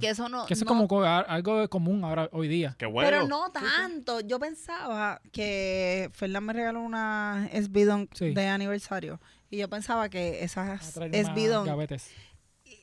que 0.00 0.10
eso 0.10 0.28
no. 0.28 0.44
Que 0.44 0.52
eso 0.52 0.64
es 0.64 0.68
como 0.68 0.86
algo 1.02 1.66
común 1.70 2.04
ahora 2.04 2.28
hoy 2.32 2.48
día. 2.48 2.76
Qué 2.78 2.84
bueno. 2.84 3.08
Pero 3.08 3.26
no 3.26 3.50
tanto. 3.50 4.20
Yo 4.20 4.38
pensaba 4.38 5.22
que 5.32 6.10
Fernán 6.12 6.44
me 6.44 6.52
regaló 6.52 6.82
una 6.82 7.48
SB 7.50 7.86
Dunk 7.86 8.10
Sí. 8.14 8.34
de 8.34 8.46
aniversario. 8.48 9.22
Y 9.48 9.56
yo 9.56 9.70
pensaba 9.70 10.10
que 10.10 10.44
esas 10.44 10.82
SB 11.10 11.64
gavetes. 11.64 12.10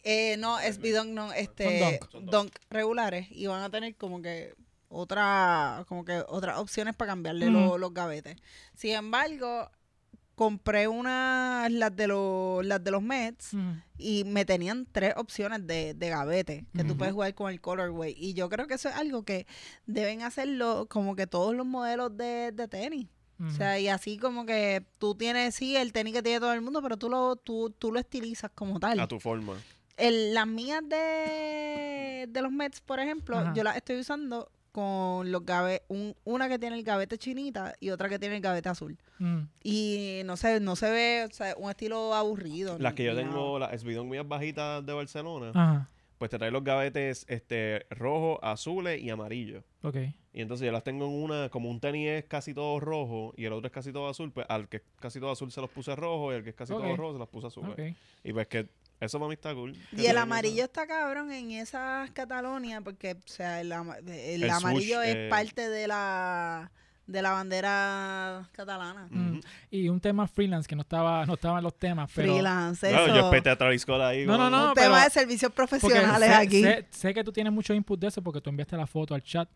eh, 0.03 0.37
no, 0.39 0.57
SB 0.59 0.91
Dunk 0.91 1.09
no, 1.09 1.31
este, 1.33 1.99
Son 2.01 2.11
Son 2.11 2.25
dunk. 2.25 2.31
dunk. 2.31 2.55
regulares. 2.71 3.27
Y 3.29 3.45
van 3.45 3.61
a 3.61 3.69
tener 3.69 3.95
como 3.95 4.23
que 4.23 4.55
otra, 4.91 5.85
como 5.87 6.03
que 6.05 6.23
otras 6.27 6.57
opciones 6.59 6.95
para 6.95 7.11
cambiarle 7.11 7.47
Ujú. 7.49 7.53
lo- 7.59 7.77
los 7.77 7.93
gavetes. 7.93 8.37
Sin 8.75 8.91
embargo, 8.91 9.69
compré 10.35 10.87
unas, 10.87 11.71
las 11.71 11.95
de 11.95 12.07
los, 12.07 12.65
las 12.65 12.83
de 12.83 12.91
los 12.91 13.01
Mets. 13.03 13.51
Y 13.97 14.23
me 14.25 14.43
tenían 14.45 14.87
tres 14.91 15.13
opciones 15.17 15.67
de, 15.67 15.93
de 15.93 16.09
gavete 16.09 16.65
que 16.73 16.83
tú 16.83 16.89
Ujú. 16.91 16.97
puedes 16.97 17.13
jugar 17.13 17.33
con 17.35 17.51
el 17.51 17.61
colorway 17.61 18.15
y 18.17 18.33
yo 18.33 18.49
creo 18.49 18.65
que 18.67 18.73
eso 18.73 18.89
es 18.89 18.95
algo 18.95 19.23
que 19.23 19.45
deben 19.85 20.23
hacerlo 20.23 20.87
como 20.89 21.15
que 21.15 21.27
todos 21.27 21.53
los 21.55 21.65
modelos 21.67 22.17
de, 22.17 22.51
de 22.51 22.67
tenis 22.67 23.07
o 23.43 23.49
sea 23.51 23.79
y 23.79 23.87
así 23.87 24.17
como 24.19 24.45
que 24.45 24.83
tú 24.99 25.15
tienes 25.15 25.55
sí 25.55 25.75
el 25.75 25.93
tenis 25.93 26.13
que 26.13 26.21
tiene 26.23 26.39
todo 26.39 26.53
el 26.53 26.61
mundo 26.61 26.79
pero 26.83 26.95
tú 26.97 27.09
lo 27.09 27.35
tú, 27.35 27.69
tú 27.77 27.91
lo 27.91 27.99
estilizas 27.99 28.51
como 28.53 28.79
tal 28.79 28.99
A 28.99 29.07
tu 29.07 29.19
forma. 29.19 29.53
El- 29.97 30.33
las 30.35 30.45
mías 30.47 30.81
de, 30.87 32.27
de 32.29 32.41
los 32.41 32.51
Mets 32.51 32.81
por 32.81 32.99
ejemplo 32.99 33.37
Ajá. 33.37 33.53
yo 33.55 33.63
las 33.63 33.75
estoy 33.77 33.99
usando 33.99 34.51
con 34.71 35.31
los 35.31 35.45
gavetes 35.45 35.85
una 36.23 36.47
que 36.49 36.57
tiene 36.59 36.77
el 36.77 36.83
gavete 36.83 37.17
chinita 37.17 37.73
y 37.79 37.89
otra 37.89 38.07
que 38.09 38.17
tiene 38.19 38.35
el 38.37 38.41
gavete 38.41 38.69
azul 38.69 38.97
Ujú. 39.19 39.47
y 39.63 40.21
no 40.25 40.37
sé 40.37 40.59
no 40.59 40.75
se 40.75 40.89
ve 40.89 41.25
o 41.29 41.33
sea, 41.33 41.55
un 41.57 41.69
estilo 41.69 42.13
aburrido 42.13 42.77
Las 42.79 42.93
que 42.93 43.03
yo 43.03 43.15
tengo, 43.15 43.59
nada. 43.59 43.71
las 43.71 43.81
SB 43.81 44.03
mías 44.03 44.27
bajitas 44.27 44.85
de 44.85 44.93
Barcelona, 44.93 45.51
Ajá, 45.53 45.89
pues 46.17 46.29
te 46.31 46.37
trae 46.37 46.51
los 46.51 46.63
gavetes 46.63 47.25
este, 47.29 47.85
rojos, 47.89 48.37
azules 48.43 49.01
y 49.01 49.09
amarillos. 49.09 49.63
ok. 49.83 49.97
Y 50.33 50.39
entonces 50.41 50.65
yo 50.65 50.71
las 50.71 50.83
tengo 50.85 51.05
en 51.07 51.11
una, 51.11 51.49
como 51.49 51.69
un 51.69 51.81
tenis 51.81 52.07
es 52.07 52.23
casi 52.23 52.53
todo 52.53 52.79
rojo 52.79 53.33
y 53.35 53.43
el 53.43 53.51
otro 53.51 53.67
es 53.67 53.73
casi 53.73 53.91
todo 53.91 54.07
azul, 54.07 54.31
pues 54.31 54.45
al 54.49 54.69
que 54.69 54.77
es 54.77 54.83
casi 55.01 55.19
todo 55.19 55.31
azul 55.31 55.51
se 55.51 55.59
los 55.59 55.69
puse 55.69 55.93
rojo 55.93 56.31
y 56.31 56.35
al 56.37 56.43
que 56.43 56.51
es 56.51 56.55
casi 56.55 56.71
todo 56.71 56.95
rojo 56.95 57.11
se 57.13 57.19
los 57.19 57.27
puse 57.27 57.47
azul. 57.47 57.67
ok. 57.69 57.79
Y 58.23 58.31
pues 58.31 58.47
que 58.47 58.69
eso 59.01 59.19
para 59.19 59.27
mí 59.27 59.33
está 59.33 59.53
cool. 59.53 59.75
Y 59.91 60.05
el 60.05 60.17
amarillo 60.17 60.63
está 60.63 60.87
cabrón 60.87 61.31
en 61.31 61.51
esas 61.51 62.09
Catalonias 62.11 62.81
porque, 62.83 63.13
o 63.13 63.17
sea, 63.27 63.59
el, 63.59 63.71
ama- 63.73 63.97
el 63.97 64.07
El 64.43 64.49
swoosh, 64.49 64.51
amarillo 64.53 65.01
eh, 65.01 65.25
es 65.25 65.29
parte 65.29 65.69
de 65.69 65.87
la 65.87 66.71
de 67.07 67.21
la 67.21 67.31
bandera 67.31 68.47
catalana. 68.53 69.07
Mm. 69.09 69.39
Y 69.69 69.89
un 69.89 69.99
tema 69.99 70.27
freelance 70.27 70.65
que 70.69 70.75
no 70.77 70.83
estaba, 70.83 71.25
no 71.25 71.33
estaba 71.33 71.57
en 71.57 71.63
los 71.65 71.77
temas, 71.77 72.09
pero... 72.15 72.31
Freelance, 72.31 72.87
Claro, 72.89 73.07
yo 73.13 73.25
espeté 73.25 73.49
a 73.49 73.57
Travis 73.57 73.81
Scott 73.81 73.99
ahí. 74.01 74.25
No, 74.25 74.37
no, 74.37 74.49
no. 74.49 74.69
un 74.69 74.73
pero- 74.73 74.87
tema 74.87 75.03
de 75.03 75.09
servicios 75.09 75.51
profesionales 75.51 76.29
sé, 76.29 76.35
aquí. 76.35 76.61
Sé, 76.63 76.85
sé 76.89 77.13
que 77.13 77.21
tú 77.23 77.33
tienes 77.33 77.51
mucho 77.51 77.73
input 77.73 77.99
de 77.99 78.07
eso 78.07 78.21
porque 78.21 78.39
tú 78.39 78.49
enviaste 78.49 78.77
la 78.77 78.87
foto 78.87 79.13
al 79.13 79.23
chat. 79.23 79.49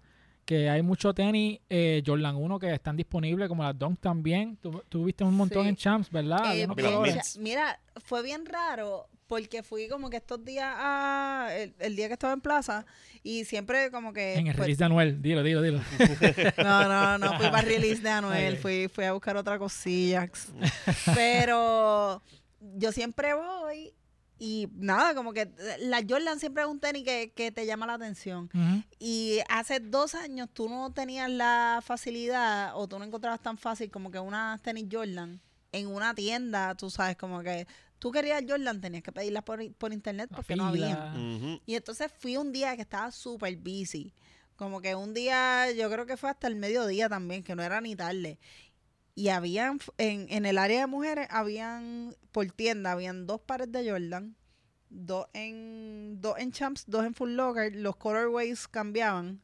Que 0.43 0.69
hay 0.69 0.81
mucho 0.81 1.13
tenis 1.13 1.59
eh, 1.69 2.03
Jordan 2.05 2.35
1 2.35 2.59
que 2.59 2.73
están 2.73 2.97
disponibles, 2.97 3.47
como 3.47 3.63
las 3.63 3.77
Dunk 3.79 3.99
también. 4.01 4.57
Tú, 4.57 4.83
tú 4.89 5.05
viste 5.05 5.23
un 5.23 5.33
montón 5.35 5.63
Sí. 5.63 5.69
en 5.69 5.75
Champs, 5.77 6.11
¿verdad? 6.11 6.55
Eh. 6.55 6.67
Mets. 6.67 7.37
mira, 7.37 7.79
fue 8.03 8.21
bien 8.21 8.45
raro 8.45 9.07
porque 9.27 9.63
fui 9.63 9.87
como 9.87 10.09
que 10.09 10.17
estos 10.17 10.43
días 10.43 10.71
a, 10.77 11.49
el, 11.51 11.73
el 11.79 11.95
día 11.95 12.07
que 12.07 12.13
estaba 12.13 12.33
en 12.33 12.41
plaza 12.41 12.85
y 13.23 13.45
siempre 13.45 13.89
como 13.91 14.13
que 14.13 14.35
En 14.35 14.47
el 14.47 14.55
pues, 14.55 14.67
release 14.67 14.79
de 14.79 14.85
Anuel. 14.85 15.21
Dilo, 15.21 15.43
dilo, 15.43 15.61
dilo. 15.61 15.81
No, 16.57 16.87
no, 16.87 17.17
no, 17.17 17.37
fui 17.37 17.47
para 17.47 17.61
el 17.61 17.65
release 17.67 18.01
de 18.01 18.09
Anuel, 18.09 18.57
fui, 18.57 18.87
fui 18.87 19.05
a 19.05 19.13
buscar 19.13 19.35
otra 19.37 19.57
cosilla. 19.57 20.29
Pero 21.15 22.21
yo 22.59 22.91
siempre 22.91 23.33
voy 23.33 23.93
Y 24.37 24.67
nada, 24.75 25.15
como 25.15 25.33
que 25.33 25.49
la 25.79 26.03
Jordan 26.07 26.39
siempre 26.39 26.63
es 26.63 26.69
un 26.69 26.79
tenis 26.79 27.03
que, 27.03 27.31
que 27.35 27.51
te 27.51 27.65
llama 27.65 27.87
la 27.87 27.93
atención. 27.93 28.49
Y 28.99 29.39
hace 29.49 29.79
dos 29.79 30.13
años 30.13 30.49
tú 30.53 30.69
no 30.69 30.91
tenías 30.93 31.29
la 31.29 31.81
facilidad 31.83 32.73
o 32.75 32.87
tú 32.87 32.99
no 32.99 33.05
encontrabas 33.05 33.41
tan 33.41 33.57
fácil 33.57 33.89
como 33.89 34.11
que 34.11 34.19
una 34.19 34.59
tenis 34.63 34.85
Jordan 34.91 35.41
en 35.71 35.87
una 35.87 36.13
tienda, 36.13 36.75
tú 36.75 36.89
sabes, 36.89 37.17
como 37.17 37.41
que 37.41 37.67
tú 37.99 38.11
querías 38.11 38.43
Jordan, 38.47 38.81
tenías 38.81 39.03
que 39.03 39.11
pedirlas 39.11 39.43
por, 39.43 39.71
por 39.75 39.93
internet 39.93 40.27
La 40.31 40.35
porque 40.37 40.55
no 40.55 40.65
había. 40.67 41.13
Y 41.65 41.75
entonces 41.75 42.11
fui 42.19 42.37
un 42.37 42.51
día 42.51 42.75
que 42.75 42.81
estaba 42.83 43.11
súper 43.11 43.55
busy. 43.57 44.13
Como 44.55 44.79
que 44.81 44.95
un 44.95 45.13
día, 45.13 45.71
yo 45.71 45.89
creo 45.91 46.05
que 46.05 46.15
fue 46.17 46.29
hasta 46.29 46.47
el 46.47 46.55
mediodía 46.55 47.09
también, 47.09 47.43
que 47.43 47.55
no 47.55 47.63
era 47.63 47.81
ni 47.81 47.95
tarde. 47.95 48.39
Y 49.13 49.29
habían, 49.29 49.79
en, 49.97 50.27
en 50.29 50.45
el 50.45 50.57
área 50.57 50.81
de 50.81 50.87
mujeres, 50.87 51.27
habían, 51.29 52.15
por 52.31 52.49
tienda, 52.51 52.91
habían 52.93 53.27
dos 53.27 53.41
pares 53.41 53.71
de 53.71 53.89
Jordan, 53.89 54.35
dos 54.89 55.27
en, 55.33 56.19
dos 56.21 56.37
en 56.37 56.51
Champs, 56.51 56.83
dos 56.87 57.05
en 57.05 57.13
Full 57.13 57.31
Locker. 57.31 57.75
Los 57.75 57.95
colorways 57.97 58.67
cambiaban. 58.67 59.41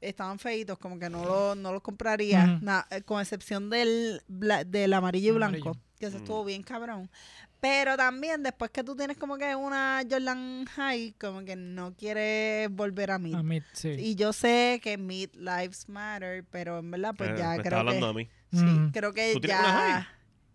Estaban 0.00 0.38
feitos, 0.38 0.78
como 0.78 0.98
que 0.98 1.10
no, 1.10 1.24
lo- 1.26 1.54
no 1.54 1.72
los 1.74 1.82
compraría, 1.82 2.58
na- 2.62 2.86
eh, 2.90 3.02
con 3.02 3.20
excepción 3.20 3.68
del, 3.68 4.22
bla- 4.28 4.64
del 4.64 4.94
amarillo 4.94 5.34
y 5.34 5.36
Amarillo. 5.36 5.62
blanco, 5.64 5.80
que 5.98 6.08
Mm. 6.08 6.16
estuvo 6.16 6.44
bien 6.46 6.62
cabrón. 6.62 7.10
Pero 7.60 7.94
también 7.96 8.42
después 8.42 8.70
que 8.70 8.82
tú 8.82 8.96
tienes 8.96 9.18
como 9.18 9.36
que 9.36 9.54
una 9.54 10.02
Jordan 10.10 10.64
High, 10.64 11.14
como 11.20 11.44
que 11.44 11.56
no 11.56 11.94
quieres 11.94 12.70
volver 12.70 13.10
a 13.10 13.18
mid. 13.18 13.34
A 13.34 13.42
mí, 13.42 13.60
sí. 13.72 13.90
Y 13.98 14.14
yo 14.14 14.32
sé 14.32 14.80
que 14.82 14.96
mid 14.96 15.28
lives 15.34 15.88
matter, 15.88 16.44
pero 16.50 16.78
en 16.78 16.90
verdad 16.90 17.14
pues 17.16 17.30
Eh, 17.30 17.34
ya 17.36 17.48
me 17.50 17.56
estás 17.56 17.66
creo 17.66 17.78
hablando 17.80 18.06
que 18.06 18.10
a 18.10 18.14
mí. 18.14 18.28
sí, 18.52 18.64
Mm. 18.64 18.90
creo 18.92 19.12
que 19.12 19.32
¿Tú 19.34 19.40
tienes 19.40 19.60
una 19.60 19.68
ya 19.68 19.92
high? 19.94 20.06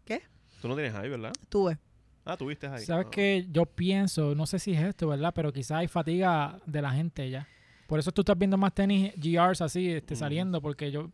¿Qué? 0.05 0.23
Tú 0.61 0.67
no 0.67 0.75
tienes 0.75 0.93
high, 0.93 1.09
¿verdad? 1.09 1.31
Tuve. 1.49 1.77
Ah, 2.25 2.35
tuviste 2.37 2.67
high. 2.67 2.83
¿Sabes 2.83 3.05
Ah. 3.07 3.11
qué? 3.11 3.45
Yo 3.51 3.67
pienso, 3.67 4.33
no 4.33 4.47
sé 4.47 4.57
si 4.57 4.73
es 4.73 4.81
esto, 4.81 5.07
¿verdad? 5.07 5.31
Pero 5.35 5.53
quizás 5.53 5.77
hay 5.77 5.87
fatiga 5.87 6.59
de 6.65 6.81
la 6.81 6.89
gente 6.91 7.29
ya. 7.29 7.47
Por 7.85 7.99
eso 7.99 8.11
tú 8.11 8.21
estás 8.23 8.35
viendo 8.35 8.57
más 8.57 8.73
tenis 8.73 9.13
GRs 9.15 9.61
así 9.61 9.91
este, 9.91 10.15
saliendo, 10.15 10.59
porque 10.59 10.89
yo... 10.91 11.11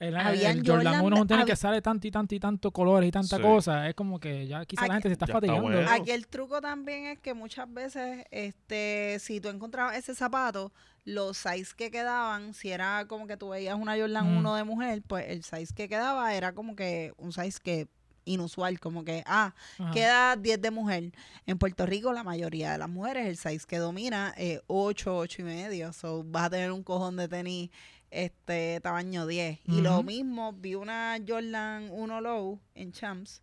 El, 0.00 0.16
Habían 0.16 0.58
el 0.58 0.66
Jordan 0.66 0.86
Jordan 0.94 1.04
1 1.04 1.16
es 1.16 1.22
un 1.22 1.28
tenis 1.28 1.44
que 1.44 1.56
sale 1.56 1.82
tanto 1.82 2.06
y 2.08 2.10
tanto 2.10 2.34
y 2.34 2.40
tanto 2.40 2.70
colores 2.72 3.06
y 3.08 3.12
tanta 3.12 3.36
Sí. 3.36 3.42
cosa. 3.42 3.86
Es 3.88 3.94
como 3.94 4.18
que 4.18 4.46
ya 4.48 4.64
quizás 4.64 4.88
la 4.88 4.94
gente 4.94 5.08
se 5.08 5.12
está 5.12 5.26
fatigando. 5.26 5.62
bueno. 5.62 5.88
Aquí 5.90 6.10
el 6.10 6.26
truco 6.26 6.60
también 6.62 7.04
es 7.04 7.18
que 7.18 7.34
muchas 7.34 7.72
veces, 7.72 8.24
este, 8.30 9.18
si 9.20 9.40
tú 9.40 9.50
encontrabas 9.50 9.96
ese 9.96 10.14
zapato, 10.14 10.72
los 11.04 11.36
size 11.36 11.74
que 11.76 11.90
quedaban, 11.90 12.54
si 12.54 12.70
era 12.70 13.06
como 13.06 13.26
que 13.26 13.36
tú 13.36 13.50
veías 13.50 13.76
una 13.78 13.94
Jordan 13.96 14.34
Mm. 14.34 14.38
1 14.38 14.54
de 14.54 14.64
mujer, 14.64 15.02
pues 15.06 15.26
el 15.28 15.44
size 15.44 15.74
que 15.74 15.88
quedaba 15.88 16.34
era 16.34 16.52
como 16.54 16.74
que 16.74 17.12
un 17.18 17.32
size 17.32 17.58
que 17.62 17.86
inusual, 18.24 18.78
como 18.80 19.04
que, 19.04 19.22
ah, 19.26 19.54
Ajá. 19.78 19.90
queda 19.92 20.36
10 20.36 20.60
de 20.60 20.70
mujer. 20.70 21.12
En 21.46 21.58
Puerto 21.58 21.84
Rico 21.84 22.12
la 22.12 22.22
mayoría 22.22 22.72
de 22.72 22.78
las 22.78 22.88
mujeres, 22.88 23.26
el 23.26 23.36
size 23.36 23.66
que 23.66 23.78
domina 23.78 24.32
es 24.36 24.60
8, 24.66 25.16
8 25.16 25.42
y 25.42 25.44
medio. 25.44 25.92
So 25.92 26.22
vas 26.24 26.44
a 26.44 26.50
tener 26.50 26.70
un 26.72 26.82
cojón 26.82 27.16
de 27.16 27.28
tenis 27.28 27.70
este 28.10 28.80
tamaño 28.80 29.26
10. 29.26 29.60
Y 29.66 29.80
lo 29.80 30.02
mismo, 30.02 30.52
vi 30.52 30.74
una 30.74 31.16
Jordan 31.26 31.88
1 31.90 32.20
Low 32.20 32.60
en 32.74 32.92
Champs 32.92 33.42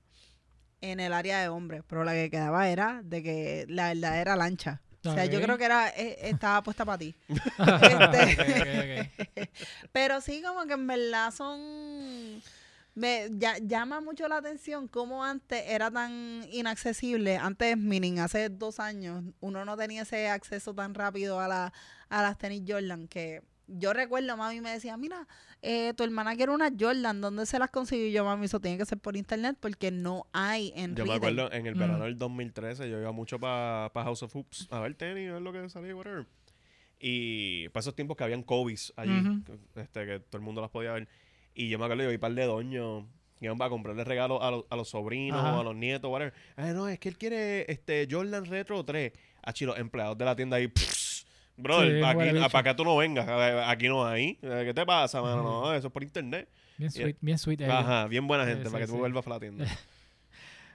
en 0.82 1.00
el 1.00 1.14
área 1.14 1.42
de 1.42 1.48
hombres, 1.50 1.84
pero 1.88 2.04
la 2.04 2.14
que 2.14 2.30
quedaba 2.30 2.70
era 2.70 3.02
de 3.04 3.24
que 3.24 3.66
la 3.70 3.88
verdadera 3.90 4.36
lancha. 4.36 4.82
O 5.06 5.14
sea, 5.14 5.26
yo 5.26 5.42
creo 5.42 5.58
que 5.58 5.64
era 5.66 5.88
eh, 5.90 6.18
estaba 6.24 6.62
puesta 6.64 6.84
para 6.84 6.98
ti. 6.98 7.16
Este-. 7.58 9.50
Pero 9.92 10.20
sí, 10.22 10.42
como 10.42 10.66
que 10.66 10.74
en 10.74 10.88
verdad 10.88 11.32
son... 11.32 12.42
Me 12.94 13.28
ya- 13.32 13.60
llama 13.60 14.02
mucho 14.02 14.28
la 14.28 14.38
atención 14.38 14.88
cómo 14.88 15.24
antes 15.24 15.64
era 15.68 15.92
tan 15.92 16.44
inaccesible. 16.52 17.38
Antes, 17.38 17.78
miren, 17.78 18.18
hace 18.20 18.50
dos 18.50 18.80
años, 18.80 19.24
uno 19.40 19.64
no 19.66 19.78
tenía 19.78 20.02
ese 20.02 20.30
acceso 20.30 20.74
tan 20.74 20.96
rápido 20.96 21.40
a, 21.40 21.48
la, 21.48 21.74
a 22.10 22.22
las 22.24 22.38
tenis 22.38 22.64
Jordan 22.68 23.08
que... 23.08 23.44
Yo 23.68 23.92
recuerdo, 23.94 24.38
mami 24.38 24.62
me 24.62 24.72
decía, 24.72 24.96
mira, 24.98 25.28
eh, 25.62 25.94
tu 25.96 26.04
hermana 26.04 26.36
quiere 26.38 26.54
una 26.54 26.72
Jordan, 26.78 27.20
¿dónde 27.20 27.46
se 27.46 27.60
las 27.60 27.70
consiguió? 27.70 28.08
Yo, 28.10 28.24
mami, 28.24 28.46
eso 28.46 28.60
tiene 28.62 28.78
que 28.78 28.86
ser 28.86 28.98
por 28.98 29.18
internet 29.18 29.58
porque 29.60 29.92
no 29.92 30.26
hay 30.32 30.72
en 30.76 30.96
Yo 30.96 31.06
me 31.06 31.14
retail". 31.16 31.40
acuerdo 31.40 31.52
en 31.58 31.68
el 31.68 31.76
Mm. 31.76 31.80
verano 31.80 32.04
del 32.06 32.18
2013, 32.18 32.90
yo 32.90 33.00
iba 33.00 33.12
mucho 33.12 33.40
para 33.40 33.92
House 33.94 34.24
of 34.24 34.34
Hoops 34.34 34.68
a 34.72 34.80
ver 34.80 34.96
tenis, 34.96 35.30
a 35.30 35.34
ver 35.34 35.42
lo 35.42 35.52
que 35.52 35.68
salía, 35.70 35.96
whatever. 35.96 36.26
Y 37.00 37.70
para 37.70 37.82
esos 37.82 37.96
tiempos 37.96 38.18
que 38.18 38.24
habían 38.24 38.42
Kobe's 38.44 38.94
allí, 38.96 39.20
Ujú. 39.20 39.44
que- 39.44 39.82
este, 39.82 40.06
que 40.06 40.20
todo 40.22 40.38
el 40.40 40.44
mundo 40.44 40.62
las 40.62 40.70
podía 40.72 40.94
ver. 40.94 41.08
Y 41.54 41.70
yo 41.70 41.78
me 41.78 41.86
acuerdo, 41.86 42.04
yo 42.04 42.10
vi 42.10 42.16
un 42.16 42.22
par 42.22 42.34
de 42.34 42.46
doños 42.46 43.06
iban 43.40 43.62
a 43.62 43.70
comprarle 43.70 44.04
regalos 44.04 44.40
a, 44.42 44.50
los- 44.50 44.66
a 44.70 44.76
los 44.76 44.90
sobrinos 44.90 45.40
Ajá. 45.40 45.58
o 45.58 45.62
a 45.62 45.64
los 45.64 45.76
nietos, 45.76 46.10
whatever. 46.10 46.34
Eh, 46.58 46.72
no, 46.74 46.88
es 46.88 46.98
que 47.00 47.10
él 47.10 47.18
quiere 47.20 47.72
este 47.72 48.08
Jordan 48.10 48.46
Retro 48.46 48.84
3. 48.84 49.12
Ah, 49.44 49.54
los 49.62 49.78
empleados 49.78 50.18
de 50.18 50.26
la 50.26 50.36
tienda 50.36 50.58
ahí, 50.58 50.68
"Pss, 50.68 51.17
Brother, 51.58 52.00
Sí, 52.02 52.06
aquí, 52.06 52.40
para 52.52 52.60
acá 52.60 52.76
tú 52.76 52.84
no 52.86 52.96
vengas, 52.96 53.28
aquí 53.68 53.88
no 53.88 54.06
hay. 54.06 54.38
Eh, 54.42 54.64
¿Qué 54.66 54.74
te 54.74 54.86
pasa, 54.86 55.22
mano? 55.22 55.42
No, 55.44 55.74
eso 55.74 55.88
es 55.88 55.94
por 55.94 56.04
internet. 56.04 56.48
Bien 56.78 56.92
Yeah. 56.92 57.02
sweet, 57.06 57.18
bien 57.22 57.38
sweet. 57.40 57.62
Ajá, 57.64 58.08
bien 58.08 58.28
buena 58.28 58.44
Sí, 58.46 58.52
gente, 58.52 58.66
sí, 58.66 58.72
para 58.72 58.82
que 58.84 58.88
tú 58.88 58.94
sí. 58.94 59.00
vuelvas 59.00 59.26
a 59.26 59.30
la 59.32 59.40
tienda. 59.40 59.66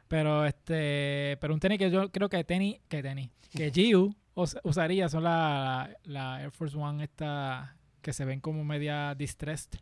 Pero 0.09 0.45
este, 0.45 1.39
pero 1.41 1.55
un 1.55 1.61
tenis 1.61 1.79
que 1.79 1.91
yo 1.91 2.11
creo 2.13 2.29
que 2.29 2.45
tenis, 2.45 2.81
que 2.89 3.03
tenis, 3.03 3.31
que 3.57 3.71
Giu 3.75 4.15
us- 4.35 4.59
usaría 4.63 5.09
son 5.09 5.25
la, 5.25 5.89
la 6.05 6.43
Air 6.43 6.51
Force 6.51 6.77
One 6.77 7.03
esta 7.05 7.77
que 8.03 8.13
se 8.13 8.25
ven 8.27 8.41
como 8.41 8.63
media 8.65 9.15
distressed. 9.15 9.79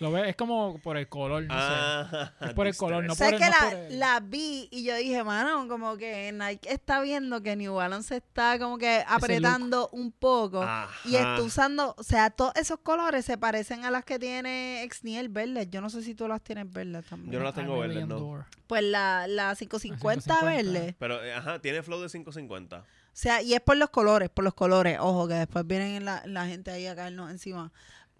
Lo 0.00 0.10
ve, 0.10 0.30
es 0.30 0.36
como 0.36 0.78
por 0.82 0.96
el 0.96 1.08
color, 1.08 1.42
no 1.44 1.54
sé. 1.54 1.60
Ah, 1.60 2.32
Es 2.40 2.54
por 2.54 2.66
el 2.66 2.74
color, 2.76 3.04
no 3.04 3.14
¿Sabes 3.14 3.34
por- 3.34 3.40
que 3.40 3.46
no 3.46 3.50
la, 3.50 3.70
por 3.70 3.78
el- 3.78 3.98
la 3.98 4.20
vi 4.20 4.68
y 4.70 4.82
yo 4.84 4.96
dije, 4.96 5.22
mano, 5.22 5.68
como 5.68 5.96
que 5.98 6.32
Nike 6.32 6.72
está 6.72 7.00
viendo 7.02 7.42
que 7.42 7.54
New 7.54 7.74
Balance 7.74 8.16
está 8.16 8.58
como 8.58 8.78
que 8.78 9.04
apretando 9.06 9.88
un 9.92 10.10
poco 10.10 10.66
y 11.04 11.16
está 11.16 11.42
usando, 11.42 11.94
o 11.98 12.02
sea, 12.02 12.30
todos 12.30 12.52
esos 12.56 12.78
colores 12.80 13.24
se 13.26 13.36
parecen 13.38 13.84
a 13.84 13.90
las 13.90 14.04
que 14.04 14.18
tiene 14.18 14.82
Exniel 14.84 15.28
verdes. 15.28 15.68
Yo 15.70 15.80
no 15.82 15.90
sé 15.90 16.02
si 16.02 16.14
tú 16.14 16.26
las 16.26 16.42
tienes 16.42 16.70
verdes 16.72 17.04
también. 17.06 17.32
Yo 17.32 17.38
no 17.38 17.44
las 17.44 17.54
tengo 17.54 17.78
verdes, 17.78 17.96
really 17.96 18.08
no. 18.08 18.44
Pues 18.66 18.82
la, 18.82 19.26
la 19.26 19.54
550, 19.54 20.22
550. 20.34 20.44
verde. 20.72 20.96
Pero, 20.98 21.22
eh, 21.22 21.34
ajá, 21.34 21.58
tiene 21.60 21.82
flow 21.82 22.00
de 22.00 22.08
550. 22.08 22.78
O 22.78 22.84
sea, 23.12 23.42
y 23.42 23.54
es 23.54 23.60
por 23.60 23.76
los 23.76 23.90
colores, 23.90 24.30
por 24.30 24.44
los 24.44 24.54
colores. 24.54 24.98
Ojo, 25.00 25.26
que 25.28 25.34
después 25.34 25.66
vienen 25.66 26.04
la, 26.04 26.22
la 26.26 26.46
gente 26.46 26.70
ahí 26.70 26.86
a 26.86 26.94
caernos 26.94 27.30
encima. 27.30 27.72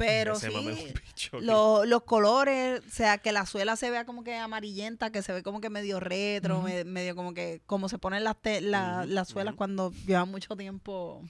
Pero 0.07 0.33
Ese 0.33 0.51
sí, 0.51 1.31
lo- 1.43 1.85
los 1.85 2.03
colores, 2.05 2.81
o 2.87 2.91
sea, 2.91 3.19
que 3.19 3.33
la 3.33 3.45
suela 3.45 3.77
se 3.77 3.91
vea 3.91 4.07
como 4.07 4.25
que 4.25 4.35
amarillenta, 4.35 5.13
que 5.13 5.23
se 5.23 5.33
ve 5.33 5.43
como 5.43 5.61
que 5.61 5.69
medio 5.69 6.01
retro, 6.01 6.65
medio 6.87 7.15
como 7.15 7.35
que, 7.35 7.61
como 7.67 7.89
se 7.91 7.99
ponen 7.99 8.25
las, 8.25 8.41
te- 8.41 8.63
la- 8.63 9.05
las 9.07 9.29
suelas 9.29 9.55
cuando 9.55 9.93
llevan 10.07 10.31
mucho 10.31 10.57
tiempo. 10.57 11.23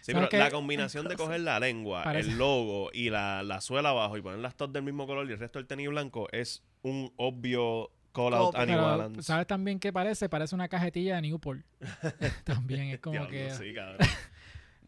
Sí, 0.00 0.12
¿Sabes 0.12 0.28
pero 0.30 0.44
la 0.44 0.50
combinación 0.50 1.08
de 1.08 1.16
coger 1.16 1.40
la 1.40 1.58
lengua, 1.58 2.04
Parece- 2.04 2.30
el 2.30 2.38
logo 2.38 2.90
y 2.92 3.10
la, 3.10 3.42
la 3.42 3.60
suela 3.60 3.88
abajo 3.88 4.16
y 4.16 4.22
poner 4.22 4.38
las 4.38 4.54
tops 4.54 4.72
del 4.72 4.82
mismo 4.84 5.06
color 5.06 5.28
y 5.28 5.32
el 5.32 5.38
resto 5.38 5.58
del 5.58 5.66
tenis 5.66 5.88
blanco 5.88 6.28
es 6.30 6.62
un 6.82 7.12
obvio 7.16 7.90
call 8.12 8.34
out 8.34 8.54
Balance. 8.54 9.22
¿sabes 9.24 9.46
también 9.48 9.80
qué 9.80 9.92
parece? 9.92 10.28
Parece 10.28 10.54
una 10.54 10.68
cajetilla 10.68 11.16
de 11.16 11.22
Newport. 11.22 11.62
también 12.44 12.82
es 12.90 13.00
como 13.00 13.12
Diablo, 13.14 13.30
que... 13.30 13.50
sí, 13.50 13.74
cabrón. 13.74 13.98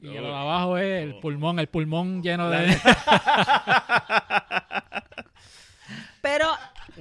Y 0.00 0.08
lo 0.08 0.28
de 0.28 0.34
abajo 0.34 0.78
es 0.78 1.02
el 1.02 1.18
pulmón, 1.18 1.58
el 1.58 1.68
pulmón 1.68 2.22
lleno 2.22 2.50
de... 2.50 2.66
Pero 6.20 6.46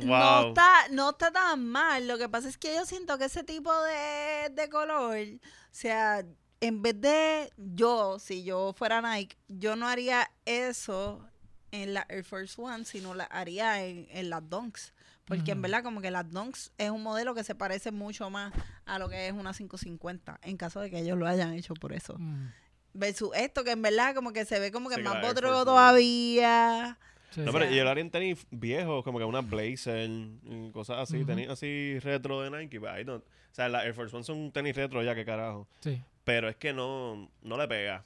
no, 0.01 0.47
está, 0.49 0.71
no 0.91 1.09
está 1.11 1.31
tan 1.31 1.65
mal. 1.65 2.07
Lo 2.07 2.17
que 2.17 2.29
pasa 2.29 2.47
es 2.47 2.57
que 2.57 2.75
yo 2.75 2.85
siento 2.85 3.17
que 3.17 3.25
ese 3.25 3.43
tipo 3.43 3.71
de, 3.83 4.49
de 4.51 4.69
color, 4.69 5.17
o 5.17 5.39
sea, 5.71 6.23
en 6.61 6.81
vez 6.81 6.99
de 7.01 7.51
yo, 7.57 8.19
si 8.19 8.43
yo 8.43 8.73
fuera 8.77 9.01
Nike, 9.01 9.35
yo 9.47 9.75
no 9.75 9.87
haría 9.87 10.29
eso 10.45 11.27
en 11.71 11.93
la 11.93 12.05
Air 12.09 12.23
Force 12.23 12.59
One, 12.61 12.85
sino 12.85 13.13
la 13.13 13.25
haría 13.25 13.83
en, 13.83 14.07
en 14.11 14.29
las 14.29 14.47
Dunks. 14.49 14.93
Porque 15.25 15.51
en 15.51 15.57
Ujú. 15.57 15.63
verdad 15.63 15.83
como 15.83 16.01
que 16.01 16.11
las 16.11 16.29
Dunks 16.29 16.71
es 16.77 16.91
un 16.91 17.01
modelo 17.01 17.33
que 17.33 17.43
se 17.43 17.55
parece 17.55 17.91
mucho 17.91 18.29
más 18.29 18.53
a 18.85 18.99
lo 18.99 19.09
que 19.09 19.27
es 19.27 19.33
una 19.33 19.53
550, 19.53 20.39
en 20.43 20.55
caso 20.55 20.79
de 20.81 20.91
que 20.91 20.99
ellos 20.99 21.17
lo 21.17 21.25
hayan 21.27 21.53
hecho 21.53 21.73
por 21.73 21.93
eso. 21.93 22.15
Mm, 22.19 22.51
Versus 22.97 23.31
esto 23.35 23.63
que 23.63 23.71
en 23.71 23.81
verdad 23.81 24.15
como 24.15 24.31
que 24.31 24.45
se 24.45 24.57
ve 24.59 24.71
como 24.71 24.89
que 24.89 24.95
Sí, 24.95 25.01
más 25.01 25.13
Force 25.21 25.45
One. 25.45 25.65
todavía. 25.65 26.97
sí, 27.31 27.41
No, 27.41 27.51
pero 27.51 27.69
y 27.69 27.77
el 27.77 27.87
en 27.97 28.09
tenis 28.09 28.45
viejos, 28.51 29.03
como 29.03 29.19
que 29.19 29.25
una 29.25 29.41
Blazer 29.41 30.09
y 30.09 30.71
cosas 30.71 30.99
así, 30.99 31.25
tenis 31.25 31.49
así 31.49 31.99
retro 31.99 32.41
de 32.41 32.49
Nike. 32.51 32.79
pues, 32.79 32.91
I 32.99 33.03
don't- 33.03 33.21
o 33.23 33.53
sea, 33.55 33.69
la 33.69 33.83
Air 33.85 33.93
Force 33.93 34.15
One 34.15 34.23
son 34.23 34.37
un 34.37 34.51
tenis 34.51 34.75
retro 34.75 35.01
ya, 35.03 35.13
que 35.15 35.25
carajo. 35.25 35.67
Sí, 35.81 36.01
Pero 36.23 36.49
es 36.49 36.55
que 36.55 36.73
no, 36.73 37.29
no 37.41 37.57
le 37.57 37.67
pega. 37.67 38.03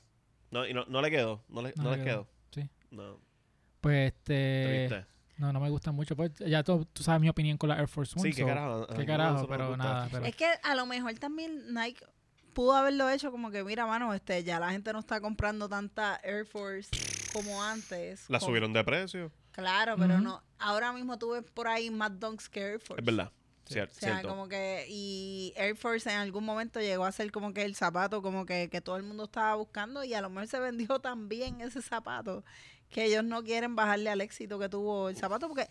No, 0.52 0.68
y 0.68 0.74
no, 0.74 0.86
no 0.90 1.02
le 1.02 1.10
quedó. 1.12 1.44
No, 1.50 1.62
le, 1.62 1.74
No 1.78 1.84
no 1.84 1.92
le 1.92 1.98
les 1.98 2.06
quedó. 2.06 2.24
quedó. 2.26 2.64
sí. 2.64 2.70
No, 2.92 3.20
Pues 3.82 4.08
este... 4.14 4.88
triste. 4.90 5.06
No, 5.38 5.54
no 5.54 5.60
me 5.62 5.70
gustan 5.70 5.96
mucho. 5.96 6.16
Pues 6.18 6.32
ya 6.40 6.64
tú, 6.64 6.84
tú 6.92 7.02
sabes 7.02 7.22
mi 7.22 7.30
opinión 7.30 7.58
con 7.58 7.70
la 7.70 7.78
Air 7.80 7.88
Force 7.88 8.14
One. 8.20 8.30
Sí, 8.30 8.36
qué 8.36 8.42
so, 8.42 8.48
carajo. 8.48 8.88
Qué 8.88 9.06
carajo, 9.06 9.48
pero 9.48 9.68
gusta. 9.70 9.78
nada. 9.84 10.10
Pero, 10.12 10.26
Es 10.26 10.36
que 10.36 10.48
a 10.64 10.76
lo 10.76 10.86
mejor 10.86 11.14
también 11.20 11.74
Nike 11.74 12.04
pudo 12.60 12.74
haberlo 12.74 13.10
hecho 13.10 13.32
como 13.32 13.52
que, 13.52 13.64
mira, 13.64 13.86
mano, 13.86 14.14
este, 14.14 14.44
ya 14.44 14.60
la 14.60 14.70
gente 14.72 14.92
no 14.92 15.00
está 15.00 15.22
comprando 15.22 15.70
tanta 15.70 16.20
Air 16.26 16.46
Force 16.46 16.90
como 17.32 17.64
antes. 17.64 18.30
La 18.30 18.38
Como- 18.40 18.50
subieron 18.50 18.74
de 18.74 18.84
precio. 18.84 19.32
Claro, 19.54 19.96
pero 19.98 20.20
no. 20.20 20.44
Ahora 20.58 20.92
mismo 20.92 21.18
tú 21.18 21.30
ves 21.32 21.44
por 21.54 21.70
ahí 21.70 21.90
más 21.90 22.20
Dunks 22.20 22.50
que 22.50 22.60
Air 22.60 22.80
Force. 22.82 23.00
Es 23.02 23.06
verdad. 23.06 23.32
Cier- 23.66 23.88
O 23.88 23.94
sea, 23.94 24.10
cierto. 24.16 24.28
como 24.28 24.50
que, 24.50 24.86
y 24.90 25.54
Air 25.56 25.78
Force 25.78 26.10
en 26.12 26.18
algún 26.18 26.44
momento 26.44 26.82
llegó 26.82 27.06
a 27.06 27.14
ser 27.14 27.32
como 27.32 27.54
que 27.54 27.64
el 27.64 27.76
zapato, 27.76 28.22
como 28.22 28.46
que, 28.46 28.68
que 28.70 28.82
todo 28.82 28.98
el 28.98 29.04
mundo 29.04 29.24
estaba 29.24 29.56
buscando 29.56 30.04
y 30.04 30.14
a 30.14 30.20
lo 30.20 30.30
mejor 30.30 30.48
se 30.48 30.60
vendió 30.60 31.00
tan 31.02 31.30
bien 31.30 31.62
ese 31.62 31.82
zapato 31.82 32.44
que 32.90 33.06
ellos 33.06 33.24
no 33.24 33.42
quieren 33.42 33.74
bajarle 33.78 34.10
al 34.10 34.20
éxito 34.20 34.60
que 34.60 34.68
tuvo 34.68 35.08
el 35.08 35.16
zapato 35.16 35.48
porque, 35.48 35.70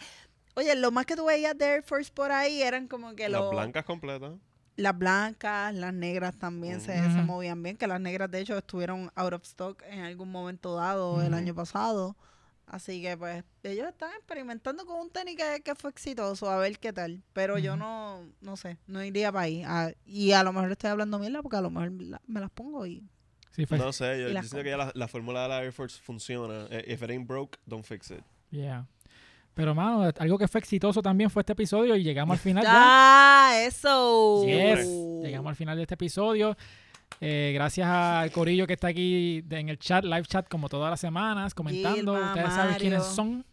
oye, 0.55 0.75
lo 0.75 0.91
más 0.91 1.05
que 1.05 1.17
tú 1.17 1.27
veías 1.27 1.59
de 1.59 1.67
Air 1.67 1.83
Force 1.83 2.11
por 2.11 2.33
ahí 2.33 2.63
eran 2.63 2.89
como 2.89 3.15
que 3.15 3.29
Las 3.29 3.43
los, 3.43 3.51
blancas 3.51 3.85
completas. 3.85 4.33
Las 4.79 4.97
blancas, 4.97 5.75
las 5.75 5.93
negras 5.93 6.39
también 6.39 6.81
se, 6.81 6.95
se 6.97 7.07
Ujú. 7.09 7.19
movían 7.25 7.63
bien, 7.63 7.77
que 7.77 7.87
las 7.87 8.01
negras 8.01 8.31
de 8.31 8.41
hecho 8.41 8.57
estuvieron 8.57 9.11
out 9.17 9.33
of 9.35 9.43
stock 9.43 9.83
en 9.91 10.01
algún 10.01 10.31
momento 10.31 10.75
dado 10.77 11.21
el 11.21 11.29
Ujú. 11.29 11.37
año 11.37 11.55
pasado. 11.55 12.17
Así 12.67 13.01
que 13.03 13.17
pues 13.17 13.45
ellos 13.63 13.89
están 13.89 14.11
experimentando 14.13 14.85
con 14.87 15.01
un 15.01 15.11
tenis 15.11 15.37
que, 15.37 15.63
que 15.65 15.75
fue 15.75 15.91
exitoso, 15.91 16.51
a 16.51 16.59
ver 16.59 16.79
qué 16.79 16.93
tal. 16.93 17.23
Pero 17.33 17.59
yo 17.59 17.73
Ujú. 17.73 17.81
no, 17.81 18.23
no 18.41 18.57
sé, 18.57 18.79
no 18.87 19.03
iría 19.03 19.33
para 19.33 19.45
ahí. 19.45 19.63
Ah, 19.67 19.91
y 20.07 20.33
a 20.33 20.43
lo 20.43 20.53
mejor 20.53 20.71
estoy 20.71 20.91
hablando 20.91 21.19
mierda 21.19 21.43
porque 21.43 21.57
a 21.57 21.61
lo 21.63 21.71
mejor 21.71 21.93
la- 22.03 22.21
me 22.27 22.41
las 22.41 22.51
pongo 22.51 22.87
y... 22.87 23.03
Sí, 23.53 23.67
fue. 23.67 23.79
No 23.79 23.93
sé, 23.93 24.21
yo, 24.21 24.29
yo 24.29 24.43
siento 24.43 24.63
que 24.63 24.71
ya 24.71 24.77
la, 24.77 24.93
la 24.95 25.09
fórmula 25.09 25.43
de 25.43 25.49
la 25.49 25.63
Air 25.65 25.73
Force 25.73 25.99
funciona. 26.01 26.67
Eh, 26.71 26.85
If 26.93 27.03
it 27.03 27.11
ain't 27.11 27.27
broke, 27.27 27.59
don't 27.67 27.85
fix 27.85 28.11
it. 28.13 28.23
Yeah. 28.51 28.87
Pero, 29.59 29.75
mano, 29.75 30.09
algo 30.21 30.39
que 30.39 30.47
fue 30.47 30.61
exitoso 30.61 31.03
también 31.03 31.31
fue 31.31 31.43
este 31.43 31.53
episodio 31.53 31.97
y 31.97 32.05
llegamos 32.05 32.35
al 32.35 32.39
final 32.39 32.63
ya. 32.63 32.71
¡Ah, 32.73 33.53
eso! 33.65 34.45
Yes. 34.47 34.87
Llegamos 35.21 35.51
al 35.51 35.57
final 35.57 35.75
de 35.77 35.83
este 35.83 35.95
episodio. 35.95 36.57
Eh, 37.21 37.51
gracias 37.55 37.89
al 37.89 38.31
Corillo 38.31 38.69
que 38.69 38.75
está 38.75 38.87
aquí 38.87 39.45
en 39.51 39.69
el 39.69 39.77
chat, 39.81 40.05
live 40.05 40.23
chat, 40.27 40.49
como 40.49 40.69
todas 40.69 40.91
las 40.91 41.01
semanas, 41.01 41.55
comentando. 41.55 42.15
Gilma, 42.15 42.29
Ustedes 42.35 42.53
saben 42.55 42.77
quiénes 42.77 42.99
Mario. 43.01 43.15
son. 43.17 43.45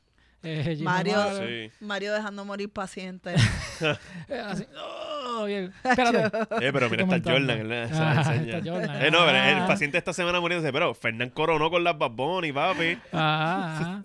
Eh, 0.43 0.77
Mario. 0.83 1.15
Mario, 1.17 1.39
Sí. 1.47 1.71
Mario 1.83 2.13
dejando 2.13 2.45
morir 2.45 2.69
pacientes. 2.71 3.41
eh, 4.29 4.39
así, 4.45 4.63
oh, 4.79 5.45
bien. 5.45 5.73
Espérate. 5.83 6.37
Eh, 6.67 6.69
pero 6.71 6.87
mira, 6.87 7.03
está. 7.03 7.31
Jordan. 7.31 7.71
Ah, 7.91 8.35
está 8.35 8.61
Jordan. 8.71 9.01
Eh, 9.03 9.09
no, 9.09 9.25
pero 9.25 9.37
el 9.39 9.57
Ah. 9.63 9.65
paciente 9.67 9.97
esta 9.97 10.13
semana 10.13 10.39
muriéndose, 10.39 10.71
pero 10.71 10.93
Fernán 10.93 11.31
coronó 11.31 11.71
con 11.71 11.83
las 11.83 11.97
Bad 11.97 12.11
Bunny, 12.11 12.51
papi. 12.53 12.95
Ah, 13.11 14.03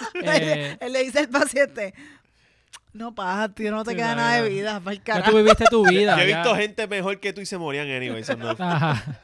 eh, 0.22 0.76
Él 0.80 0.92
le 0.92 1.04
dice 1.04 1.20
al 1.20 1.28
paciente, 1.28 1.94
no 2.92 3.14
pasa, 3.14 3.48
tío, 3.54 3.70
no 3.70 3.84
te 3.84 3.90
Sí, 3.92 3.96
queda 3.96 4.14
nada 4.14 4.42
de 4.42 4.48
vida, 4.48 4.80
para 4.80 4.92
el 4.92 4.98
ya 4.98 5.04
carajo. 5.04 5.30
tú 5.30 5.36
viviste 5.38 5.64
tu 5.70 5.86
vida. 5.86 6.16
Yo 6.16 6.22
he 6.22 6.26
visto 6.26 6.54
gente 6.56 6.86
mejor 6.86 7.20
que 7.20 7.32
tú 7.32 7.40
y 7.40 7.46
se 7.46 7.56
morían 7.58 7.88
anyway. 7.90 8.22
no. 8.38 8.50
Ajá. 8.58 9.20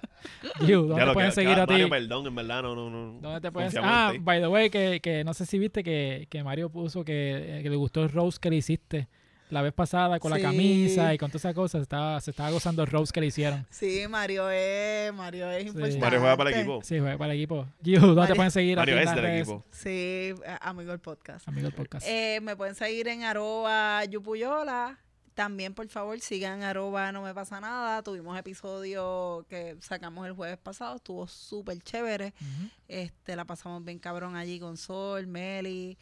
Giu, 0.61 0.83
¿dónde 0.83 0.97
Ya 1.03 1.07
lo 1.07 1.12
pueden 1.14 1.31
que- 1.31 1.35
seguir 1.35 1.55
que- 1.55 1.61
a 1.61 1.66
ti? 1.66 1.73
Mario, 1.73 1.89
perdón, 1.91 2.27
en 2.27 2.35
verdad, 2.35 2.62
no, 2.62 2.75
no, 2.75 2.91
no. 2.91 3.19
¿Dónde 3.21 3.41
te 3.41 3.53
pueden 3.53 3.71
Ah, 3.83 4.12
by 4.21 4.41
the 4.41 4.49
way, 4.49 4.71
que, 4.71 5.01
que 5.01 5.23
no 5.25 5.33
sé 5.35 5.47
si 5.47 5.59
viste 5.59 5.83
que, 5.83 6.27
que 6.31 6.43
Mario 6.45 6.71
puso 6.71 7.05
que, 7.05 7.59
eh, 7.59 7.62
que 7.62 7.71
le 7.71 7.77
gustó 7.77 8.03
el 8.03 8.11
rose 8.11 8.39
que 8.41 8.51
le 8.51 8.57
hiciste 8.57 9.09
la 9.51 9.62
vez 9.62 9.72
pasada 9.72 10.18
con 10.20 10.30
la 10.30 10.36
Sí. 10.36 10.42
camisa 10.42 11.14
y 11.14 11.18
con 11.18 11.30
todas 11.30 11.42
esas 11.42 11.55
cosas. 11.55 11.82
Estaba, 11.82 12.20
se 12.20 12.30
estaba 12.30 12.51
gozando 12.51 12.82
el 12.82 12.88
rose 12.88 13.12
que 13.12 13.20
le 13.20 13.26
hicieron. 13.26 13.66
Sí, 13.70 14.07
Mario 14.09 14.51
es, 14.51 15.12
Mario 15.14 15.51
es 15.51 15.66
importante. 15.66 15.99
Mario 15.99 16.20
juega 16.20 16.36
para 16.36 16.51
el 16.51 16.57
equipo. 16.57 16.80
Sí, 16.82 17.01
fue 17.01 17.16
para 17.18 17.32
el 17.32 17.38
equipo. 17.38 17.66
Giu, 17.82 18.01
¿dónde 18.01 18.14
te 18.14 18.20
Mario- 18.20 18.36
pueden 18.36 18.51
seguir? 18.51 18.76
Mario 18.76 18.99
es 18.99 19.11
del 19.11 19.18
redes? 19.22 19.40
equipo. 19.42 19.64
Sí, 19.70 20.34
amigo 20.61 20.90
del 20.90 21.01
podcast. 21.01 21.49
Amigo 21.49 21.64
del 21.66 21.74
podcast. 21.74 22.07
Eh, 22.09 22.40
me 22.42 22.57
pueden 22.57 22.74
seguir 22.74 23.09
en 23.09 23.22
arroba 23.24 24.05
yupuyola. 24.05 24.99
También, 25.34 25.72
por 25.72 25.86
favor, 25.88 26.18
sigan 26.18 26.64
arroba 26.64 27.12
no 27.12 27.22
me 27.22 27.32
pasa 27.32 27.61
nada. 27.61 28.03
Tuvimos 28.03 28.36
episodio 28.36 29.46
que 29.49 29.76
sacamos 29.80 30.26
el 30.26 30.32
jueves 30.32 30.59
pasado. 30.59 30.96
Estuvo 30.96 31.28
súper 31.28 31.80
chévere. 31.80 32.34
Este, 32.88 33.36
la 33.36 33.44
pasamos 33.44 33.84
bien 33.84 34.01
cabrón 34.01 34.34
allí 34.34 34.59
con 34.59 34.76
Sol, 34.76 35.28
Meli, 35.28 35.96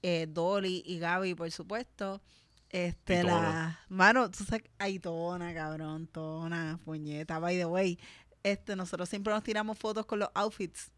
eh, 0.00 0.28
Dolly 0.28 0.84
y 0.86 1.00
Gaby, 1.00 1.34
por 1.34 1.50
supuesto. 1.50 2.22
Este, 2.70 3.22
la. 3.22 3.78
Mano, 3.88 4.30
tú 4.30 4.44
sabes. 4.44 4.64
Ay, 4.78 4.98
Tona, 4.98 5.54
cabrón, 5.54 6.06
Tona, 6.06 6.78
puñeta. 6.84 7.38
By 7.38 7.56
the 7.56 7.64
way, 7.66 7.98
este, 8.42 8.76
nosotros 8.76 9.08
siempre 9.08 9.32
nos 9.32 9.42
tiramos 9.42 9.78
fotos 9.78 10.04
con 10.06 10.18
los 10.18 10.28
outfits. 10.34 10.90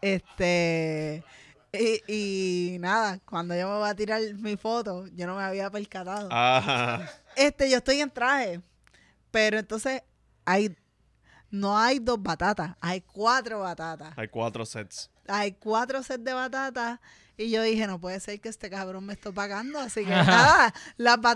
Este. 0.00 1.24
Y, 1.72 2.74
y 2.74 2.78
nada, 2.80 3.20
cuando 3.24 3.54
yo 3.54 3.68
me 3.68 3.78
voy 3.78 3.88
a 3.88 3.94
tirar 3.94 4.20
mi 4.34 4.56
foto, 4.56 5.06
yo 5.08 5.26
no 5.26 5.36
me 5.36 5.42
había 5.42 5.70
percatado. 5.70 6.28
Ah, 6.32 7.06
Este, 7.36 7.70
yo 7.70 7.78
estoy 7.78 8.00
en 8.00 8.10
traje. 8.10 8.60
Pero 9.30 9.58
entonces, 9.58 10.02
hay. 10.44 10.76
No 11.52 11.76
hay 11.76 11.98
dos 11.98 12.22
batatas, 12.22 12.76
hay 12.80 13.00
cuatro 13.00 13.58
batatas 13.58 14.12
hay 14.16 14.28
cuatro 14.28 14.64
sets. 14.64 15.10
hay 15.26 15.50
cuatro 15.50 16.00
sets 16.00 16.22
de 16.22 16.32
batatas 16.32 17.00
y 17.40 17.50
yo 17.50 17.62
dije, 17.62 17.86
no 17.86 17.98
puede 17.98 18.20
ser 18.20 18.38
que 18.40 18.48
este 18.50 18.68
cabrón 18.68 19.06
me 19.06 19.14
esté 19.14 19.32
pagando, 19.32 19.78
así 19.80 20.04
que 20.04 20.10
nada, 20.10 20.72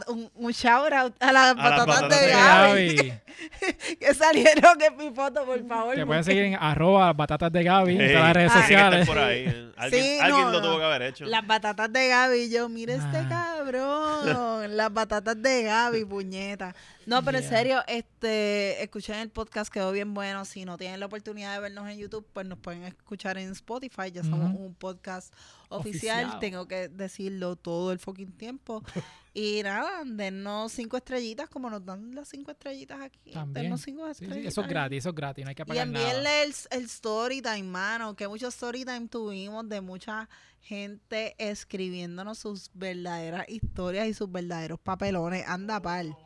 un, 0.09 0.31
un 0.35 0.53
shout 0.53 0.93
out 0.93 1.15
a 1.21 1.33
las 1.33 1.53
A 1.53 1.55
las 1.55 1.57
batatas 1.57 1.87
batatas 1.87 2.21
de 2.21 2.27
de 2.27 2.33
Gaby, 2.33 2.97
Gaby. 2.97 3.97
que 4.01 4.15
salieron 4.15 4.83
en 4.83 4.97
mi 4.97 5.11
foto, 5.15 5.45
por 5.47 5.67
favor. 5.67 5.95
Te 5.95 6.05
pueden 6.05 6.25
seguir 6.25 6.43
en 6.45 6.55
arroba 6.57 7.13
batatas 7.15 7.51
de 7.51 7.65
Gaby 7.65 7.93
en 7.93 8.09
todas 8.13 8.23
las 8.23 8.35
redes 8.35 8.53
ah, 8.55 8.61
sociales. 8.61 9.07
por 9.07 9.19
ahí. 9.19 9.47
Alguien, 9.77 10.03
Sí, 10.05 10.19
alguien 10.21 10.45
no, 10.45 10.53
lo 10.53 10.61
no. 10.61 10.69
tuvo 10.69 10.79
que 10.79 10.85
haber 10.85 11.03
hecho. 11.03 11.25
Las 11.25 11.45
batatas 11.45 11.93
de 11.93 12.07
Gaby, 12.09 12.39
y 12.43 12.51
yo, 12.51 12.69
mira 12.69 12.95
este 12.95 13.17
Ah. 13.17 13.55
cabrón, 13.57 14.77
las 14.77 14.93
batatas 14.93 15.41
de 15.43 15.63
Gaby, 15.65 16.05
puñeta. 16.09 16.75
No, 17.07 17.23
pero 17.25 17.39
en 17.39 17.45
serio, 17.49 17.83
este, 17.87 18.83
escuchen 18.83 19.17
el 19.17 19.31
podcast, 19.31 19.73
quedó 19.73 19.91
bien 19.93 20.15
bueno. 20.15 20.45
Si 20.45 20.65
no 20.65 20.79
tienen 20.79 21.01
la 21.01 21.07
oportunidad 21.07 21.53
de 21.55 21.61
vernos 21.61 21.89
en 21.89 21.99
YouTube, 21.99 22.25
pues 22.33 22.47
nos 22.47 22.59
pueden 22.59 22.85
escuchar 22.85 23.37
en 23.37 23.51
Spotify. 23.53 24.11
Ya 24.13 24.23
somos 24.23 24.55
un 24.55 24.75
podcast 24.75 25.35
oficial. 25.79 26.23
Oficial. 26.25 26.39
Tengo 26.41 26.67
que 26.69 26.89
decirlo 26.89 27.57
todo 27.57 27.93
el 27.93 27.99
fucking 27.99 28.33
tiempo. 28.33 28.83
y 29.35 29.63
nada, 29.63 30.03
dennos 30.05 30.73
cinco 30.73 30.97
estrellitas, 30.97 31.49
como 31.49 31.69
nos 31.71 31.85
dan 31.85 32.15
las 32.15 32.29
cinco 32.29 32.51
estrellitas 32.51 33.01
aquí. 33.01 33.31
También. 33.33 33.65
Dennos 33.65 33.81
cinco 33.83 34.07
Sí, 34.09 34.15
sí, 34.19 34.25
estrellitas. 34.25 34.53
eso 34.53 34.61
es 34.63 34.69
gratis, 34.69 34.99
eso 34.99 35.09
es 35.11 35.15
gratis, 35.15 35.45
no 35.45 35.49
hay 35.49 35.55
que 35.55 35.63
Y 35.63 35.67
nada. 35.69 35.83
envíenle 35.83 36.43
el, 36.45 36.55
el 36.71 36.85
story 36.85 37.43
time, 37.43 37.63
mano, 37.65 38.15
que 38.17 38.29
mucho 38.29 38.49
story 38.49 38.85
time 38.85 39.09
tuvimos 39.09 39.69
de 39.69 39.81
mucha 39.81 40.29
gente 40.61 41.35
escribiéndonos 41.39 42.39
sus 42.39 42.71
verdaderas 42.75 43.47
historias 43.49 44.07
y 44.09 44.15
sus 44.15 44.31
verdaderos 44.33 44.81
papelones. 44.81 45.45
Anda 45.47 45.81
pal. 45.81 46.17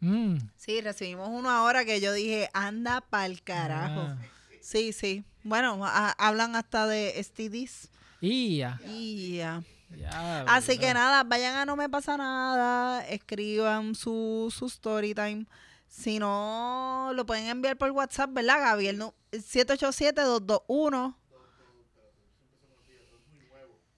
Mm. 0.00 0.36
Sí, 0.56 0.80
recibimos 0.80 1.28
uno 1.30 1.50
ahora 1.50 1.84
que 1.84 2.00
yo 2.00 2.12
dije, 2.12 2.50
anda 2.52 3.00
pal 3.00 3.42
carajo. 3.42 4.00
Ah. 4.02 4.18
Sí, 4.60 4.92
sí. 4.92 5.24
Bueno, 5.42 5.80
a- 5.84 6.10
hablan 6.18 6.54
hasta 6.56 6.86
de 6.86 7.14
STDs. 7.22 7.88
Y 8.20 8.58
ya. 8.58 8.80
Y 8.86 9.36
ya. 9.36 9.62
ya, 9.96 10.42
Así 10.48 10.78
que 10.78 10.92
nada, 10.94 11.22
vayan 11.24 11.56
a 11.56 11.64
No 11.64 11.76
Me 11.76 11.88
Pasa 11.88 12.16
Nada, 12.16 13.06
escriban 13.08 13.94
su, 13.94 14.52
su 14.56 14.66
story 14.66 15.14
time. 15.14 15.46
Si 15.88 16.18
no, 16.18 17.12
lo 17.14 17.24
pueden 17.26 17.46
enviar 17.46 17.76
por 17.78 17.90
WhatsApp, 17.92 18.30
¿verdad, 18.32 18.58
Gaby? 18.60 18.88
El 18.88 18.98
nu- 18.98 19.14
787-221. 19.32 21.16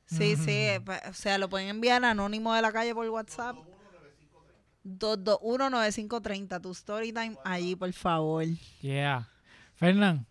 Sí, 0.07 0.37
sí, 0.37 0.51
eh, 0.53 0.83
o 1.09 1.13
sea, 1.13 1.37
lo 1.37 1.49
pueden 1.51 1.69
enviar 1.69 2.03
anónimo 2.05 2.55
de 2.55 2.63
la 2.63 2.73
calle 2.73 2.95
por 2.95 3.07
WhatsApp. 3.09 3.57
221-9530, 4.85 6.61
tu 6.63 6.71
story 6.71 7.13
time 7.13 7.37
allí, 7.45 7.77
por 7.77 7.93
favor. 7.93 8.45
Yeah. 8.81 9.29
Fernán, 9.75 10.27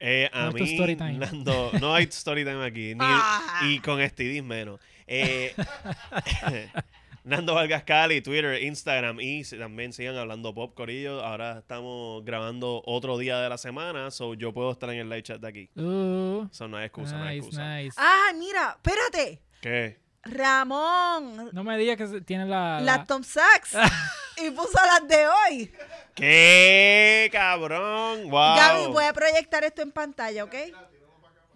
Eh, 0.00 0.30
a 0.32 0.42
¿Cuál 0.42 0.46
es 0.48 0.54
tu 0.56 0.64
mí, 0.64 0.72
story 0.74 0.96
time? 0.96 1.18
Nando, 1.18 1.70
no 1.80 1.94
hay 1.94 2.04
story 2.04 2.44
time 2.44 2.64
aquí. 2.64 2.94
Ni, 2.94 3.00
Ah. 3.00 3.60
Y 3.64 3.80
con 3.80 4.00
STDs 4.00 4.42
menos. 4.44 4.80
Eh, 5.06 5.54
Nando 7.24 7.54
Vargas 7.54 7.82
Cali, 7.82 8.22
Twitter, 8.22 8.62
Instagram 8.62 9.18
y 9.20 9.42
también 9.44 9.92
sigan 9.92 10.16
hablando 10.16 10.54
pop, 10.54 10.74
Corillo. 10.74 11.22
Ahora 11.24 11.58
estamos 11.58 12.24
grabando 12.24 12.82
otro 12.86 13.18
día 13.18 13.38
de 13.40 13.48
la 13.50 13.58
semana, 13.58 14.10
so 14.10 14.34
yo 14.34 14.52
puedo 14.54 14.70
estar 14.72 14.88
en 14.90 15.00
el 15.00 15.08
live 15.10 15.22
chat 15.24 15.40
de 15.40 15.48
aquí. 15.48 15.70
uh, 15.76 16.46
no 16.68 16.76
hay 16.76 16.86
excusa, 16.86 17.18
no 17.18 17.24
hay 17.24 17.36
nice, 17.36 17.46
excusa. 17.48 17.76
nice. 17.76 17.96
Ah, 17.98 18.32
mira, 18.38 18.76
espérate. 18.82 19.42
¿Qué? 19.60 19.98
Ramón, 20.22 21.50
No 21.52 21.64
me 21.64 21.76
digas 21.78 21.96
que 21.96 22.20
tiene 22.22 22.44
la... 22.46 22.80
las 22.80 22.98
la- 22.98 23.04
Tom 23.04 23.22
Sachs. 23.22 23.72
y 24.46 24.50
puso 24.50 24.78
las 24.84 25.08
de 25.08 25.26
hoy. 25.26 25.72
¿Qué, 26.14 27.28
cabrón? 27.32 28.28
¡Wow! 28.30 28.56
Gaby, 28.56 28.86
voy 28.92 29.04
a 29.04 29.12
proyectar 29.12 29.64
esto 29.64 29.82
en 29.82 29.92
pantalla, 29.92 30.44
¿ok? 30.44 30.54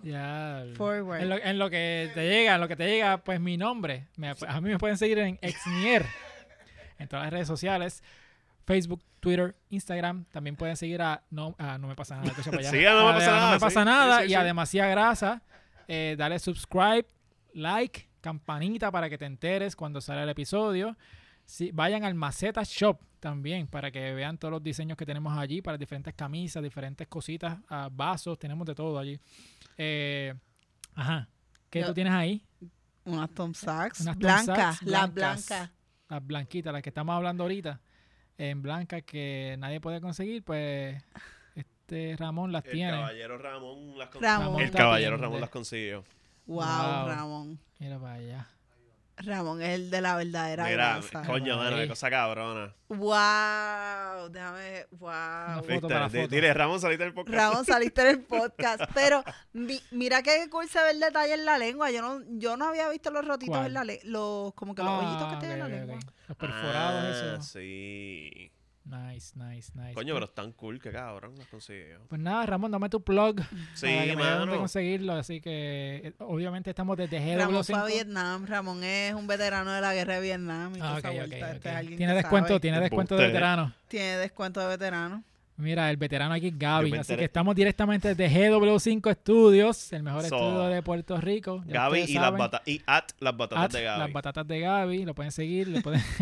Ya. 0.02 0.64
Forward. 0.76 1.20
En 1.22 1.28
lo, 1.28 1.36
en 1.36 1.58
lo 1.58 1.70
que 1.70 2.10
te 2.14 2.28
llega, 2.28 2.54
en 2.56 2.60
lo 2.60 2.68
que 2.68 2.76
te 2.76 2.86
llega, 2.88 3.18
pues 3.18 3.40
mi 3.40 3.56
nombre. 3.56 4.08
Me- 4.16 4.30
a 4.48 4.60
mí 4.60 4.70
me 4.70 4.78
pueden 4.78 4.98
seguir 4.98 5.18
en 5.18 5.38
Exnier. 5.42 6.04
en 6.98 7.08
todas 7.08 7.24
las 7.26 7.32
redes 7.32 7.46
sociales. 7.48 8.02
Facebook, 8.66 9.02
Twitter, 9.20 9.54
Instagram. 9.70 10.24
También 10.32 10.56
pueden 10.56 10.76
seguir 10.76 11.02
a 11.02 11.22
No, 11.30 11.54
a 11.58 11.78
no 11.78 11.86
me 11.88 11.94
pasa 11.94 12.16
nada. 12.16 12.28
escucha 12.28 12.50
para 12.50 12.60
allá. 12.62 12.70
Sí, 12.70 12.84
a 12.84 12.92
No 12.92 13.06
Me 13.06 13.12
Pasa 13.14 13.30
a 13.30 13.34
Nada, 13.34 13.46
No 13.46 13.50
me 13.52 13.56
sí, 13.58 13.60
pasa 13.60 13.80
sí, 13.80 13.84
nada. 13.86 14.18
sí, 14.20 14.24
y 14.24 14.28
sí. 14.28 14.34
a 14.34 14.44
demasiada 14.44 14.90
grasa. 14.90 15.42
Eh, 15.88 16.14
dale 16.18 16.38
subscribe, 16.38 17.06
like, 17.54 18.08
campanita 18.20 18.90
para 18.90 19.08
que 19.10 19.18
te 19.18 19.24
enteres 19.26 19.76
cuando 19.76 20.00
sale 20.00 20.22
el 20.22 20.28
episodio. 20.28 20.96
Sí, 21.44 21.70
vayan 21.72 22.04
al 22.04 22.14
Maceta 22.14 22.62
Shop 22.64 23.00
también 23.20 23.66
para 23.66 23.90
que 23.90 24.12
vean 24.14 24.38
todos 24.38 24.50
los 24.52 24.62
diseños 24.62 24.96
que 24.96 25.04
tenemos 25.06 25.36
allí 25.36 25.60
para 25.62 25.76
diferentes 25.78 26.14
camisas, 26.14 26.62
diferentes 26.62 27.06
cositas, 27.08 27.58
ah, 27.68 27.88
vasos, 27.92 28.38
tenemos 28.38 28.66
de 28.66 28.74
todo 28.74 28.98
allí. 28.98 29.18
Eh, 29.76 30.34
ajá. 30.94 31.28
¿Qué 31.70 31.80
Yo- 31.80 31.86
tú 31.88 31.94
tienes 31.94 32.12
ahí? 32.12 32.44
Unas 33.04 33.30
Tom 33.30 33.52
Sachs. 33.54 34.00
Unas 34.00 34.14
Tom 34.14 34.20
blancas, 34.20 34.82
las 34.82 35.12
blancas. 35.12 35.70
las 36.08 36.26
blanquitas, 36.26 36.72
las 36.72 36.82
que 36.82 36.88
estamos 36.90 37.14
hablando 37.14 37.44
ahorita, 37.44 37.80
en 38.38 38.62
blancas 38.62 39.02
que 39.04 39.56
nadie 39.58 39.80
puede 39.80 40.00
conseguir, 40.00 40.42
pues 40.44 41.02
este 41.54 42.16
Ramón 42.18 42.52
las 42.52 42.64
El 42.66 42.72
tiene. 42.72 42.92
caballero 42.92 43.38
Ramón 43.38 43.98
las 43.98 44.08
consiguió. 44.08 44.38
Ramón. 44.38 44.60
El 44.62 44.70
caballero 44.70 45.16
Ramón 45.16 45.40
las 45.40 45.50
consiguió. 45.50 46.04
Wow, 46.46 46.56
Wow. 46.64 47.08
Ramón. 47.08 47.58
Mira 47.78 47.98
para 47.98 48.14
allá. 48.14 48.48
Ramón 49.24 49.62
es 49.62 49.70
el 49.70 49.90
de 49.90 50.00
la 50.00 50.16
verdadera 50.16 50.64
Mira, 50.64 50.94
grasa. 51.00 51.22
coño, 51.22 51.56
mano, 51.56 51.76
qué 51.76 51.88
cosa 51.88 52.10
cabrona. 52.10 52.74
Wow, 52.88 54.28
déjame, 54.30 54.86
wow. 54.90 55.10
para 55.10 56.08
Di- 56.08 56.18
foto. 56.20 56.28
Dile, 56.28 56.52
Ramón, 56.54 56.80
saliste 56.80 57.04
del 57.04 57.14
podcast. 57.14 57.36
Ramón, 57.36 57.64
saliste 57.64 58.00
en 58.02 58.06
el 58.08 58.20
podcast. 58.24 58.82
Pero 58.94 59.24
mi- 59.52 59.80
mira 59.90 60.22
qué 60.22 60.48
cool 60.50 60.68
se 60.68 60.82
ve 60.82 60.90
el 60.90 61.00
detalle 61.00 61.34
en 61.34 61.44
la 61.44 61.58
lengua. 61.58 61.90
Yo 61.90 62.02
no, 62.02 62.20
yo 62.38 62.56
no 62.56 62.66
había 62.68 62.88
visto 62.90 63.10
los 63.10 63.26
rotitos 63.26 63.56
¿Cuál? 63.56 63.66
en 63.68 63.74
la 63.74 63.84
lengua. 63.84 64.04
Los, 64.06 64.54
como 64.54 64.74
que 64.74 64.82
los 64.82 64.90
hoyitos 65.02 65.28
que 65.28 65.34
Ah, 65.34 65.38
tiene 65.38 65.54
en 65.54 65.60
la 65.60 65.68
lengua. 65.68 65.98
Los 66.28 66.36
perforados, 66.36 67.04
Ah, 67.04 67.34
eso. 67.36 67.42
sí. 67.42 68.51
Nice, 68.84 69.38
nice, 69.38 69.70
nice. 69.76 69.94
Coño, 69.94 70.12
pero 70.14 70.26
están 70.26 70.50
cool, 70.52 70.80
qué 70.80 70.90
cabrón 70.90 71.34
las 71.38 71.46
consiguió. 71.46 72.00
Pues 72.08 72.20
nada, 72.20 72.44
Ramón, 72.46 72.72
dame 72.72 72.88
tu 72.88 73.00
plug. 73.00 73.40
Sí, 73.74 73.86
para 73.86 74.04
que 74.04 74.16
me 74.16 74.22
mano. 74.24 74.56
conseguirlo. 74.58 75.12
Así 75.12 75.40
que, 75.40 76.00
eh, 76.04 76.12
obviamente, 76.18 76.70
estamos 76.70 76.96
desde 76.96 77.36
Ramón 77.36 77.64
fue 77.64 77.74
a 77.76 77.84
GW5. 77.84 77.86
Vietnam. 77.86 78.46
Ramón 78.46 78.82
es 78.82 79.14
un 79.14 79.26
veterano 79.28 79.70
de 79.72 79.80
la 79.80 79.94
guerra 79.94 80.14
de 80.16 80.20
Vietnam. 80.22 80.74
Y 80.76 80.80
Ah, 80.80 80.96
esa 80.98 81.10
ok, 81.10 81.14
vuelta. 81.14 81.36
ok, 81.36 81.42
Este 81.42 81.56
ok. 81.58 81.66
es 81.66 81.72
alguien 81.76 81.96
Tiene 81.98 82.12
que 82.12 82.16
descuento, 82.16 82.48
sabe. 82.48 82.60
tiene 82.60 82.80
descuento 82.80 83.16
de 83.16 83.26
veterano. 83.28 83.74
Tiene 83.86 84.16
descuento 84.16 84.60
de 84.60 84.66
veterano. 84.66 85.24
Mira, 85.58 85.88
el 85.90 85.96
veterano 85.96 86.34
aquí 86.34 86.48
es 86.48 86.58
Gaby. 86.58 86.90
me 86.90 86.98
Así 86.98 87.12
enteré- 87.12 87.18
que 87.20 87.24
estamos 87.26 87.54
directamente 87.54 88.14
desde 88.16 88.28
GW5 88.50 89.14
Studios, 89.14 89.92
el 89.92 90.02
mejor 90.02 90.22
So, 90.24 90.34
estudio 90.34 90.64
de 90.64 90.82
Puerto 90.82 91.20
Rico. 91.20 91.62
Gaby 91.66 92.00
y, 92.00 92.14
las 92.14 92.24
saben. 92.36 92.50
y 92.66 92.82
at 92.86 93.04
las 93.20 93.36
batatas 93.36 93.64
At 93.66 93.70
de 93.72 93.82
Gaby. 93.84 94.00
Las 94.00 94.12
batatas 94.12 94.48
de 94.48 94.58
Gaby. 94.60 95.04
Lo 95.04 95.14
pueden 95.14 95.30
seguir, 95.30 95.68
le 95.68 95.80
pueden 95.82 96.00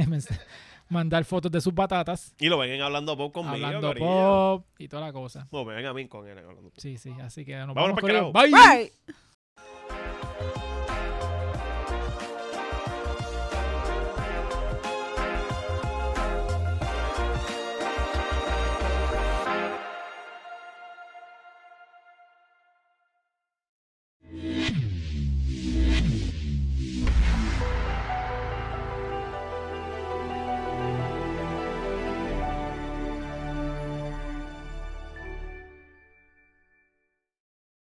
mandar 0.91 1.25
fotos 1.25 1.51
de 1.51 1.61
sus 1.61 1.75
batatas. 1.75 2.35
Y 2.39 2.49
lo 2.49 2.59
ven 2.59 2.73
en 2.73 2.83
Hablando 2.83 3.17
Pop 3.17 3.33
conmigo, 3.33 3.67
hablando 3.67 3.89
corillo. 3.89 4.07
pop 4.07 4.67
y 4.79 4.89
toda 4.89 5.07
la 5.07 5.13
cosa. 5.13 5.49
No, 5.51 5.65
me 5.65 5.75
ven 5.75 5.87
a 5.87 5.95
mí 5.95 6.07
con 6.09 6.29
él 6.29 6.37
Hablando 6.39 6.63
Pop. 6.63 6.75
Sí, 6.77 6.99
sí. 6.99 7.13
Así 7.23 7.45
que 7.45 7.57
nos 7.57 7.75
Vámonos 7.75 7.97
vamos 8.03 8.33
con. 8.33 8.33
Bye. 8.33 8.51
Bye. 8.51 8.93